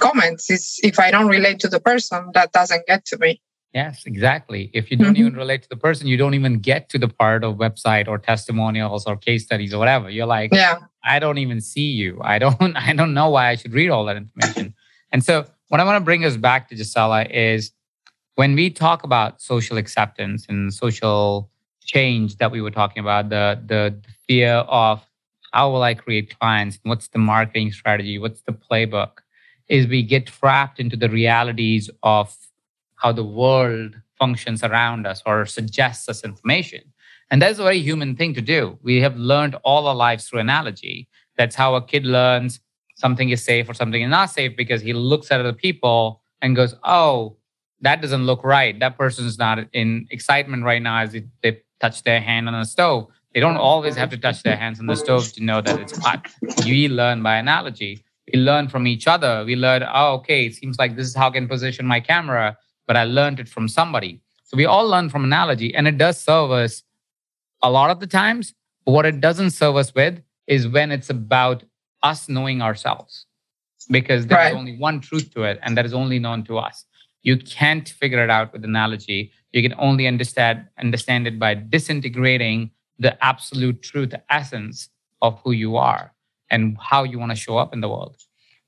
comments 0.00 0.50
is 0.50 0.78
if 0.82 0.98
I 0.98 1.10
don't 1.10 1.28
relate 1.28 1.58
to 1.60 1.68
the 1.68 1.80
person 1.80 2.30
that 2.34 2.52
doesn't 2.52 2.86
get 2.86 3.04
to 3.06 3.18
me 3.18 3.40
Yes, 3.74 4.04
exactly. 4.06 4.70
If 4.72 4.90
you 4.90 4.96
don't 4.96 5.08
mm-hmm. 5.08 5.26
even 5.26 5.36
relate 5.36 5.62
to 5.62 5.68
the 5.68 5.76
person, 5.76 6.06
you 6.06 6.16
don't 6.16 6.32
even 6.32 6.58
get 6.58 6.88
to 6.88 6.98
the 6.98 7.08
part 7.08 7.44
of 7.44 7.56
website 7.56 8.08
or 8.08 8.16
testimonials 8.16 9.06
or 9.06 9.16
case 9.16 9.44
studies 9.44 9.74
or 9.74 9.78
whatever. 9.78 10.08
You're 10.08 10.26
like, 10.26 10.54
yeah, 10.54 10.78
I 11.04 11.18
don't 11.18 11.38
even 11.38 11.60
see 11.60 11.90
you. 11.90 12.18
I 12.22 12.38
don't 12.38 12.76
I 12.88 12.94
don't 12.94 13.12
know 13.12 13.28
why 13.28 13.48
I 13.48 13.56
should 13.56 13.74
read 13.74 13.90
all 13.90 14.06
that 14.06 14.16
information. 14.16 14.74
and 15.12 15.22
so 15.22 15.44
what 15.68 15.80
I 15.80 15.84
want 15.84 16.00
to 16.00 16.04
bring 16.04 16.24
us 16.24 16.36
back 16.36 16.68
to 16.70 16.74
Gisela 16.74 17.24
is 17.24 17.72
when 18.36 18.54
we 18.54 18.70
talk 18.70 19.04
about 19.04 19.42
social 19.42 19.76
acceptance 19.76 20.46
and 20.48 20.72
social 20.72 21.50
change 21.88 22.36
that 22.36 22.52
we 22.52 22.60
were 22.60 22.70
talking 22.70 23.00
about, 23.00 23.30
the 23.30 23.60
the, 23.66 23.80
fear 24.28 24.56
of 24.68 25.04
how 25.52 25.70
will 25.72 25.82
I 25.82 25.94
create 25.94 26.38
clients? 26.38 26.78
What's 26.82 27.08
the 27.08 27.18
marketing 27.18 27.72
strategy? 27.72 28.18
What's 28.18 28.42
the 28.42 28.52
playbook? 28.52 29.12
Is 29.68 29.86
we 29.86 30.02
get 30.02 30.26
trapped 30.26 30.78
into 30.78 30.96
the 30.96 31.08
realities 31.08 31.88
of 32.02 32.36
how 32.96 33.12
the 33.12 33.24
world 33.24 33.96
functions 34.18 34.62
around 34.62 35.06
us 35.06 35.22
or 35.24 35.46
suggests 35.46 36.08
us 36.08 36.24
information. 36.24 36.82
And 37.30 37.40
that's 37.40 37.58
a 37.58 37.62
very 37.62 37.80
human 37.80 38.16
thing 38.16 38.34
to 38.34 38.40
do. 38.40 38.78
We 38.82 39.00
have 39.00 39.16
learned 39.16 39.54
all 39.64 39.86
our 39.86 39.94
lives 39.94 40.28
through 40.28 40.40
analogy. 40.40 41.08
That's 41.36 41.54
how 41.54 41.74
a 41.74 41.82
kid 41.82 42.04
learns 42.04 42.60
something 42.96 43.30
is 43.30 43.44
safe 43.44 43.68
or 43.68 43.74
something 43.74 44.02
is 44.02 44.10
not 44.10 44.30
safe 44.30 44.56
because 44.56 44.82
he 44.82 44.92
looks 44.92 45.30
at 45.30 45.40
other 45.40 45.52
people 45.52 46.20
and 46.42 46.56
goes, 46.56 46.74
Oh, 46.84 47.36
that 47.80 48.02
doesn't 48.02 48.26
look 48.26 48.42
right. 48.42 48.78
That 48.80 48.98
person 48.98 49.26
is 49.26 49.38
not 49.38 49.58
in 49.72 50.06
excitement 50.10 50.64
right 50.64 50.82
now 50.82 50.98
as 50.98 51.14
they 51.42 51.60
touch 51.80 52.02
their 52.02 52.20
hand 52.20 52.48
on 52.48 52.58
the 52.58 52.64
stove. 52.64 53.08
They 53.34 53.40
don't 53.40 53.56
always 53.56 53.94
have 53.96 54.10
to 54.10 54.16
touch 54.16 54.42
their 54.42 54.56
hands 54.56 54.80
on 54.80 54.86
the 54.86 54.96
stove 54.96 55.32
to 55.34 55.44
know 55.44 55.60
that 55.60 55.78
it's 55.80 55.96
hot. 55.98 56.26
We 56.64 56.88
learn 56.88 57.22
by 57.22 57.36
analogy. 57.36 58.04
We 58.32 58.40
learn 58.40 58.68
from 58.68 58.86
each 58.86 59.06
other. 59.06 59.44
We 59.44 59.54
learn, 59.54 59.84
oh, 59.92 60.14
okay, 60.14 60.46
it 60.46 60.54
seems 60.54 60.78
like 60.78 60.96
this 60.96 61.06
is 61.06 61.14
how 61.14 61.28
I 61.28 61.32
can 61.32 61.46
position 61.48 61.86
my 61.86 62.00
camera 62.00 62.56
but 62.88 62.96
I 62.96 63.04
learned 63.04 63.38
it 63.38 63.48
from 63.48 63.68
somebody. 63.68 64.20
So 64.42 64.56
we 64.56 64.64
all 64.64 64.88
learn 64.88 65.10
from 65.10 65.22
analogy, 65.22 65.72
and 65.74 65.86
it 65.86 65.98
does 65.98 66.18
serve 66.18 66.50
us 66.50 66.82
a 67.62 67.70
lot 67.70 67.90
of 67.90 68.00
the 68.00 68.06
times. 68.08 68.54
But 68.84 68.92
what 68.92 69.06
it 69.06 69.20
doesn't 69.20 69.50
serve 69.50 69.76
us 69.76 69.94
with 69.94 70.20
is 70.48 70.66
when 70.66 70.90
it's 70.90 71.10
about 71.10 71.62
us 72.02 72.28
knowing 72.28 72.62
ourselves, 72.62 73.26
because 73.90 74.26
there's 74.26 74.52
right. 74.52 74.54
only 74.54 74.76
one 74.78 75.00
truth 75.00 75.32
to 75.34 75.42
it, 75.42 75.60
and 75.62 75.76
that 75.76 75.84
is 75.84 75.92
only 75.92 76.18
known 76.18 76.42
to 76.44 76.58
us. 76.58 76.86
You 77.22 77.36
can't 77.36 77.88
figure 77.88 78.22
it 78.22 78.30
out 78.30 78.52
with 78.52 78.64
analogy. 78.64 79.32
You 79.52 79.62
can 79.62 79.74
only 79.78 80.06
understand 80.06 80.66
understand 80.78 81.26
it 81.26 81.38
by 81.38 81.54
disintegrating 81.54 82.70
the 82.98 83.22
absolute 83.24 83.82
truth, 83.82 84.10
the 84.10 84.22
essence 84.32 84.88
of 85.22 85.40
who 85.44 85.52
you 85.52 85.76
are 85.76 86.12
and 86.50 86.76
how 86.80 87.04
you 87.04 87.18
want 87.18 87.30
to 87.30 87.36
show 87.36 87.58
up 87.58 87.72
in 87.72 87.80
the 87.80 87.88
world. 87.88 88.16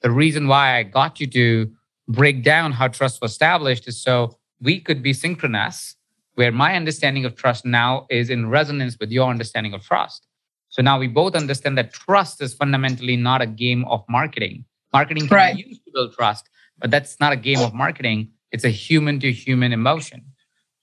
The 0.02 0.10
reason 0.10 0.48
why 0.48 0.76
I 0.76 0.82
got 0.82 1.20
you 1.20 1.26
to 1.28 1.70
break 2.08 2.42
down 2.42 2.72
how 2.72 2.88
trust 2.88 3.20
was 3.20 3.32
established 3.32 3.86
is 3.86 4.02
so 4.02 4.38
we 4.60 4.80
could 4.80 5.02
be 5.02 5.12
synchronous, 5.12 5.96
where 6.34 6.52
my 6.52 6.74
understanding 6.74 7.24
of 7.24 7.34
trust 7.36 7.64
now 7.64 8.06
is 8.10 8.30
in 8.30 8.48
resonance 8.48 8.96
with 8.98 9.10
your 9.10 9.30
understanding 9.30 9.74
of 9.74 9.82
trust. 9.82 10.26
So 10.68 10.82
now 10.82 10.98
we 10.98 11.08
both 11.08 11.34
understand 11.34 11.76
that 11.78 11.92
trust 11.92 12.40
is 12.40 12.54
fundamentally 12.54 13.16
not 13.16 13.42
a 13.42 13.46
game 13.46 13.84
of 13.86 14.04
marketing. 14.08 14.64
Marketing 14.92 15.26
can 15.28 15.36
right. 15.36 15.56
be 15.56 15.62
used 15.68 15.84
to 15.84 15.90
build 15.92 16.14
trust, 16.14 16.48
but 16.78 16.90
that's 16.90 17.18
not 17.20 17.32
a 17.32 17.36
game 17.36 17.60
of 17.60 17.74
marketing. 17.74 18.30
It's 18.52 18.64
a 18.64 18.70
human 18.70 19.20
to 19.20 19.32
human 19.32 19.72
emotion. 19.72 20.24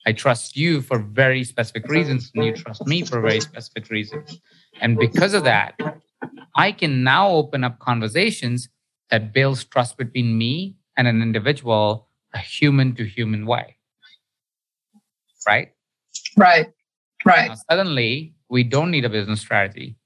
I 0.06 0.14
trust 0.14 0.56
you 0.56 0.82
for 0.82 1.00
very 1.00 1.44
specific 1.44 1.90
reasons, 1.90 2.32
and 2.34 2.46
you 2.46 2.54
trust 2.56 2.88
me 2.88 3.04
for 3.04 3.20
very 3.20 3.42
specific 3.42 3.90
reasons. 3.90 4.40
And 4.80 4.98
because 4.98 5.34
of 5.34 5.44
that, 5.44 5.78
I 6.56 6.72
can 6.72 7.04
now 7.04 7.30
open 7.30 7.64
up 7.64 7.80
conversations 7.80 8.70
that 9.10 9.34
builds 9.34 9.66
trust 9.66 9.98
between 9.98 10.38
me 10.38 10.78
and 10.96 11.08
an 11.08 11.22
individual 11.22 12.08
a 12.34 12.40
human 12.40 12.96
to 12.96 13.06
human 13.06 13.46
way. 13.46 13.78
Right? 15.48 15.72
Right. 16.36 16.68
Right. 17.26 17.50
Now, 17.50 17.56
suddenly, 17.70 18.34
we 18.50 18.64
don't 18.64 18.92
need 18.92 19.06
a 19.06 19.10
business 19.10 19.42
strategy. 19.42 19.98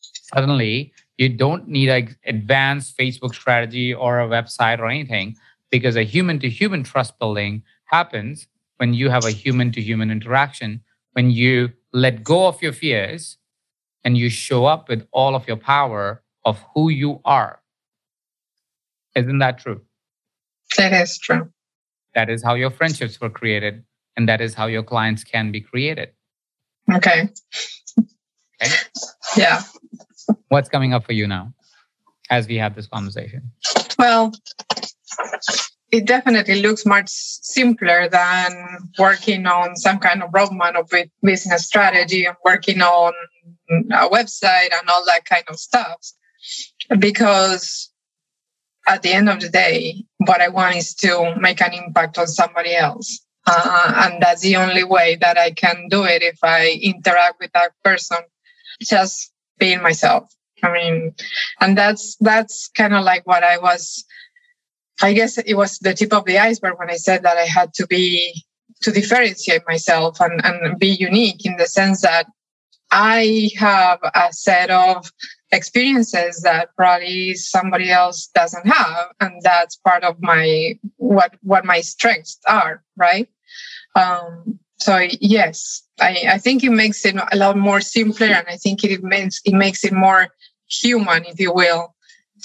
Suddenly, 0.00 0.92
you 1.18 1.28
don't 1.28 1.68
need 1.68 1.88
an 1.88 2.16
advanced 2.24 2.96
Facebook 2.98 3.34
strategy 3.34 3.94
or 3.94 4.20
a 4.20 4.28
website 4.28 4.78
or 4.78 4.86
anything 4.86 5.36
because 5.70 5.96
a 5.96 6.02
human 6.02 6.38
to 6.40 6.48
human 6.48 6.82
trust 6.82 7.18
building 7.18 7.62
happens 7.86 8.46
when 8.78 8.94
you 8.94 9.10
have 9.10 9.24
a 9.24 9.30
human 9.30 9.72
to 9.72 9.80
human 9.80 10.10
interaction, 10.10 10.82
when 11.12 11.30
you 11.30 11.72
let 11.92 12.22
go 12.22 12.46
of 12.46 12.60
your 12.62 12.72
fears 12.72 13.38
and 14.04 14.16
you 14.16 14.28
show 14.28 14.66
up 14.66 14.88
with 14.88 15.06
all 15.12 15.34
of 15.34 15.48
your 15.48 15.56
power 15.56 16.22
of 16.44 16.62
who 16.74 16.88
you 16.90 17.20
are. 17.24 17.60
Isn't 19.14 19.38
that 19.38 19.58
true? 19.58 19.80
That 20.76 20.92
is 20.92 21.18
true. 21.18 21.50
That 22.14 22.28
is 22.30 22.42
how 22.42 22.54
your 22.54 22.70
friendships 22.70 23.20
were 23.20 23.30
created, 23.30 23.84
and 24.16 24.28
that 24.28 24.40
is 24.40 24.54
how 24.54 24.66
your 24.66 24.82
clients 24.82 25.24
can 25.24 25.52
be 25.52 25.60
created. 25.60 26.10
Okay. 26.92 27.28
Okay. 28.62 28.74
Yeah. 29.36 29.62
What's 30.48 30.68
coming 30.68 30.94
up 30.94 31.04
for 31.04 31.12
you 31.12 31.26
now 31.26 31.52
as 32.30 32.46
we 32.46 32.56
have 32.56 32.74
this 32.74 32.86
conversation? 32.86 33.50
Well, 33.98 34.32
it 35.90 36.06
definitely 36.06 36.62
looks 36.62 36.84
much 36.84 37.08
simpler 37.08 38.08
than 38.08 38.52
working 38.98 39.46
on 39.46 39.76
some 39.76 39.98
kind 39.98 40.22
of 40.22 40.30
roadmap 40.30 40.78
of 40.78 40.90
business 41.22 41.66
strategy 41.66 42.24
and 42.24 42.36
working 42.44 42.82
on 42.82 43.12
a 43.92 44.08
website 44.08 44.72
and 44.72 44.88
all 44.88 45.04
that 45.06 45.24
kind 45.24 45.44
of 45.48 45.58
stuff. 45.58 46.00
Because 46.98 47.90
at 48.86 49.02
the 49.02 49.12
end 49.12 49.28
of 49.28 49.40
the 49.40 49.48
day, 49.48 50.04
what 50.18 50.40
I 50.40 50.48
want 50.48 50.76
is 50.76 50.94
to 50.96 51.34
make 51.38 51.60
an 51.60 51.72
impact 51.72 52.18
on 52.18 52.26
somebody 52.26 52.74
else. 52.74 53.20
Uh, 53.46 53.92
and 54.04 54.22
that's 54.22 54.40
the 54.40 54.56
only 54.56 54.82
way 54.82 55.16
that 55.20 55.38
I 55.38 55.52
can 55.52 55.88
do 55.88 56.04
it 56.04 56.22
if 56.22 56.38
I 56.42 56.78
interact 56.82 57.36
with 57.40 57.52
that 57.54 57.72
person, 57.84 58.18
just 58.82 59.32
being 59.58 59.82
myself. 59.82 60.32
I 60.62 60.72
mean, 60.72 61.14
and 61.60 61.78
that's, 61.78 62.16
that's 62.16 62.68
kind 62.76 62.94
of 62.94 63.04
like 63.04 63.26
what 63.26 63.44
I 63.44 63.58
was, 63.58 64.04
I 65.02 65.12
guess 65.12 65.38
it 65.38 65.54
was 65.54 65.78
the 65.78 65.94
tip 65.94 66.12
of 66.12 66.24
the 66.24 66.38
iceberg 66.38 66.78
when 66.78 66.90
I 66.90 66.96
said 66.96 67.22
that 67.22 67.36
I 67.36 67.44
had 67.44 67.74
to 67.74 67.86
be, 67.86 68.44
to 68.82 68.90
differentiate 68.90 69.62
myself 69.68 70.20
and, 70.20 70.44
and 70.44 70.78
be 70.78 70.88
unique 70.88 71.44
in 71.44 71.56
the 71.56 71.66
sense 71.66 72.02
that 72.02 72.26
I 72.90 73.50
have 73.58 73.98
a 74.02 74.32
set 74.32 74.70
of 74.70 75.10
experiences 75.52 76.42
that 76.42 76.70
probably 76.76 77.34
somebody 77.34 77.90
else 77.90 78.28
doesn't 78.34 78.66
have 78.66 79.08
and 79.20 79.40
that's 79.42 79.76
part 79.76 80.02
of 80.02 80.16
my 80.20 80.78
what 80.96 81.34
what 81.42 81.64
my 81.64 81.80
strengths 81.80 82.38
are 82.46 82.82
right? 82.96 83.28
Um 83.94 84.58
so 84.78 84.98
yes 85.20 85.82
i 86.00 86.24
i 86.28 86.38
think 86.38 86.62
it 86.62 86.70
makes 86.70 87.04
it 87.04 87.16
a 87.32 87.36
lot 87.36 87.56
more 87.56 87.80
simpler 87.80 88.26
and 88.26 88.46
i 88.48 88.56
think 88.56 88.84
it 88.84 89.02
makes 89.02 89.40
it 89.44 89.54
makes 89.54 89.84
it 89.84 89.92
more 89.92 90.28
human 90.68 91.24
if 91.24 91.40
you 91.40 91.52
will 91.52 91.94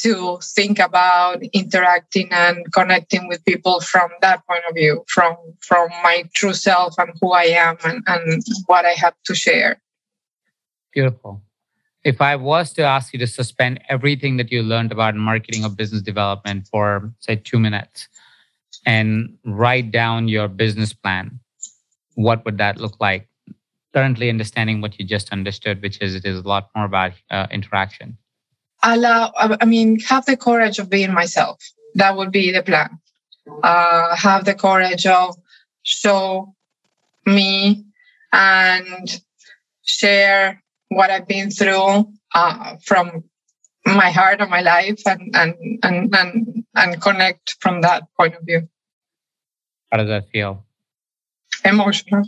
to 0.01 0.39
think 0.41 0.79
about 0.79 1.41
interacting 1.53 2.27
and 2.31 2.71
connecting 2.73 3.27
with 3.27 3.43
people 3.45 3.79
from 3.81 4.09
that 4.21 4.45
point 4.47 4.63
of 4.69 4.75
view 4.75 5.03
from 5.07 5.35
from 5.59 5.89
my 6.03 6.23
true 6.33 6.53
self 6.53 6.95
and 6.97 7.11
who 7.21 7.31
i 7.31 7.43
am 7.43 7.77
and, 7.83 8.03
and 8.07 8.43
what 8.65 8.85
i 8.85 8.91
have 8.91 9.15
to 9.25 9.35
share 9.35 9.81
beautiful 10.93 11.41
if 12.03 12.19
I 12.19 12.35
was 12.35 12.73
to 12.73 12.81
ask 12.81 13.13
you 13.13 13.19
to 13.19 13.27
suspend 13.27 13.79
everything 13.87 14.37
that 14.37 14.51
you 14.51 14.63
learned 14.63 14.91
about 14.91 15.15
marketing 15.15 15.63
or 15.63 15.69
business 15.69 16.01
development 16.01 16.67
for, 16.67 17.13
say, 17.19 17.35
two 17.35 17.59
minutes 17.59 18.07
and 18.85 19.37
write 19.45 19.91
down 19.91 20.27
your 20.27 20.47
business 20.47 20.93
plan, 20.93 21.39
what 22.15 22.43
would 22.45 22.57
that 22.57 22.77
look 22.77 22.99
like? 22.99 23.27
Currently, 23.93 24.29
understanding 24.29 24.81
what 24.81 24.97
you 24.99 25.05
just 25.05 25.31
understood, 25.31 25.81
which 25.81 26.01
is 26.01 26.15
it 26.15 26.25
is 26.25 26.39
a 26.39 26.47
lot 26.47 26.69
more 26.75 26.85
about 26.85 27.11
uh, 27.29 27.47
interaction. 27.51 28.17
Allow, 28.83 29.31
I 29.37 29.65
mean, 29.65 29.99
have 30.01 30.25
the 30.25 30.37
courage 30.37 30.79
of 30.79 30.89
being 30.89 31.13
myself. 31.13 31.59
That 31.95 32.17
would 32.17 32.31
be 32.31 32.51
the 32.51 32.63
plan. 32.63 32.99
Uh, 33.63 34.15
have 34.15 34.45
the 34.45 34.55
courage 34.55 35.05
of 35.05 35.35
show 35.83 36.55
me 37.25 37.85
and 38.33 39.21
share 39.83 40.63
what 40.89 41.09
I've 41.09 41.27
been 41.27 41.51
through 41.51 42.11
uh, 42.33 42.75
from 42.83 43.23
my 43.85 44.09
heart 44.11 44.41
and 44.41 44.49
my 44.49 44.61
life 44.61 45.01
and, 45.05 45.35
and, 45.35 45.55
and, 45.83 46.15
and, 46.15 46.63
and 46.75 47.01
connect 47.01 47.57
from 47.59 47.81
that 47.81 48.03
point 48.17 48.35
of 48.35 48.43
view. 48.45 48.67
How 49.91 49.97
does 49.97 50.07
that 50.07 50.29
feel? 50.29 50.65
Emotional. 51.65 52.23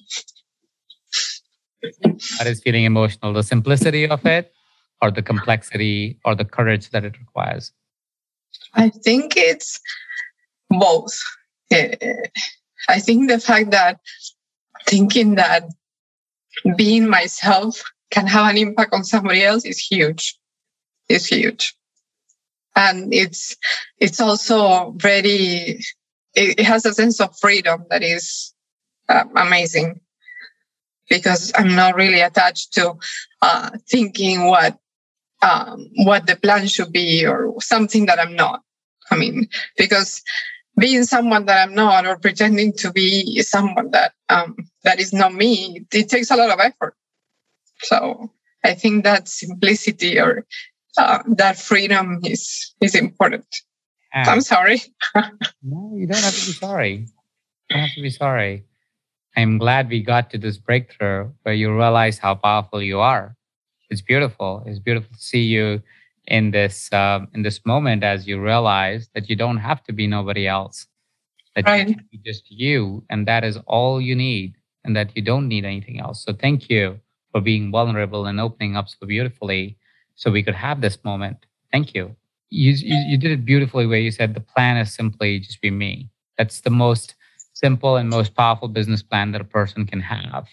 That 1.82 2.48
is 2.48 2.62
feeling 2.62 2.84
emotional. 2.84 3.34
The 3.34 3.44
simplicity 3.44 4.08
of 4.08 4.26
it 4.26 4.54
or 5.04 5.12
the 5.12 5.22
complexity 5.22 6.18
or 6.24 6.34
the 6.34 6.46
courage 6.46 6.90
that 6.92 7.04
it 7.04 7.20
requires? 7.20 7.74
I 8.74 8.90
think 8.90 9.36
it's 9.36 9.82
both. 10.70 11.14
Eh, 11.70 11.96
I 12.88 13.00
think 13.00 13.30
the 13.30 13.40
fact 13.40 13.72
that 13.72 14.00
thinking 14.86 15.36
that 15.36 15.66
being 16.78 17.10
myself 17.10 17.84
can 18.12 18.28
have 18.28 18.50
an 18.50 18.58
impact 18.58 18.94
on 18.94 19.04
somebody 19.04 19.44
else 19.44 19.66
is 19.66 19.78
huge. 19.78 20.40
It's 21.10 21.26
huge. 21.26 21.76
And 22.76 23.14
it's 23.14 23.58
it's 24.00 24.22
also 24.22 24.94
very 24.98 25.82
it, 26.34 26.60
has 26.62 26.86
a 26.86 26.94
sense 26.94 27.20
of 27.20 27.38
freedom 27.40 27.86
that 27.90 28.04
is 28.04 28.54
uh, 29.10 29.26
amazing 29.36 30.00
because 31.10 31.52
I'm 31.56 31.76
not 31.76 31.96
really 31.96 32.22
attached 32.22 32.74
to 32.76 32.96
uh, 33.42 33.72
thinking 33.90 34.46
what 34.46 34.80
um, 35.44 35.90
what 35.98 36.26
the 36.26 36.36
plan 36.36 36.68
should 36.68 36.92
be 36.92 37.26
or 37.26 37.54
something 37.62 38.06
that 38.08 38.20
I'm 38.20 38.36
not. 38.36 38.62
I 39.12 39.18
mean, 39.18 39.48
because 39.78 40.24
being 40.80 41.04
someone 41.04 41.46
that 41.46 41.68
I'm 41.68 41.76
not 41.76 42.08
or 42.08 42.18
pretending 42.18 42.74
to 42.78 42.92
be 42.92 43.42
someone 43.42 43.92
that 43.92 44.14
um, 44.30 44.56
that 44.84 45.00
is 45.00 45.14
not 45.14 45.34
me, 45.34 45.86
it 45.92 46.10
takes 46.10 46.32
a 46.32 46.36
lot 46.36 46.50
of 46.50 46.60
effort. 46.60 46.96
So 47.82 48.32
I 48.64 48.74
think 48.74 49.04
that 49.04 49.28
simplicity 49.28 50.20
or 50.20 50.46
uh, 50.98 51.20
that 51.36 51.60
freedom 51.60 52.20
is 52.24 52.74
is 52.82 52.96
important. 52.96 53.46
And 54.14 54.30
I'm 54.30 54.42
sorry. 54.42 54.82
no, 55.62 55.92
you 55.96 56.08
don't 56.08 56.24
have 56.24 56.34
to 56.34 56.46
be 56.46 56.54
sorry. 56.54 56.94
You 57.70 57.76
don't 57.76 57.80
have 57.80 57.96
to 57.96 58.02
be 58.02 58.10
sorry. 58.10 58.64
I'm 59.36 59.58
glad 59.58 59.90
we 59.90 60.02
got 60.02 60.30
to 60.32 60.38
this 60.38 60.58
breakthrough 60.58 61.32
where 61.42 61.56
you 61.56 61.76
realize 61.76 62.20
how 62.20 62.36
powerful 62.36 62.82
you 62.82 63.00
are. 63.00 63.36
It's 63.90 64.02
beautiful. 64.02 64.64
It's 64.66 64.80
beautiful 64.80 65.14
to 65.14 65.22
see 65.22 65.44
you 65.44 65.82
in 66.28 66.52
this 66.52 66.92
um, 66.94 67.28
in 67.34 67.44
this 67.44 67.66
moment 67.66 68.04
as 68.04 68.28
you 68.28 68.42
realize 68.42 69.10
that 69.14 69.30
you 69.30 69.36
don't 69.36 69.58
have 69.58 69.84
to 69.84 69.94
be 69.94 70.08
nobody 70.08 70.48
else. 70.48 70.88
That 71.56 71.66
right. 71.66 71.88
you 71.88 71.96
be 72.12 72.20
just 72.26 72.50
you, 72.50 73.04
and 73.10 73.28
that 73.28 73.44
is 73.44 73.58
all 73.68 74.02
you 74.02 74.16
need, 74.16 74.56
and 74.84 74.96
that 74.96 75.16
you 75.16 75.22
don't 75.22 75.48
need 75.48 75.66
anything 75.66 76.00
else. 76.00 76.24
So 76.24 76.34
thank 76.34 76.70
you 76.70 77.00
for 77.32 77.42
being 77.42 77.72
vulnerable 77.72 78.26
and 78.26 78.40
opening 78.40 78.76
up 78.76 78.90
so 78.90 79.06
beautifully, 79.06 79.78
so 80.16 80.32
we 80.32 80.44
could 80.44 80.56
have 80.56 80.82
this 80.82 80.98
moment. 81.04 81.46
Thank 81.72 81.94
you. 81.94 82.16
You 82.50 82.72
you, 82.72 82.98
you 83.10 83.18
did 83.18 83.32
it 83.32 83.46
beautifully 83.46 83.86
where 83.86 84.00
you 84.00 84.12
said 84.12 84.34
the 84.34 84.40
plan 84.40 84.78
is 84.78 84.94
simply 84.94 85.40
just 85.40 85.62
be 85.62 85.72
me. 85.72 86.10
That's 86.38 86.62
the 86.62 86.70
most 86.70 87.16
simple 87.54 87.98
and 87.98 88.10
most 88.10 88.36
powerful 88.36 88.68
business 88.68 89.04
plan 89.04 89.32
that 89.32 89.42
a 89.42 89.46
person 89.46 89.86
can 89.86 90.02
have 90.02 90.48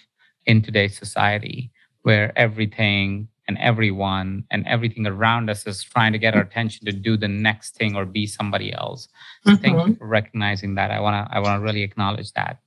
in 0.47 0.63
today's 0.63 0.97
society, 0.99 1.71
where 2.03 2.37
everything 2.39 3.29
and 3.49 3.59
everyone 3.59 4.45
and 4.51 4.67
everything 4.67 5.07
around 5.07 5.51
us 5.51 5.67
is 5.67 5.83
trying 5.83 6.13
to 6.13 6.19
get 6.19 6.35
our 6.35 6.43
attention 6.43 6.87
to 6.87 6.93
do 6.93 7.17
the 7.17 7.29
next 7.29 7.75
thing 7.75 7.97
or 7.97 8.05
be 8.05 8.27
somebody 8.27 8.73
else. 8.73 9.09
So 9.45 9.51
mm-hmm. 9.53 9.63
thank 9.63 9.75
you 9.75 9.83
mm-hmm. 9.83 9.93
for 9.95 10.07
recognizing 10.07 10.77
that. 10.77 10.91
I 10.91 11.01
want 11.01 11.27
to 11.27 11.37
I 11.37 11.41
want 11.41 11.61
to 11.61 11.65
really 11.65 11.83
acknowledge 11.83 12.33
that. 12.35 12.59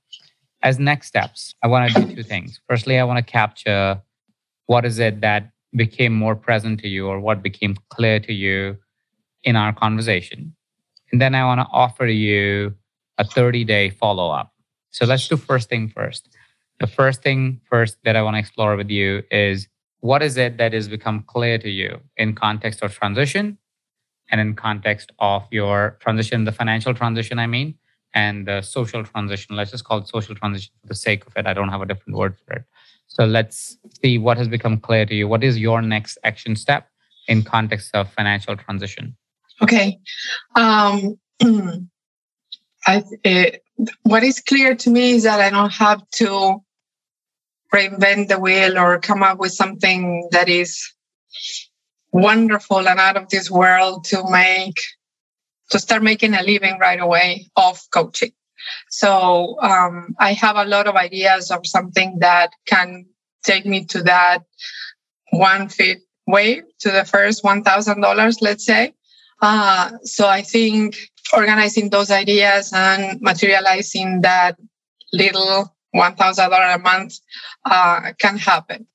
As 0.62 0.78
next 0.78 1.08
steps, 1.08 1.54
I 1.62 1.68
want 1.68 1.90
to 1.90 2.02
do 2.02 2.14
two 2.16 2.22
things. 2.22 2.60
Firstly, 2.68 2.98
I 2.98 3.04
want 3.04 3.18
to 3.24 3.32
capture 3.32 4.00
what 4.66 4.84
is 4.84 4.98
it 4.98 5.20
that 5.20 5.50
became 5.74 6.14
more 6.14 6.36
present 6.36 6.80
to 6.80 6.88
you 6.88 7.06
or 7.06 7.20
what 7.20 7.42
became 7.42 7.76
clear 7.88 8.20
to 8.20 8.32
you 8.32 8.76
in 9.42 9.56
our 9.56 9.72
conversation. 9.72 10.54
And 11.12 11.20
then 11.20 11.34
I 11.34 11.44
want 11.44 11.60
to 11.60 11.66
offer 11.72 12.06
you 12.06 12.74
a 13.18 13.24
30 13.24 13.64
day 13.64 13.90
follow 13.90 14.30
up. 14.30 14.52
So 14.90 15.06
let's 15.06 15.28
do 15.28 15.36
first 15.36 15.68
thing 15.68 15.88
first. 15.88 16.28
The 16.80 16.86
first 16.86 17.22
thing 17.22 17.60
first 17.68 17.98
that 18.04 18.16
I 18.16 18.22
want 18.22 18.34
to 18.34 18.40
explore 18.40 18.76
with 18.76 18.90
you 18.90 19.22
is 19.30 19.68
what 20.00 20.22
is 20.22 20.36
it 20.36 20.58
that 20.58 20.72
has 20.72 20.88
become 20.88 21.24
clear 21.26 21.56
to 21.58 21.70
you 21.70 22.00
in 22.16 22.34
context 22.34 22.82
of 22.82 22.92
transition 22.94 23.58
and 24.30 24.40
in 24.40 24.54
context 24.54 25.12
of 25.18 25.46
your 25.50 25.96
transition, 26.00 26.44
the 26.44 26.52
financial 26.52 26.94
transition, 26.94 27.38
I 27.38 27.46
mean, 27.46 27.74
and 28.14 28.46
the 28.46 28.62
social 28.62 29.04
transition. 29.04 29.56
Let's 29.56 29.70
just 29.70 29.84
call 29.84 29.98
it 29.98 30.08
social 30.08 30.34
transition 30.34 30.72
for 30.80 30.88
the 30.88 30.94
sake 30.94 31.26
of 31.26 31.32
it. 31.36 31.46
I 31.46 31.54
don't 31.54 31.68
have 31.68 31.82
a 31.82 31.86
different 31.86 32.16
word 32.16 32.36
for 32.44 32.54
it. 32.54 32.64
So 33.06 33.24
let's 33.24 33.76
see 34.02 34.18
what 34.18 34.38
has 34.38 34.48
become 34.48 34.78
clear 34.78 35.06
to 35.06 35.14
you. 35.14 35.28
What 35.28 35.44
is 35.44 35.58
your 35.58 35.82
next 35.82 36.18
action 36.24 36.56
step 36.56 36.88
in 37.28 37.42
context 37.42 37.94
of 37.94 38.12
financial 38.12 38.56
transition? 38.56 39.16
Okay. 39.62 39.98
Um, 40.56 41.18
I, 42.86 43.02
it, 43.24 43.63
what 44.02 44.22
is 44.22 44.40
clear 44.40 44.74
to 44.76 44.90
me 44.90 45.12
is 45.12 45.24
that 45.24 45.40
I 45.40 45.50
don't 45.50 45.72
have 45.72 46.08
to 46.16 46.62
reinvent 47.72 48.28
the 48.28 48.38
wheel 48.38 48.78
or 48.78 49.00
come 49.00 49.22
up 49.22 49.38
with 49.38 49.52
something 49.52 50.28
that 50.30 50.48
is 50.48 50.92
wonderful 52.12 52.86
and 52.88 53.00
out 53.00 53.16
of 53.16 53.28
this 53.28 53.50
world 53.50 54.04
to 54.04 54.22
make 54.30 54.80
to 55.70 55.78
start 55.78 56.02
making 56.02 56.34
a 56.34 56.42
living 56.42 56.78
right 56.78 57.00
away 57.00 57.50
of 57.56 57.80
coaching. 57.92 58.30
So 58.90 59.58
um, 59.60 60.14
i 60.18 60.32
have 60.32 60.56
a 60.56 60.64
lot 60.64 60.86
of 60.86 60.94
ideas 60.94 61.50
of 61.50 61.66
something 61.66 62.18
that 62.20 62.50
can 62.66 63.06
take 63.44 63.66
me 63.66 63.84
to 63.86 64.02
that 64.04 64.44
one 65.32 65.68
fit 65.68 65.98
wave 66.26 66.62
to 66.80 66.90
the 66.90 67.04
first 67.04 67.42
$1000 67.42 68.36
let's 68.40 68.64
say. 68.64 68.94
Uh, 69.42 69.90
so 70.04 70.28
i 70.28 70.42
think 70.42 70.96
organizing 71.32 71.90
those 71.90 72.10
ideas 72.10 72.72
and 72.72 73.20
materializing 73.20 74.20
that 74.22 74.56
little 75.12 75.74
$1,000 75.94 76.74
a 76.74 76.78
month 76.78 77.18
uh, 77.64 78.12
can 78.18 78.36
happen. 78.36 78.86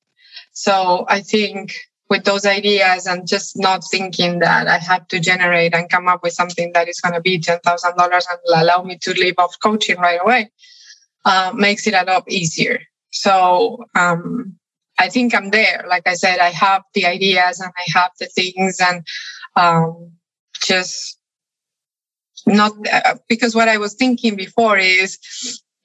So 0.51 1.05
I 1.07 1.21
think 1.21 1.73
with 2.09 2.23
those 2.23 2.45
ideas 2.45 3.05
and 3.05 3.27
just 3.27 3.57
not 3.57 3.83
thinking 3.89 4.39
that 4.39 4.67
I 4.67 4.77
have 4.79 5.07
to 5.09 5.19
generate 5.19 5.75
and 5.75 5.89
come 5.89 6.07
up 6.07 6.23
with 6.23 6.33
something 6.33 6.71
that 6.73 6.89
is 6.89 6.99
going 6.99 7.13
to 7.13 7.21
be 7.21 7.39
$10,000 7.39 7.61
and 7.95 8.39
allow 8.55 8.81
me 8.83 8.97
to 9.03 9.13
live 9.13 9.35
off 9.37 9.55
coaching 9.61 9.97
right 9.97 10.19
away 10.21 10.51
uh, 11.25 11.51
makes 11.55 11.85
it 11.85 11.93
a 11.93 12.03
lot 12.03 12.29
easier. 12.29 12.79
So 13.11 13.85
um, 13.95 14.57
I 14.99 15.09
think 15.09 15.35
I'm 15.35 15.51
there. 15.51 15.85
Like 15.87 16.07
I 16.07 16.15
said, 16.15 16.39
I 16.39 16.49
have 16.49 16.83
the 16.93 17.05
ideas 17.05 17.59
and 17.59 17.71
I 17.77 17.99
have 17.99 18.11
the 18.19 18.25
things 18.25 18.79
and 18.79 19.05
um, 19.55 20.11
just 20.61 21.18
not 22.49 22.73
uh, 22.91 23.15
because 23.27 23.55
what 23.55 23.67
I 23.67 23.77
was 23.77 23.93
thinking 23.93 24.35
before 24.35 24.77
is 24.77 25.17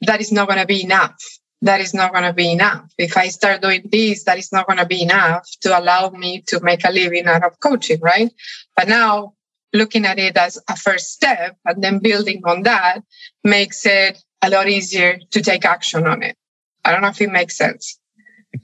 that 0.03 0.21
is 0.21 0.33
not 0.33 0.49
going 0.49 0.61
to 0.61 0.67
be 0.67 0.83
enough. 0.83 1.17
That 1.63 1.81
is 1.81 1.95
not 1.95 2.13
going 2.13 2.25
to 2.25 2.33
be 2.33 2.51
enough. 2.51 2.93
If 2.99 3.17
I 3.17 3.29
start 3.29 3.63
doing 3.63 3.89
this, 3.91 4.25
that 4.25 4.39
is 4.39 4.53
not 4.53 4.67
going 4.67 4.79
to 4.79 4.87
be 4.87 5.03
enough 5.03 5.49
to 5.63 5.79
allow 5.79 6.11
me 6.11 6.43
to 6.49 6.61
make 6.61 6.85
a 6.85 6.91
living 6.91 7.27
out 7.27 7.45
of 7.45 7.59
coaching, 7.61 8.01
right? 8.01 8.31
But 8.77 8.89
now 8.89 9.35
looking 9.73 10.05
at 10.05 10.19
it 10.19 10.37
as 10.37 10.59
a 10.69 10.77
first 10.77 11.13
step 11.13 11.57
and 11.65 11.83
then 11.83 11.99
building 11.99 12.43
on 12.45 12.63
that 12.63 13.01
makes 13.43 13.87
it 13.87 14.23
a 14.43 14.51
lot 14.51 14.69
easier 14.69 15.19
to 15.31 15.41
take 15.41 15.65
action 15.65 16.07
on 16.07 16.23
it. 16.23 16.37
I 16.85 16.93
don't 16.93 17.03
know 17.03 17.09
if 17.09 17.21
it 17.21 17.31
makes 17.31 17.57
sense. 17.57 17.99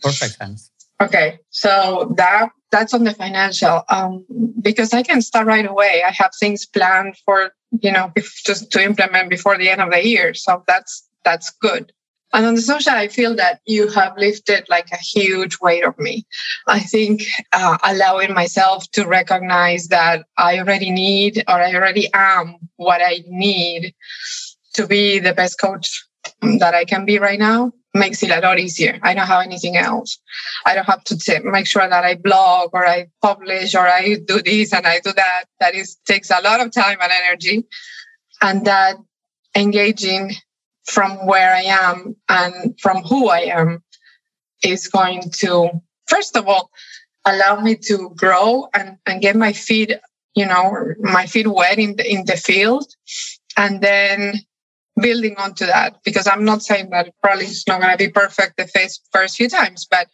Perfect 0.02 0.36
sense. 0.36 0.70
Okay, 1.00 1.38
so 1.48 2.12
that 2.16 2.50
that's 2.70 2.92
on 2.92 3.04
the 3.04 3.14
financial 3.14 3.82
um, 3.88 4.24
because 4.60 4.92
I 4.92 5.02
can 5.02 5.22
start 5.22 5.46
right 5.46 5.66
away. 5.66 6.02
I 6.06 6.12
have 6.12 6.30
things 6.38 6.66
planned 6.66 7.16
for 7.24 7.52
you 7.80 7.92
know 7.92 8.12
just 8.44 8.70
to 8.72 8.82
implement 8.82 9.30
before 9.30 9.56
the 9.58 9.68
end 9.68 9.80
of 9.80 9.90
the 9.90 10.06
year, 10.06 10.34
so 10.34 10.62
that's 10.66 11.08
that's 11.24 11.50
good. 11.60 11.92
And 12.32 12.46
on 12.46 12.54
the 12.54 12.62
social, 12.62 12.92
I 12.92 13.08
feel 13.08 13.34
that 13.36 13.60
you 13.66 13.88
have 13.88 14.16
lifted 14.16 14.64
like 14.68 14.92
a 14.92 14.96
huge 14.96 15.58
weight 15.60 15.84
of 15.84 15.98
me. 15.98 16.26
I 16.68 16.78
think 16.78 17.22
uh, 17.52 17.76
allowing 17.82 18.34
myself 18.34 18.88
to 18.92 19.04
recognize 19.04 19.88
that 19.88 20.26
I 20.36 20.60
already 20.60 20.92
need 20.92 21.42
or 21.48 21.54
I 21.54 21.74
already 21.74 22.08
am 22.14 22.56
what 22.76 23.00
I 23.04 23.24
need 23.26 23.94
to 24.74 24.86
be 24.86 25.18
the 25.18 25.34
best 25.34 25.58
coach 25.58 26.06
that 26.40 26.74
I 26.74 26.84
can 26.84 27.04
be 27.04 27.18
right 27.18 27.38
now 27.38 27.72
makes 27.94 28.22
it 28.22 28.30
a 28.30 28.40
lot 28.40 28.58
easier. 28.58 28.98
I 29.02 29.14
don't 29.14 29.26
have 29.26 29.44
anything 29.44 29.76
else. 29.76 30.18
I 30.64 30.74
don't 30.74 30.84
have 30.84 31.02
to 31.04 31.18
t- 31.18 31.38
make 31.40 31.66
sure 31.66 31.88
that 31.88 32.04
I 32.04 32.14
blog 32.14 32.70
or 32.72 32.86
I 32.86 33.08
publish 33.20 33.74
or 33.74 33.86
I 33.86 34.16
do 34.26 34.40
this 34.42 34.72
and 34.72 34.86
I 34.86 35.00
do 35.00 35.12
that. 35.12 35.44
That 35.58 35.74
is 35.74 35.96
takes 36.06 36.30
a 36.30 36.40
lot 36.42 36.60
of 36.60 36.72
time 36.72 36.98
and 37.00 37.12
energy, 37.12 37.64
and 38.40 38.64
that 38.66 38.96
engaging 39.56 40.32
from 40.84 41.26
where 41.26 41.54
I 41.54 41.62
am 41.62 42.16
and 42.28 42.78
from 42.80 43.02
who 43.02 43.28
I 43.28 43.40
am 43.40 43.82
is 44.62 44.88
going 44.88 45.30
to 45.40 45.70
first 46.06 46.36
of 46.36 46.46
all 46.48 46.70
allow 47.24 47.60
me 47.60 47.76
to 47.76 48.10
grow 48.16 48.68
and, 48.74 48.96
and 49.06 49.20
get 49.20 49.36
my 49.36 49.52
feet 49.52 49.92
you 50.34 50.46
know 50.46 50.94
my 51.00 51.26
feet 51.26 51.46
wet 51.46 51.78
in 51.78 51.96
the 51.96 52.10
in 52.10 52.24
the 52.24 52.36
field 52.36 52.86
and 53.56 53.80
then 53.80 54.34
building 55.00 55.36
onto 55.38 55.66
that 55.66 55.98
because 56.04 56.26
I'm 56.26 56.44
not 56.44 56.62
saying 56.62 56.90
that 56.90 57.12
probably 57.22 57.46
it's 57.46 57.66
not 57.66 57.80
going 57.80 57.92
to 57.92 57.98
be 57.98 58.10
perfect 58.10 58.56
the 58.56 58.66
first, 58.66 59.08
first 59.12 59.36
few 59.36 59.48
times, 59.48 59.86
but 59.90 60.08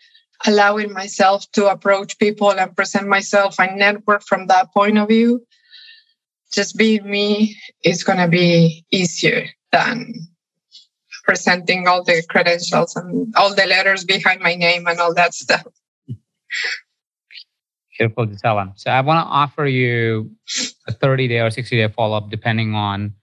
allowing 0.47 0.93
myself 0.93 1.51
to 1.53 1.67
approach 1.67 2.19
people 2.19 2.51
and 2.51 2.77
present 2.77 3.09
myself 3.09 3.59
and 3.59 3.79
network 3.79 4.23
from 4.23 4.47
that 4.49 4.73
point 4.73 4.99
of 4.99 5.09
view, 5.09 5.45
just 6.53 6.77
being 6.77 7.09
me 7.09 7.57
is 7.85 8.05
going 8.05 8.19
to 8.19 8.29
be 8.29 8.85
easier 8.91 9.47
than 9.73 10.13
presenting 11.25 11.89
all 11.89 12.05
the 12.05 12.23
credentials 12.29 12.95
and 12.97 13.35
all 13.37 13.55
the 13.55 13.67
letters 13.67 14.05
behind 14.05 14.41
my 14.41 14.55
name 14.55 14.87
and 14.87 15.01
all 15.01 15.15
that 15.15 15.35
stuff. 15.35 15.67
Beautiful, 17.99 18.27
Gisela. 18.27 18.73
So 18.77 18.91
I 18.91 19.01
want 19.01 19.27
to 19.27 19.31
offer 19.31 19.67
you 19.67 20.31
a 20.87 20.93
30 20.93 21.29
day 21.29 21.41
or 21.41 21.51
60 21.51 21.77
day 21.77 21.89
follow 21.89 22.17
up, 22.17 22.31
depending 22.31 22.75
on 22.75 23.15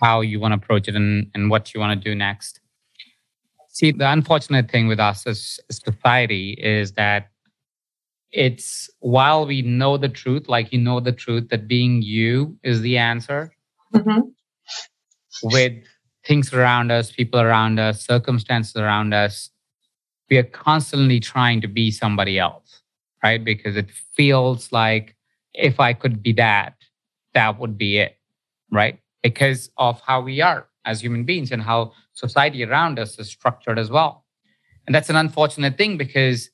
how 0.00 0.20
you 0.20 0.40
want 0.40 0.52
to 0.52 0.56
approach 0.56 0.88
it 0.88 0.94
and, 0.94 1.30
and 1.34 1.50
what 1.50 1.74
you 1.74 1.80
want 1.80 2.00
to 2.00 2.08
do 2.08 2.14
next. 2.14 2.60
See, 3.68 3.92
the 3.92 4.10
unfortunate 4.10 4.70
thing 4.70 4.88
with 4.88 5.00
us 5.00 5.26
as 5.26 5.60
society 5.70 6.52
is 6.52 6.92
that 6.92 7.30
it's 8.32 8.90
while 9.00 9.46
we 9.46 9.62
know 9.62 9.96
the 9.96 10.08
truth, 10.08 10.48
like 10.48 10.72
you 10.72 10.78
know 10.78 11.00
the 11.00 11.12
truth 11.12 11.48
that 11.50 11.68
being 11.68 12.02
you 12.02 12.56
is 12.62 12.80
the 12.80 12.98
answer, 12.98 13.52
mm-hmm. 13.94 14.20
with 15.42 15.72
things 16.24 16.52
around 16.52 16.90
us, 16.90 17.12
people 17.12 17.40
around 17.40 17.78
us, 17.78 18.04
circumstances 18.04 18.76
around 18.76 19.14
us, 19.14 19.50
we 20.30 20.36
are 20.38 20.42
constantly 20.42 21.20
trying 21.20 21.60
to 21.60 21.68
be 21.68 21.90
somebody 21.90 22.38
else, 22.38 22.82
right? 23.22 23.44
Because 23.44 23.76
it 23.76 23.90
feels 23.90 24.72
like 24.72 25.16
if 25.54 25.78
I 25.80 25.92
could 25.92 26.22
be 26.22 26.32
that, 26.34 26.74
that 27.34 27.58
would 27.58 27.78
be 27.78 27.98
it, 27.98 28.18
right? 28.70 28.98
Because 29.22 29.70
of 29.76 30.00
how 30.00 30.20
we 30.20 30.40
are 30.40 30.68
as 30.84 31.02
human 31.02 31.24
beings 31.24 31.50
and 31.50 31.62
how 31.62 31.92
society 32.12 32.64
around 32.64 32.98
us 32.98 33.18
is 33.18 33.28
structured 33.28 33.78
as 33.78 33.90
well. 33.90 34.24
And 34.86 34.94
that's 34.94 35.10
an 35.10 35.16
unfortunate 35.16 35.76
thing 35.76 35.96
because 35.96 36.50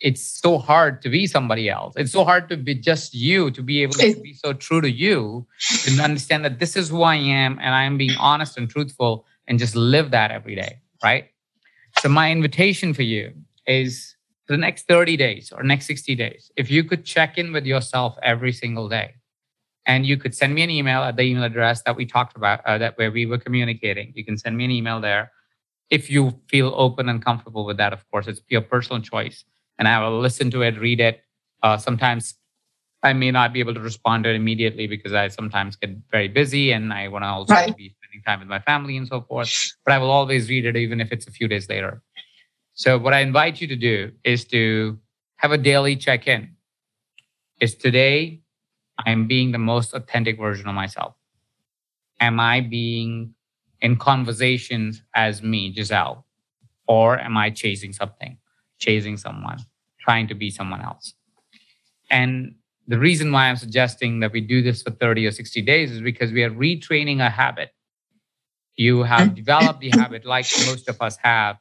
it's 0.00 0.22
so 0.22 0.58
hard 0.58 1.00
to 1.02 1.08
be 1.08 1.26
somebody 1.26 1.70
else. 1.70 1.94
It's 1.96 2.12
so 2.12 2.24
hard 2.24 2.48
to 2.50 2.56
be 2.56 2.74
just 2.74 3.14
you, 3.14 3.50
to 3.52 3.62
be 3.62 3.82
able 3.82 3.94
to 3.94 4.20
be 4.22 4.34
so 4.34 4.52
true 4.52 4.80
to 4.80 4.90
you, 4.90 5.46
and 5.88 6.00
understand 6.00 6.44
that 6.44 6.58
this 6.58 6.76
is 6.76 6.90
who 6.90 7.02
I 7.02 7.16
am 7.16 7.58
and 7.60 7.74
I 7.74 7.84
am 7.84 7.96
being 7.96 8.16
honest 8.18 8.58
and 8.58 8.68
truthful 8.68 9.24
and 9.48 9.58
just 9.58 9.74
live 9.74 10.10
that 10.10 10.30
every 10.30 10.56
day, 10.56 10.80
right? 11.02 11.30
So, 12.00 12.08
my 12.08 12.30
invitation 12.30 12.92
for 12.92 13.02
you 13.02 13.32
is 13.66 14.14
for 14.46 14.52
the 14.52 14.58
next 14.58 14.86
30 14.88 15.16
days 15.16 15.52
or 15.52 15.62
next 15.62 15.86
60 15.86 16.14
days, 16.16 16.50
if 16.56 16.70
you 16.70 16.84
could 16.84 17.04
check 17.04 17.38
in 17.38 17.52
with 17.52 17.64
yourself 17.64 18.16
every 18.22 18.52
single 18.52 18.88
day 18.88 19.14
and 19.86 20.06
you 20.06 20.16
could 20.16 20.34
send 20.34 20.54
me 20.54 20.62
an 20.62 20.70
email 20.70 21.02
at 21.02 21.16
the 21.16 21.22
email 21.22 21.44
address 21.44 21.82
that 21.82 21.96
we 21.96 22.06
talked 22.06 22.36
about 22.36 22.60
uh, 22.66 22.78
that 22.78 22.96
where 22.96 23.10
we 23.10 23.26
were 23.26 23.38
communicating. 23.38 24.12
You 24.14 24.24
can 24.24 24.38
send 24.38 24.56
me 24.56 24.64
an 24.64 24.70
email 24.70 25.00
there. 25.00 25.30
If 25.90 26.10
you 26.10 26.40
feel 26.48 26.72
open 26.76 27.08
and 27.08 27.22
comfortable 27.22 27.64
with 27.64 27.76
that 27.76 27.92
of 27.92 28.08
course 28.10 28.26
it's 28.26 28.40
your 28.48 28.62
personal 28.62 29.02
choice. 29.02 29.44
And 29.78 29.88
i 29.88 29.98
will 30.02 30.20
listen 30.20 30.50
to 30.52 30.62
it 30.62 30.78
read 30.78 31.00
it. 31.00 31.22
Uh, 31.62 31.76
sometimes 31.76 32.34
i 33.02 33.12
may 33.12 33.30
not 33.30 33.52
be 33.52 33.60
able 33.60 33.74
to 33.74 33.80
respond 33.80 34.24
to 34.24 34.30
it 34.30 34.36
immediately 34.36 34.86
because 34.86 35.12
i 35.12 35.28
sometimes 35.28 35.76
get 35.76 35.90
very 36.10 36.28
busy 36.28 36.72
and 36.72 36.92
i 36.92 37.06
want 37.08 37.22
to 37.22 37.26
also 37.26 37.52
right. 37.52 37.76
be 37.76 37.94
spending 37.98 38.22
time 38.26 38.38
with 38.40 38.48
my 38.48 38.60
family 38.60 38.96
and 38.96 39.06
so 39.08 39.20
forth. 39.22 39.52
But 39.84 39.92
i 39.92 39.98
will 39.98 40.10
always 40.10 40.48
read 40.48 40.64
it 40.64 40.76
even 40.76 41.00
if 41.00 41.12
it's 41.12 41.26
a 41.26 41.30
few 41.30 41.48
days 41.48 41.68
later. 41.68 42.02
So 42.72 42.98
what 42.98 43.12
i 43.12 43.20
invite 43.20 43.60
you 43.60 43.68
to 43.68 43.76
do 43.76 44.12
is 44.24 44.44
to 44.46 44.98
have 45.36 45.52
a 45.52 45.58
daily 45.58 45.96
check-in. 45.96 46.56
Is 47.60 47.74
today 47.74 48.43
I'm 48.98 49.26
being 49.26 49.52
the 49.52 49.58
most 49.58 49.94
authentic 49.94 50.38
version 50.38 50.68
of 50.68 50.74
myself? 50.74 51.14
Am 52.20 52.38
I 52.40 52.60
being 52.60 53.34
in 53.80 53.96
conversations 53.96 55.02
as 55.14 55.42
me, 55.42 55.72
Giselle? 55.72 56.26
Or 56.86 57.18
am 57.18 57.36
I 57.36 57.50
chasing 57.50 57.92
something, 57.92 58.38
chasing 58.78 59.16
someone, 59.16 59.58
trying 60.00 60.28
to 60.28 60.34
be 60.34 60.50
someone 60.50 60.82
else? 60.82 61.14
And 62.10 62.54
the 62.86 62.98
reason 62.98 63.32
why 63.32 63.48
I'm 63.48 63.56
suggesting 63.56 64.20
that 64.20 64.32
we 64.32 64.40
do 64.40 64.62
this 64.62 64.82
for 64.82 64.90
30 64.90 65.26
or 65.26 65.30
60 65.32 65.62
days 65.62 65.90
is 65.90 66.00
because 66.02 66.32
we 66.32 66.42
are 66.44 66.50
retraining 66.50 67.24
a 67.24 67.30
habit. 67.30 67.70
You 68.76 69.02
have 69.04 69.34
developed 69.34 69.80
the 69.80 69.90
habit, 69.90 70.24
like 70.24 70.46
most 70.66 70.88
of 70.88 71.00
us 71.00 71.16
have, 71.22 71.56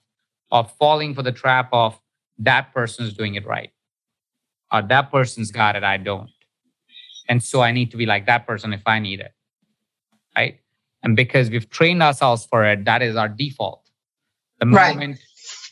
of 0.51 0.71
falling 0.77 1.15
for 1.15 1.23
the 1.23 1.31
trap 1.31 1.69
of 1.71 1.99
that 2.39 2.73
person's 2.73 3.13
doing 3.13 3.35
it 3.35 3.45
right, 3.45 3.71
or 4.71 4.81
that 4.81 5.11
person's 5.11 5.51
got 5.51 5.75
it, 5.75 5.83
I 5.83 5.97
don't 5.97 6.29
and 7.29 7.43
so 7.43 7.61
I 7.61 7.71
need 7.71 7.91
to 7.91 7.97
be 7.97 8.05
like 8.05 8.25
that 8.25 8.45
person 8.45 8.73
if 8.73 8.81
I 8.85 8.99
need 8.99 9.19
it. 9.19 9.33
Right. 10.35 10.59
And 11.03 11.15
because 11.15 11.49
we've 11.49 11.69
trained 11.69 12.01
ourselves 12.01 12.45
for 12.45 12.65
it, 12.65 12.85
that 12.85 13.01
is 13.01 13.15
our 13.15 13.27
default. 13.27 13.89
The 14.59 14.67
right. 14.67 14.95
moment 14.95 15.19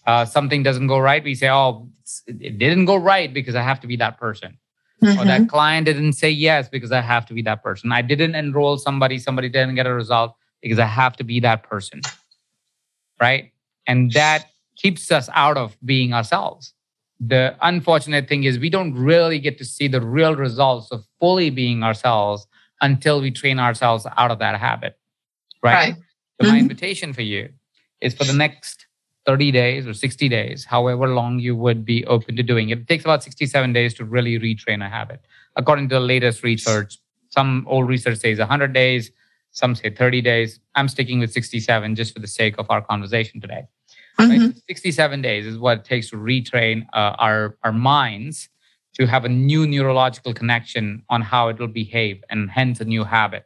uh, 0.05 0.25
something 0.25 0.63
doesn't 0.63 0.87
go 0.87 0.99
right, 0.99 1.23
we 1.23 1.35
say, 1.35 1.49
oh, 1.49 1.87
it 2.27 2.57
didn't 2.57 2.85
go 2.85 2.95
right 2.95 3.33
because 3.33 3.55
I 3.55 3.61
have 3.61 3.79
to 3.81 3.87
be 3.87 3.95
that 3.97 4.17
person. 4.17 4.57
Mm-hmm. 5.01 5.19
Or 5.19 5.25
that 5.25 5.49
client 5.49 5.85
didn't 5.85 6.13
say 6.13 6.29
yes 6.29 6.69
because 6.69 6.91
I 6.91 7.01
have 7.01 7.25
to 7.27 7.33
be 7.33 7.41
that 7.43 7.63
person. 7.63 7.91
I 7.91 8.01
didn't 8.01 8.35
enroll 8.35 8.77
somebody, 8.77 9.17
somebody 9.17 9.49
didn't 9.49 9.75
get 9.75 9.87
a 9.87 9.93
result 9.93 10.35
because 10.61 10.77
I 10.77 10.85
have 10.85 11.15
to 11.17 11.23
be 11.23 11.39
that 11.39 11.63
person. 11.63 12.01
Right. 13.19 13.51
And 13.87 14.11
that 14.11 14.45
keeps 14.75 15.11
us 15.11 15.29
out 15.33 15.57
of 15.57 15.75
being 15.83 16.13
ourselves 16.13 16.73
the 17.23 17.55
unfortunate 17.61 18.27
thing 18.27 18.45
is 18.45 18.57
we 18.57 18.69
don't 18.69 18.95
really 18.95 19.37
get 19.37 19.59
to 19.59 19.65
see 19.65 19.87
the 19.87 20.01
real 20.01 20.35
results 20.35 20.91
of 20.91 21.05
fully 21.19 21.51
being 21.51 21.83
ourselves 21.83 22.47
until 22.81 23.21
we 23.21 23.29
train 23.29 23.59
ourselves 23.59 24.07
out 24.17 24.31
of 24.31 24.39
that 24.39 24.59
habit 24.59 24.97
right, 25.61 25.73
right. 25.73 25.95
So 25.95 26.47
my 26.47 26.49
mm-hmm. 26.49 26.57
invitation 26.57 27.13
for 27.13 27.21
you 27.21 27.49
is 28.01 28.15
for 28.15 28.23
the 28.23 28.33
next 28.33 28.87
30 29.27 29.51
days 29.51 29.85
or 29.85 29.93
60 29.93 30.29
days 30.29 30.65
however 30.65 31.07
long 31.09 31.37
you 31.37 31.55
would 31.55 31.85
be 31.85 32.03
open 32.05 32.35
to 32.37 32.43
doing 32.43 32.69
it. 32.69 32.79
It 32.79 32.87
takes 32.87 33.03
about 33.03 33.23
67 33.23 33.71
days 33.71 33.93
to 33.95 34.05
really 34.05 34.39
retrain 34.39 34.83
a 34.83 34.89
habit. 34.89 35.21
According 35.55 35.89
to 35.89 35.95
the 35.95 36.01
latest 36.01 36.43
research 36.43 36.97
some 37.29 37.65
old 37.69 37.87
research 37.87 38.17
says 38.17 38.39
100 38.39 38.73
days 38.73 39.11
some 39.53 39.75
say 39.75 39.89
30 39.89 40.21
days. 40.21 40.59
I'm 40.75 40.87
sticking 40.87 41.19
with 41.19 41.33
67 41.33 41.95
just 41.95 42.13
for 42.13 42.19
the 42.19 42.27
sake 42.27 42.55
of 42.57 42.67
our 42.69 42.81
conversation 42.81 43.41
today 43.41 43.67
Mm-hmm. 44.29 44.45
Right? 44.47 44.61
67 44.67 45.21
days 45.21 45.45
is 45.45 45.57
what 45.57 45.79
it 45.79 45.85
takes 45.85 46.09
to 46.09 46.17
retrain 46.17 46.85
uh, 46.93 47.15
our, 47.17 47.57
our 47.63 47.71
minds 47.71 48.49
to 48.93 49.07
have 49.07 49.25
a 49.25 49.29
new 49.29 49.65
neurological 49.65 50.33
connection 50.33 51.03
on 51.09 51.21
how 51.21 51.47
it 51.47 51.59
will 51.59 51.67
behave 51.67 52.23
and 52.29 52.49
hence 52.49 52.81
a 52.81 52.85
new 52.85 53.03
habit 53.03 53.45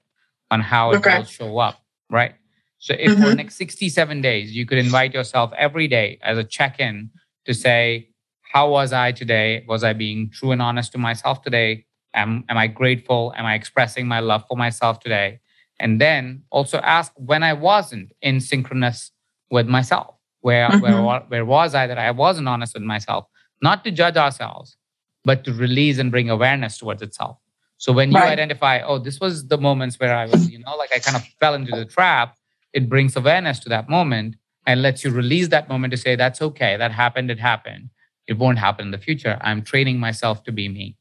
on 0.51 0.59
how 0.59 0.91
it 0.91 0.97
okay. 0.97 1.17
will 1.17 1.26
show 1.26 1.57
up, 1.59 1.84
right? 2.09 2.34
So 2.80 2.93
if 2.93 3.11
mm-hmm. 3.11 3.21
for 3.21 3.30
the 3.30 3.36
next 3.36 3.55
67 3.55 4.21
days, 4.21 4.55
you 4.55 4.65
could 4.65 4.78
invite 4.78 5.13
yourself 5.13 5.51
every 5.57 5.88
day 5.88 6.19
as 6.21 6.38
a 6.38 6.43
check-in 6.43 7.09
to 7.45 7.53
say, 7.53 8.09
how 8.41 8.69
was 8.69 8.93
I 8.93 9.11
today? 9.11 9.65
Was 9.67 9.84
I 9.84 9.93
being 9.93 10.30
true 10.30 10.51
and 10.51 10.61
honest 10.61 10.91
to 10.93 10.97
myself 10.97 11.41
today? 11.41 11.86
Am, 12.13 12.43
am 12.47 12.57
I 12.57 12.67
grateful? 12.67 13.34
Am 13.36 13.45
I 13.45 13.55
expressing 13.55 14.07
my 14.07 14.19
love 14.19 14.45
for 14.47 14.55
myself 14.55 14.99
today? 14.99 15.39
And 15.80 15.99
then 15.99 16.43
also 16.51 16.78
ask 16.80 17.11
when 17.15 17.43
I 17.43 17.53
wasn't 17.53 18.13
in 18.21 18.39
synchronous 18.39 19.11
with 19.51 19.67
myself 19.67 20.14
where, 20.45 20.69
mm-hmm. 20.69 21.03
where, 21.03 21.19
where 21.21 21.45
was 21.45 21.73
I 21.73 21.87
that 21.87 21.97
I 21.97 22.11
wasn't 22.11 22.47
honest 22.47 22.75
with 22.75 22.83
myself? 22.83 23.25
Not 23.63 23.83
to 23.85 23.89
judge 23.89 24.15
ourselves, 24.15 24.77
but 25.23 25.43
to 25.45 25.51
release 25.53 25.97
and 25.97 26.11
bring 26.11 26.29
awareness 26.29 26.77
towards 26.77 27.01
itself. 27.01 27.37
So 27.77 27.91
when 27.91 28.11
you 28.11 28.19
right. 28.19 28.29
identify, 28.29 28.79
oh, 28.81 28.99
this 28.99 29.19
was 29.19 29.47
the 29.47 29.57
moments 29.57 29.99
where 29.99 30.15
I 30.15 30.27
was, 30.27 30.51
you 30.51 30.59
know, 30.59 30.75
like 30.75 30.91
I 30.93 30.99
kind 30.99 31.17
of 31.17 31.23
fell 31.39 31.55
into 31.55 31.75
the 31.75 31.83
trap, 31.83 32.37
it 32.73 32.87
brings 32.87 33.15
awareness 33.15 33.57
to 33.61 33.69
that 33.69 33.89
moment 33.89 34.35
and 34.67 34.83
lets 34.83 35.03
you 35.03 35.09
release 35.09 35.47
that 35.47 35.67
moment 35.67 35.89
to 35.91 35.97
say, 35.97 36.15
that's 36.15 36.43
okay, 36.43 36.77
that 36.77 36.91
happened, 36.91 37.31
it 37.31 37.39
happened. 37.39 37.89
It 38.27 38.37
won't 38.37 38.59
happen 38.59 38.85
in 38.85 38.91
the 38.91 38.99
future. 38.99 39.39
I'm 39.41 39.63
training 39.63 39.99
myself 39.99 40.43
to 40.43 40.51
be 40.51 40.69
me. 40.69 40.95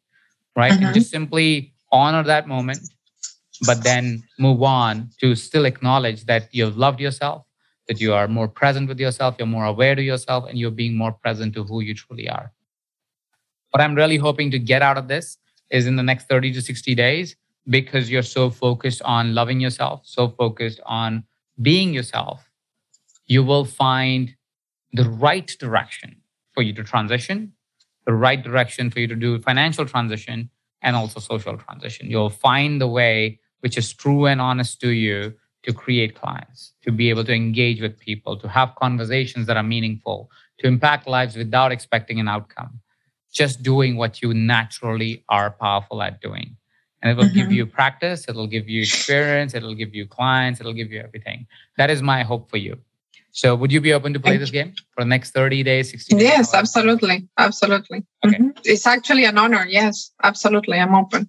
Right. 0.57 0.72
Mm-hmm. 0.72 0.84
And 0.84 0.95
just 0.95 1.11
simply 1.11 1.74
honor 1.92 2.22
that 2.22 2.49
moment, 2.49 2.78
but 3.66 3.84
then 3.84 4.22
move 4.38 4.62
on 4.62 5.11
to 5.20 5.34
still 5.34 5.66
acknowledge 5.66 6.24
that 6.24 6.49
you've 6.51 6.78
loved 6.78 6.99
yourself, 6.99 7.45
that 7.89 8.01
you 8.01 8.14
are 8.14 8.28
more 8.28 8.49
present 8.49 8.89
with 8.89 8.99
yourself, 8.99 9.37
you're 9.39 9.47
more 9.47 9.64
aware 9.64 9.95
to 9.95 10.03
yourself, 10.03 10.45
and 10.49 10.59
you're 10.59 10.70
being 10.70 10.97
more 10.97 11.12
present 11.12 11.55
to 11.55 11.64
who 11.64 11.80
you 11.80 11.95
truly 11.95 12.28
are. 12.28 12.53
What 13.70 13.80
I'm 13.82 13.95
really 13.95 14.16
hoping 14.16 14.51
to 14.53 14.59
get 14.59 14.82
out 14.82 14.97
of 14.97 15.09
this 15.09 15.39
is 15.70 15.87
in 15.87 15.97
the 15.97 16.03
next 16.03 16.28
30 16.28 16.53
to 16.53 16.62
60 16.62 16.95
days, 16.95 17.37
because 17.68 18.11
you're 18.11 18.22
so 18.22 18.51
focused 18.51 19.03
on 19.03 19.35
loving 19.35 19.61
yourself, 19.61 20.03
so 20.05 20.28
focused 20.28 20.80
on 20.87 21.24
being 21.61 21.93
yourself, 21.95 22.51
you 23.26 23.43
will 23.43 23.64
find 23.64 24.35
the 24.93 25.09
right 25.09 25.57
direction 25.59 26.16
for 26.53 26.62
you 26.62 26.72
to 26.74 26.85
transition, 26.85 27.53
the 28.07 28.12
right 28.12 28.43
direction 28.43 28.91
for 28.91 29.01
you 29.01 29.07
to 29.09 29.16
do 29.16 29.39
financial 29.41 29.87
transition 29.87 30.51
and 30.82 30.95
also 30.95 31.18
social 31.18 31.57
transition. 31.57 32.11
You'll 32.11 32.30
find 32.30 32.80
the 32.80 32.87
way 32.87 33.41
which 33.61 33.78
is 33.78 33.95
true 33.95 34.26
and 34.26 34.41
honest 34.41 34.80
to 34.82 34.91
you 34.91 35.35
to 35.65 35.73
create 35.73 36.15
clients, 36.15 36.73
to 36.83 36.93
be 36.93 37.11
able 37.11 37.25
to 37.25 37.33
engage 37.33 37.81
with 37.81 37.99
people, 37.99 38.37
to 38.39 38.49
have 38.49 38.75
conversations 38.77 39.47
that 39.47 39.57
are 39.57 39.62
meaningful, 39.62 40.31
to 40.59 40.67
impact 40.67 41.07
lives 41.07 41.37
without 41.37 41.73
expecting 41.73 42.21
an 42.21 42.29
outcome. 42.29 42.81
Just 43.33 43.62
doing 43.62 43.97
what 43.97 44.23
you 44.23 44.33
naturally 44.33 45.25
are 45.29 45.51
powerful 45.51 46.03
at 46.03 46.21
doing. 46.21 46.57
And 47.03 47.11
it 47.11 47.17
will 47.17 47.25
mm-hmm. 47.25 47.37
give 47.37 47.53
you 47.53 47.67
practice, 47.67 48.27
it'll 48.29 48.47
give 48.47 48.69
you 48.69 48.83
experience, 48.83 49.55
it'll 49.55 49.75
give 49.75 49.95
you 49.95 50.07
clients, 50.07 50.61
it'll 50.61 50.73
give 50.73 50.93
you 50.93 51.01
everything. 51.01 51.47
That 51.77 51.91
is 51.91 52.01
my 52.03 52.23
hope 52.23 52.49
for 52.49 52.57
you. 52.57 52.79
So 53.33 53.57
would 53.57 53.73
you 53.73 53.81
be 53.81 53.93
open 53.93 54.12
to 54.12 54.21
play 54.21 54.37
this 54.37 54.53
game 54.53 54.75
for 54.95 55.03
the 55.03 55.09
next 55.09 55.33
30 55.33 55.65
days, 55.65 55.91
60 55.91 56.15
days? 56.15 56.23
Yes, 56.23 56.55
absolutely. 56.55 57.27
Absolutely. 57.37 58.05
Okay. 58.25 58.37
Mm-hmm. 58.37 58.51
It's 58.65 58.87
actually 58.87 59.25
an 59.25 59.39
honor. 59.39 59.67
Yes, 59.69 60.12
absolutely. 60.23 60.79
I'm 60.79 60.95
open. 60.95 61.29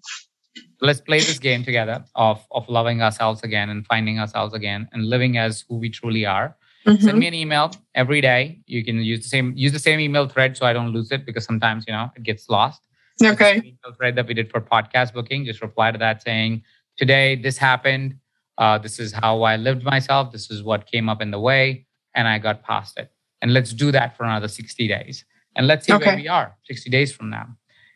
Let's 0.85 1.01
play 1.01 1.19
this 1.19 1.39
game 1.39 1.63
together 1.63 2.05
of, 2.15 2.45
of 2.51 2.67
loving 2.69 3.01
ourselves 3.01 3.41
again 3.43 3.69
and 3.69 3.85
finding 3.85 4.19
ourselves 4.19 4.53
again 4.53 4.87
and 4.91 5.05
living 5.05 5.37
as 5.37 5.65
who 5.67 5.75
we 5.75 5.89
truly 5.89 6.25
are. 6.25 6.55
Mm-hmm. 6.85 7.03
Send 7.03 7.19
me 7.19 7.27
an 7.27 7.33
email 7.33 7.71
every 7.95 8.21
day. 8.21 8.59
You 8.67 8.85
can 8.85 8.97
use 8.97 9.23
the 9.23 9.29
same 9.29 9.53
use 9.55 9.71
the 9.71 9.79
same 9.79 9.99
email 9.99 10.27
thread 10.27 10.55
so 10.55 10.65
I 10.65 10.73
don't 10.73 10.89
lose 10.89 11.11
it 11.11 11.25
because 11.25 11.43
sometimes 11.43 11.85
you 11.87 11.93
know 11.93 12.11
it 12.15 12.23
gets 12.23 12.49
lost. 12.49 12.81
Okay. 13.23 13.57
Email 13.57 13.95
thread 13.97 14.15
that 14.15 14.27
we 14.27 14.33
did 14.35 14.51
for 14.51 14.61
podcast 14.61 15.13
booking. 15.13 15.45
Just 15.45 15.61
reply 15.61 15.91
to 15.91 15.97
that 15.97 16.21
saying, 16.21 16.61
"Today 16.95 17.35
this 17.35 17.57
happened. 17.57 18.17
Uh, 18.57 18.77
this 18.77 18.99
is 18.99 19.11
how 19.11 19.41
I 19.41 19.55
lived 19.57 19.83
myself. 19.83 20.31
This 20.31 20.51
is 20.51 20.63
what 20.63 20.85
came 20.85 21.09
up 21.09 21.21
in 21.21 21.31
the 21.31 21.39
way 21.39 21.85
and 22.15 22.27
I 22.27 22.39
got 22.39 22.63
past 22.63 22.97
it. 22.97 23.11
And 23.41 23.53
let's 23.53 23.73
do 23.73 23.91
that 23.91 24.17
for 24.17 24.23
another 24.23 24.47
60 24.47 24.87
days. 24.87 25.25
And 25.55 25.67
let's 25.67 25.85
see 25.85 25.93
okay. 25.93 26.05
where 26.05 26.15
we 26.15 26.27
are 26.27 26.55
60 26.63 26.89
days 26.89 27.11
from 27.11 27.29
now. 27.29 27.47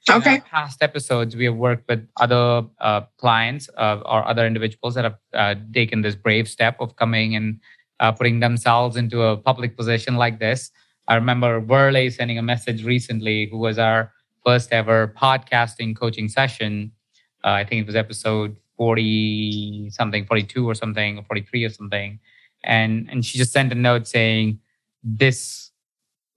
Okay. 0.09 0.35
In 0.35 0.41
past 0.41 0.81
episodes, 0.81 1.35
we 1.35 1.45
have 1.45 1.55
worked 1.55 1.87
with 1.87 2.07
other 2.19 2.63
uh, 2.79 3.01
clients 3.17 3.69
uh, 3.77 4.01
or 4.05 4.27
other 4.27 4.45
individuals 4.45 4.95
that 4.95 5.03
have 5.03 5.17
uh, 5.33 5.55
taken 5.73 6.01
this 6.01 6.15
brave 6.15 6.47
step 6.47 6.77
of 6.79 6.95
coming 6.95 7.35
and 7.35 7.59
uh, 7.99 8.11
putting 8.11 8.39
themselves 8.39 8.95
into 8.95 9.21
a 9.21 9.37
public 9.37 9.77
position 9.77 10.15
like 10.15 10.39
this. 10.39 10.71
I 11.07 11.15
remember 11.15 11.59
Worley 11.59 12.09
sending 12.09 12.37
a 12.37 12.41
message 12.43 12.83
recently, 12.83 13.47
who 13.49 13.57
was 13.57 13.77
our 13.79 14.11
first 14.45 14.71
ever 14.71 15.13
podcasting 15.17 15.95
coaching 15.95 16.27
session. 16.29 16.91
Uh, 17.43 17.51
I 17.51 17.63
think 17.63 17.81
it 17.81 17.87
was 17.87 17.95
episode 17.95 18.57
40 18.77 19.89
something, 19.91 20.25
42 20.25 20.69
or 20.69 20.75
something, 20.75 21.17
or 21.17 21.23
43 21.23 21.65
or 21.65 21.69
something 21.69 22.19
and 22.63 23.07
and 23.09 23.25
she 23.25 23.37
just 23.37 23.51
sent 23.51 23.71
a 23.71 23.75
note 23.75 24.07
saying 24.07 24.59
this 25.03 25.68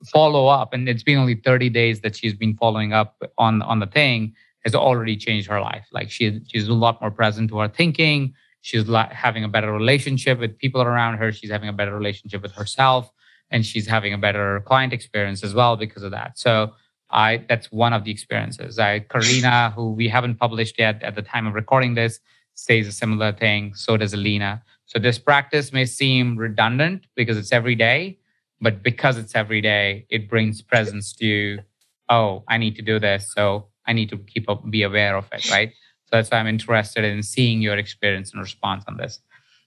follow 0.05 0.47
up 0.47 0.73
and 0.73 0.89
it's 0.89 1.03
been 1.03 1.19
only 1.19 1.35
30 1.35 1.71
days 1.71 2.01
that 2.01 2.17
she's 2.17 2.35
been 2.35 2.57
following 2.57 2.93
up 2.93 3.23
on 3.39 3.63
on 3.63 3.79
the 3.81 3.87
thing 3.87 4.35
has 4.65 4.75
already 4.75 5.17
changed 5.17 5.49
her 5.49 5.61
life. 5.61 5.87
Like 5.93 6.11
she 6.11 6.41
she's 6.49 6.69
a 6.69 6.75
lot 6.75 7.01
more 7.01 7.11
present 7.11 7.51
to 7.51 7.59
her 7.59 7.69
thinking. 7.69 8.35
She's 8.61 8.89
having 8.89 9.43
a 9.43 9.49
better 9.49 9.73
relationship 9.73 10.39
with 10.39 10.57
people 10.59 10.83
around 10.83 11.19
her. 11.19 11.33
She's 11.33 11.51
having 11.51 11.69
a 11.69 11.73
better 11.73 11.95
relationship 11.95 12.43
with 12.43 12.53
herself 12.53 13.11
and 13.51 13.67
she's 13.67 13.87
having 13.87 14.15
a 14.15 14.19
better 14.19 14.61
client 14.67 14.93
experience 14.93 15.43
as 15.45 15.53
well 15.55 15.77
because 15.77 16.03
of 16.03 16.11
that. 16.13 16.39
So 16.39 16.73
i 17.11 17.45
that's 17.49 17.71
one 17.71 17.93
of 17.93 18.05
the 18.05 18.11
experiences. 18.11 18.79
I 18.79 19.01
karina 19.01 19.73
who 19.77 19.93
we 19.93 20.09
haven't 20.09 20.37
published 20.37 20.79
yet 20.79 21.03
at 21.03 21.15
the 21.15 21.23
time 21.23 21.47
of 21.47 21.55
recording 21.55 21.95
this 21.95 22.21
says 22.55 22.87
a 22.87 22.93
similar 22.93 23.33
thing. 23.33 23.75
So 23.75 23.97
does 23.97 24.15
alina. 24.15 24.63
So 24.87 24.99
this 24.99 25.19
practice 25.19 25.73
may 25.73 25.87
seem 25.87 26.37
redundant 26.37 27.07
because 27.15 27.37
it's 27.37 27.53
every 27.53 27.75
day, 27.75 28.19
but 28.63 28.83
because 28.83 29.19
it's 29.19 29.35
every 29.35 29.61
day, 29.61 30.07
it 30.09 30.31
brings 30.31 30.63
presence 30.63 31.13
to, 31.15 31.27
you. 31.27 31.59
oh, 32.09 32.45
I 32.49 32.59
need 32.59 32.77
to 32.77 32.83
do 32.83 33.01
this. 33.01 33.33
So 33.35 33.67
I 33.87 33.93
need 33.93 34.09
to 34.11 34.19
keep 34.19 34.49
up, 34.49 34.71
be 34.71 34.85
aware 34.85 35.17
of 35.17 35.27
it, 35.33 35.51
right? 35.51 35.71
So 36.05 36.11
that's 36.13 36.31
why 36.31 36.39
I'm 36.39 36.47
interested 36.47 37.05
in 37.05 37.25
seeing 37.25 37.61
your 37.61 37.77
experience 37.77 38.33
and 38.33 38.41
response 38.41 38.85
on 38.87 38.97
this. 38.97 39.19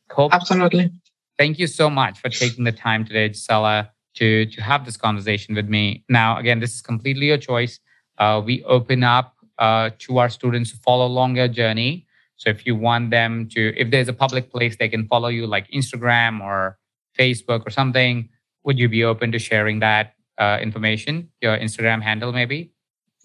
Hope, 0.10 0.34
Absolutely. 0.34 0.92
Thank 1.38 1.60
you 1.60 1.68
so 1.68 1.90
much 1.90 2.20
for 2.20 2.30
taking 2.30 2.64
the 2.64 2.72
time 2.72 3.04
today, 3.04 3.28
Gisela, 3.28 3.92
to, 4.16 4.46
to 4.46 4.62
have 4.62 4.86
this 4.86 4.96
conversation 4.96 5.56
with 5.56 5.68
me. 5.68 6.06
Now, 6.08 6.38
again, 6.38 6.62
this 6.62 6.74
is 6.74 6.82
completely 6.82 7.26
your 7.28 7.38
choice. 7.38 7.82
Uh, 8.18 8.42
we 8.46 8.64
open 8.64 9.04
up 9.04 9.36
uh, 9.60 9.90
to 10.00 10.20
our 10.20 10.30
students 10.30 10.72
to 10.72 10.78
follow 10.78 11.06
along 11.06 11.36
your 11.36 11.50
journey. 11.50 12.08
So 12.38 12.50
if 12.50 12.66
you 12.66 12.78
want 12.78 13.12
them 13.12 13.50
to, 13.50 13.74
if 13.76 13.92
there's 13.92 14.08
a 14.08 14.14
public 14.14 14.50
place 14.50 14.78
they 14.78 14.88
can 14.88 15.06
follow 15.08 15.28
you, 15.28 15.48
like 15.48 15.70
Instagram 15.72 16.40
or 16.40 16.78
Facebook 17.20 17.68
or 17.68 17.72
something, 17.72 18.30
would 18.66 18.80
you 18.80 18.90
be 18.90 19.04
open 19.04 19.32
to 19.32 19.40
sharing 19.40 19.80
that 19.80 20.16
uh, 20.38 20.60
information, 20.62 21.30
your 21.42 21.58
Instagram 21.58 22.02
handle, 22.02 22.34
maybe? 22.34 22.72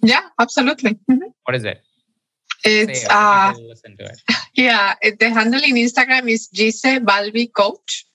Yeah, 0.02 0.28
absolutely. 0.38 0.94
Mm-hmm. 1.10 1.28
What 1.44 1.56
is 1.56 1.64
it? 1.64 1.82
It's 2.62 3.08
uh, 3.08 3.54
listen 3.58 3.96
to 3.96 4.04
it. 4.04 4.20
Yeah, 4.54 4.94
the 5.18 5.30
handle 5.30 5.62
in 5.62 5.76
Instagram 5.76 6.28
is 6.28 6.48
Gise 6.54 6.98
Balbi 6.98 7.50
Coach. 7.52 8.06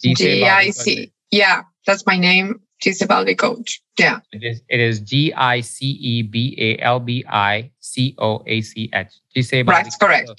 G 0.00 0.44
I 0.44 0.70
C. 0.70 1.12
Yeah, 1.30 1.62
that's 1.86 2.06
my 2.06 2.16
name. 2.16 2.60
Gise 2.82 3.06
Balbi 3.06 3.36
Coach. 3.36 3.82
Yeah. 3.98 4.20
It 4.32 4.42
is 4.42 4.62
it 4.68 4.80
is 4.80 5.00
G 5.00 5.34
I 5.34 5.60
C 5.60 5.86
E 5.86 6.22
B 6.22 6.56
A 6.58 6.78
L 6.82 7.00
B 7.00 7.24
I 7.28 7.70
C 7.80 8.14
O 8.18 8.42
A 8.46 8.62
C 8.62 8.88
H. 8.94 9.08
Giselle. 9.34 9.64
Right, 9.64 9.86
correct. 10.00 10.28
So 10.28 10.34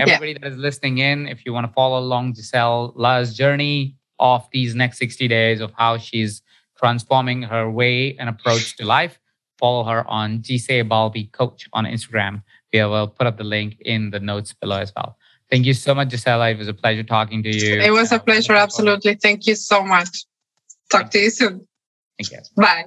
everybody 0.00 0.32
yeah. 0.32 0.38
that 0.42 0.52
is 0.52 0.58
listening 0.58 0.98
in, 0.98 1.28
if 1.28 1.44
you 1.44 1.52
want 1.52 1.66
to 1.66 1.72
follow 1.72 1.98
along 1.98 2.34
Giselle's 2.34 3.34
journey 3.34 3.96
of 4.18 4.48
these 4.52 4.74
next 4.74 4.98
60 4.98 5.28
days 5.28 5.60
of 5.60 5.72
how 5.76 5.98
she's 5.98 6.42
transforming 6.78 7.42
her 7.42 7.70
way 7.70 8.16
and 8.18 8.28
approach 8.28 8.76
to 8.76 8.84
life, 8.84 9.18
follow 9.58 9.84
her 9.84 10.08
on 10.08 10.40
Gise 10.40 10.86
Balbi 10.88 11.30
Coach 11.32 11.68
on 11.72 11.84
Instagram. 11.84 12.42
We 12.72 12.84
will 12.84 13.08
put 13.08 13.26
up 13.26 13.38
the 13.38 13.44
link 13.44 13.76
in 13.80 14.10
the 14.10 14.20
notes 14.20 14.52
below 14.52 14.78
as 14.78 14.92
well. 14.94 15.16
Thank 15.50 15.64
you 15.64 15.74
so 15.74 15.94
much, 15.94 16.10
Gisela. 16.10 16.50
It 16.50 16.58
was 16.58 16.68
a 16.68 16.74
pleasure 16.74 17.04
talking 17.04 17.42
to 17.42 17.48
you. 17.48 17.80
It 17.80 17.92
was 17.92 18.12
a 18.12 18.18
pleasure, 18.18 18.54
absolutely. 18.54 19.14
Thank 19.14 19.46
you 19.46 19.54
so 19.54 19.82
much. 19.82 20.26
Talk 20.90 21.10
to 21.12 21.18
you 21.18 21.30
soon. 21.30 21.66
Thank 22.18 22.32
you. 22.32 22.38
Bye. 22.56 22.86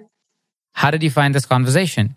How 0.74 0.92
did 0.92 1.02
you 1.02 1.10
find 1.10 1.34
this 1.34 1.46
conversation? 1.46 2.16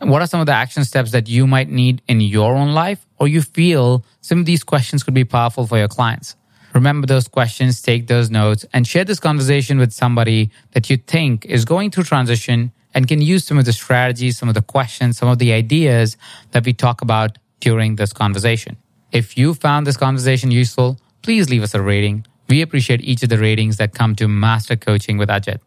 What 0.00 0.20
are 0.20 0.26
some 0.26 0.40
of 0.40 0.46
the 0.46 0.52
action 0.52 0.84
steps 0.84 1.12
that 1.12 1.28
you 1.28 1.46
might 1.46 1.70
need 1.70 2.02
in 2.06 2.20
your 2.20 2.54
own 2.54 2.72
life, 2.72 3.06
or 3.18 3.28
you 3.28 3.40
feel 3.40 4.04
some 4.20 4.38
of 4.40 4.44
these 4.44 4.62
questions 4.62 5.02
could 5.02 5.14
be 5.14 5.24
powerful 5.24 5.66
for 5.66 5.78
your 5.78 5.88
clients? 5.88 6.36
Remember 6.76 7.06
those 7.06 7.26
questions, 7.26 7.80
take 7.80 8.06
those 8.06 8.30
notes, 8.30 8.66
and 8.74 8.86
share 8.86 9.02
this 9.02 9.18
conversation 9.18 9.78
with 9.78 9.92
somebody 9.92 10.50
that 10.72 10.90
you 10.90 10.98
think 10.98 11.46
is 11.46 11.64
going 11.64 11.90
through 11.90 12.04
transition 12.04 12.70
and 12.92 13.08
can 13.08 13.22
use 13.22 13.46
some 13.46 13.56
of 13.56 13.64
the 13.64 13.72
strategies, 13.72 14.36
some 14.36 14.50
of 14.50 14.54
the 14.54 14.60
questions, 14.60 15.16
some 15.16 15.30
of 15.30 15.38
the 15.38 15.54
ideas 15.54 16.18
that 16.50 16.66
we 16.66 16.74
talk 16.74 17.00
about 17.00 17.38
during 17.60 17.96
this 17.96 18.12
conversation. 18.12 18.76
If 19.10 19.38
you 19.38 19.54
found 19.54 19.86
this 19.86 19.96
conversation 19.96 20.50
useful, 20.50 21.00
please 21.22 21.48
leave 21.48 21.62
us 21.62 21.72
a 21.72 21.80
rating. 21.80 22.26
We 22.46 22.60
appreciate 22.60 23.00
each 23.00 23.22
of 23.22 23.30
the 23.30 23.38
ratings 23.38 23.78
that 23.78 23.94
come 23.94 24.14
to 24.16 24.28
Master 24.28 24.76
Coaching 24.76 25.16
with 25.16 25.30
Ajit. 25.30 25.60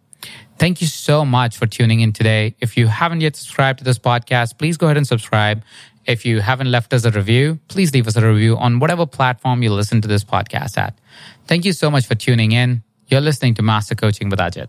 Thank 0.60 0.80
you 0.80 0.88
so 0.88 1.26
much 1.26 1.57
for 1.57 1.66
tuning 1.66 2.01
in 2.01 2.14
today. 2.14 2.53
If 2.60 2.78
you 2.78 2.86
haven't 2.86 3.22
yet 3.22 3.36
subscribed 3.36 3.80
to 3.80 3.86
this 3.86 3.97
podcast, 3.97 4.60
please 4.60 4.78
go 4.78 4.88
ahead 4.88 4.97
and 4.97 5.07
subscribe. 5.07 5.64
If 6.06 6.26
you 6.26 6.41
haven't 6.41 6.72
left 6.72 6.93
us 6.93 7.06
a 7.06 7.12
review, 7.12 7.60
please 7.68 7.93
leave 7.93 8.08
us 8.08 8.16
a 8.16 8.28
review 8.28 8.58
on 8.58 8.80
whatever 8.80 9.06
platform 9.06 9.62
you 9.62 9.72
listen 9.72 10.02
to 10.02 10.08
this 10.08 10.24
podcast 10.24 10.78
at. 10.78 10.97
Thank 11.45 11.66
you 11.66 11.74
so 11.74 11.91
much 11.91 12.06
for 12.06 12.16
tuning 12.16 12.52
in. 12.52 12.84
You're 13.08 13.22
listening 13.22 13.56
to 13.56 13.62
Master 13.62 13.95
Coaching 13.95 14.30
with 14.30 14.39
Ajit. 14.39 14.68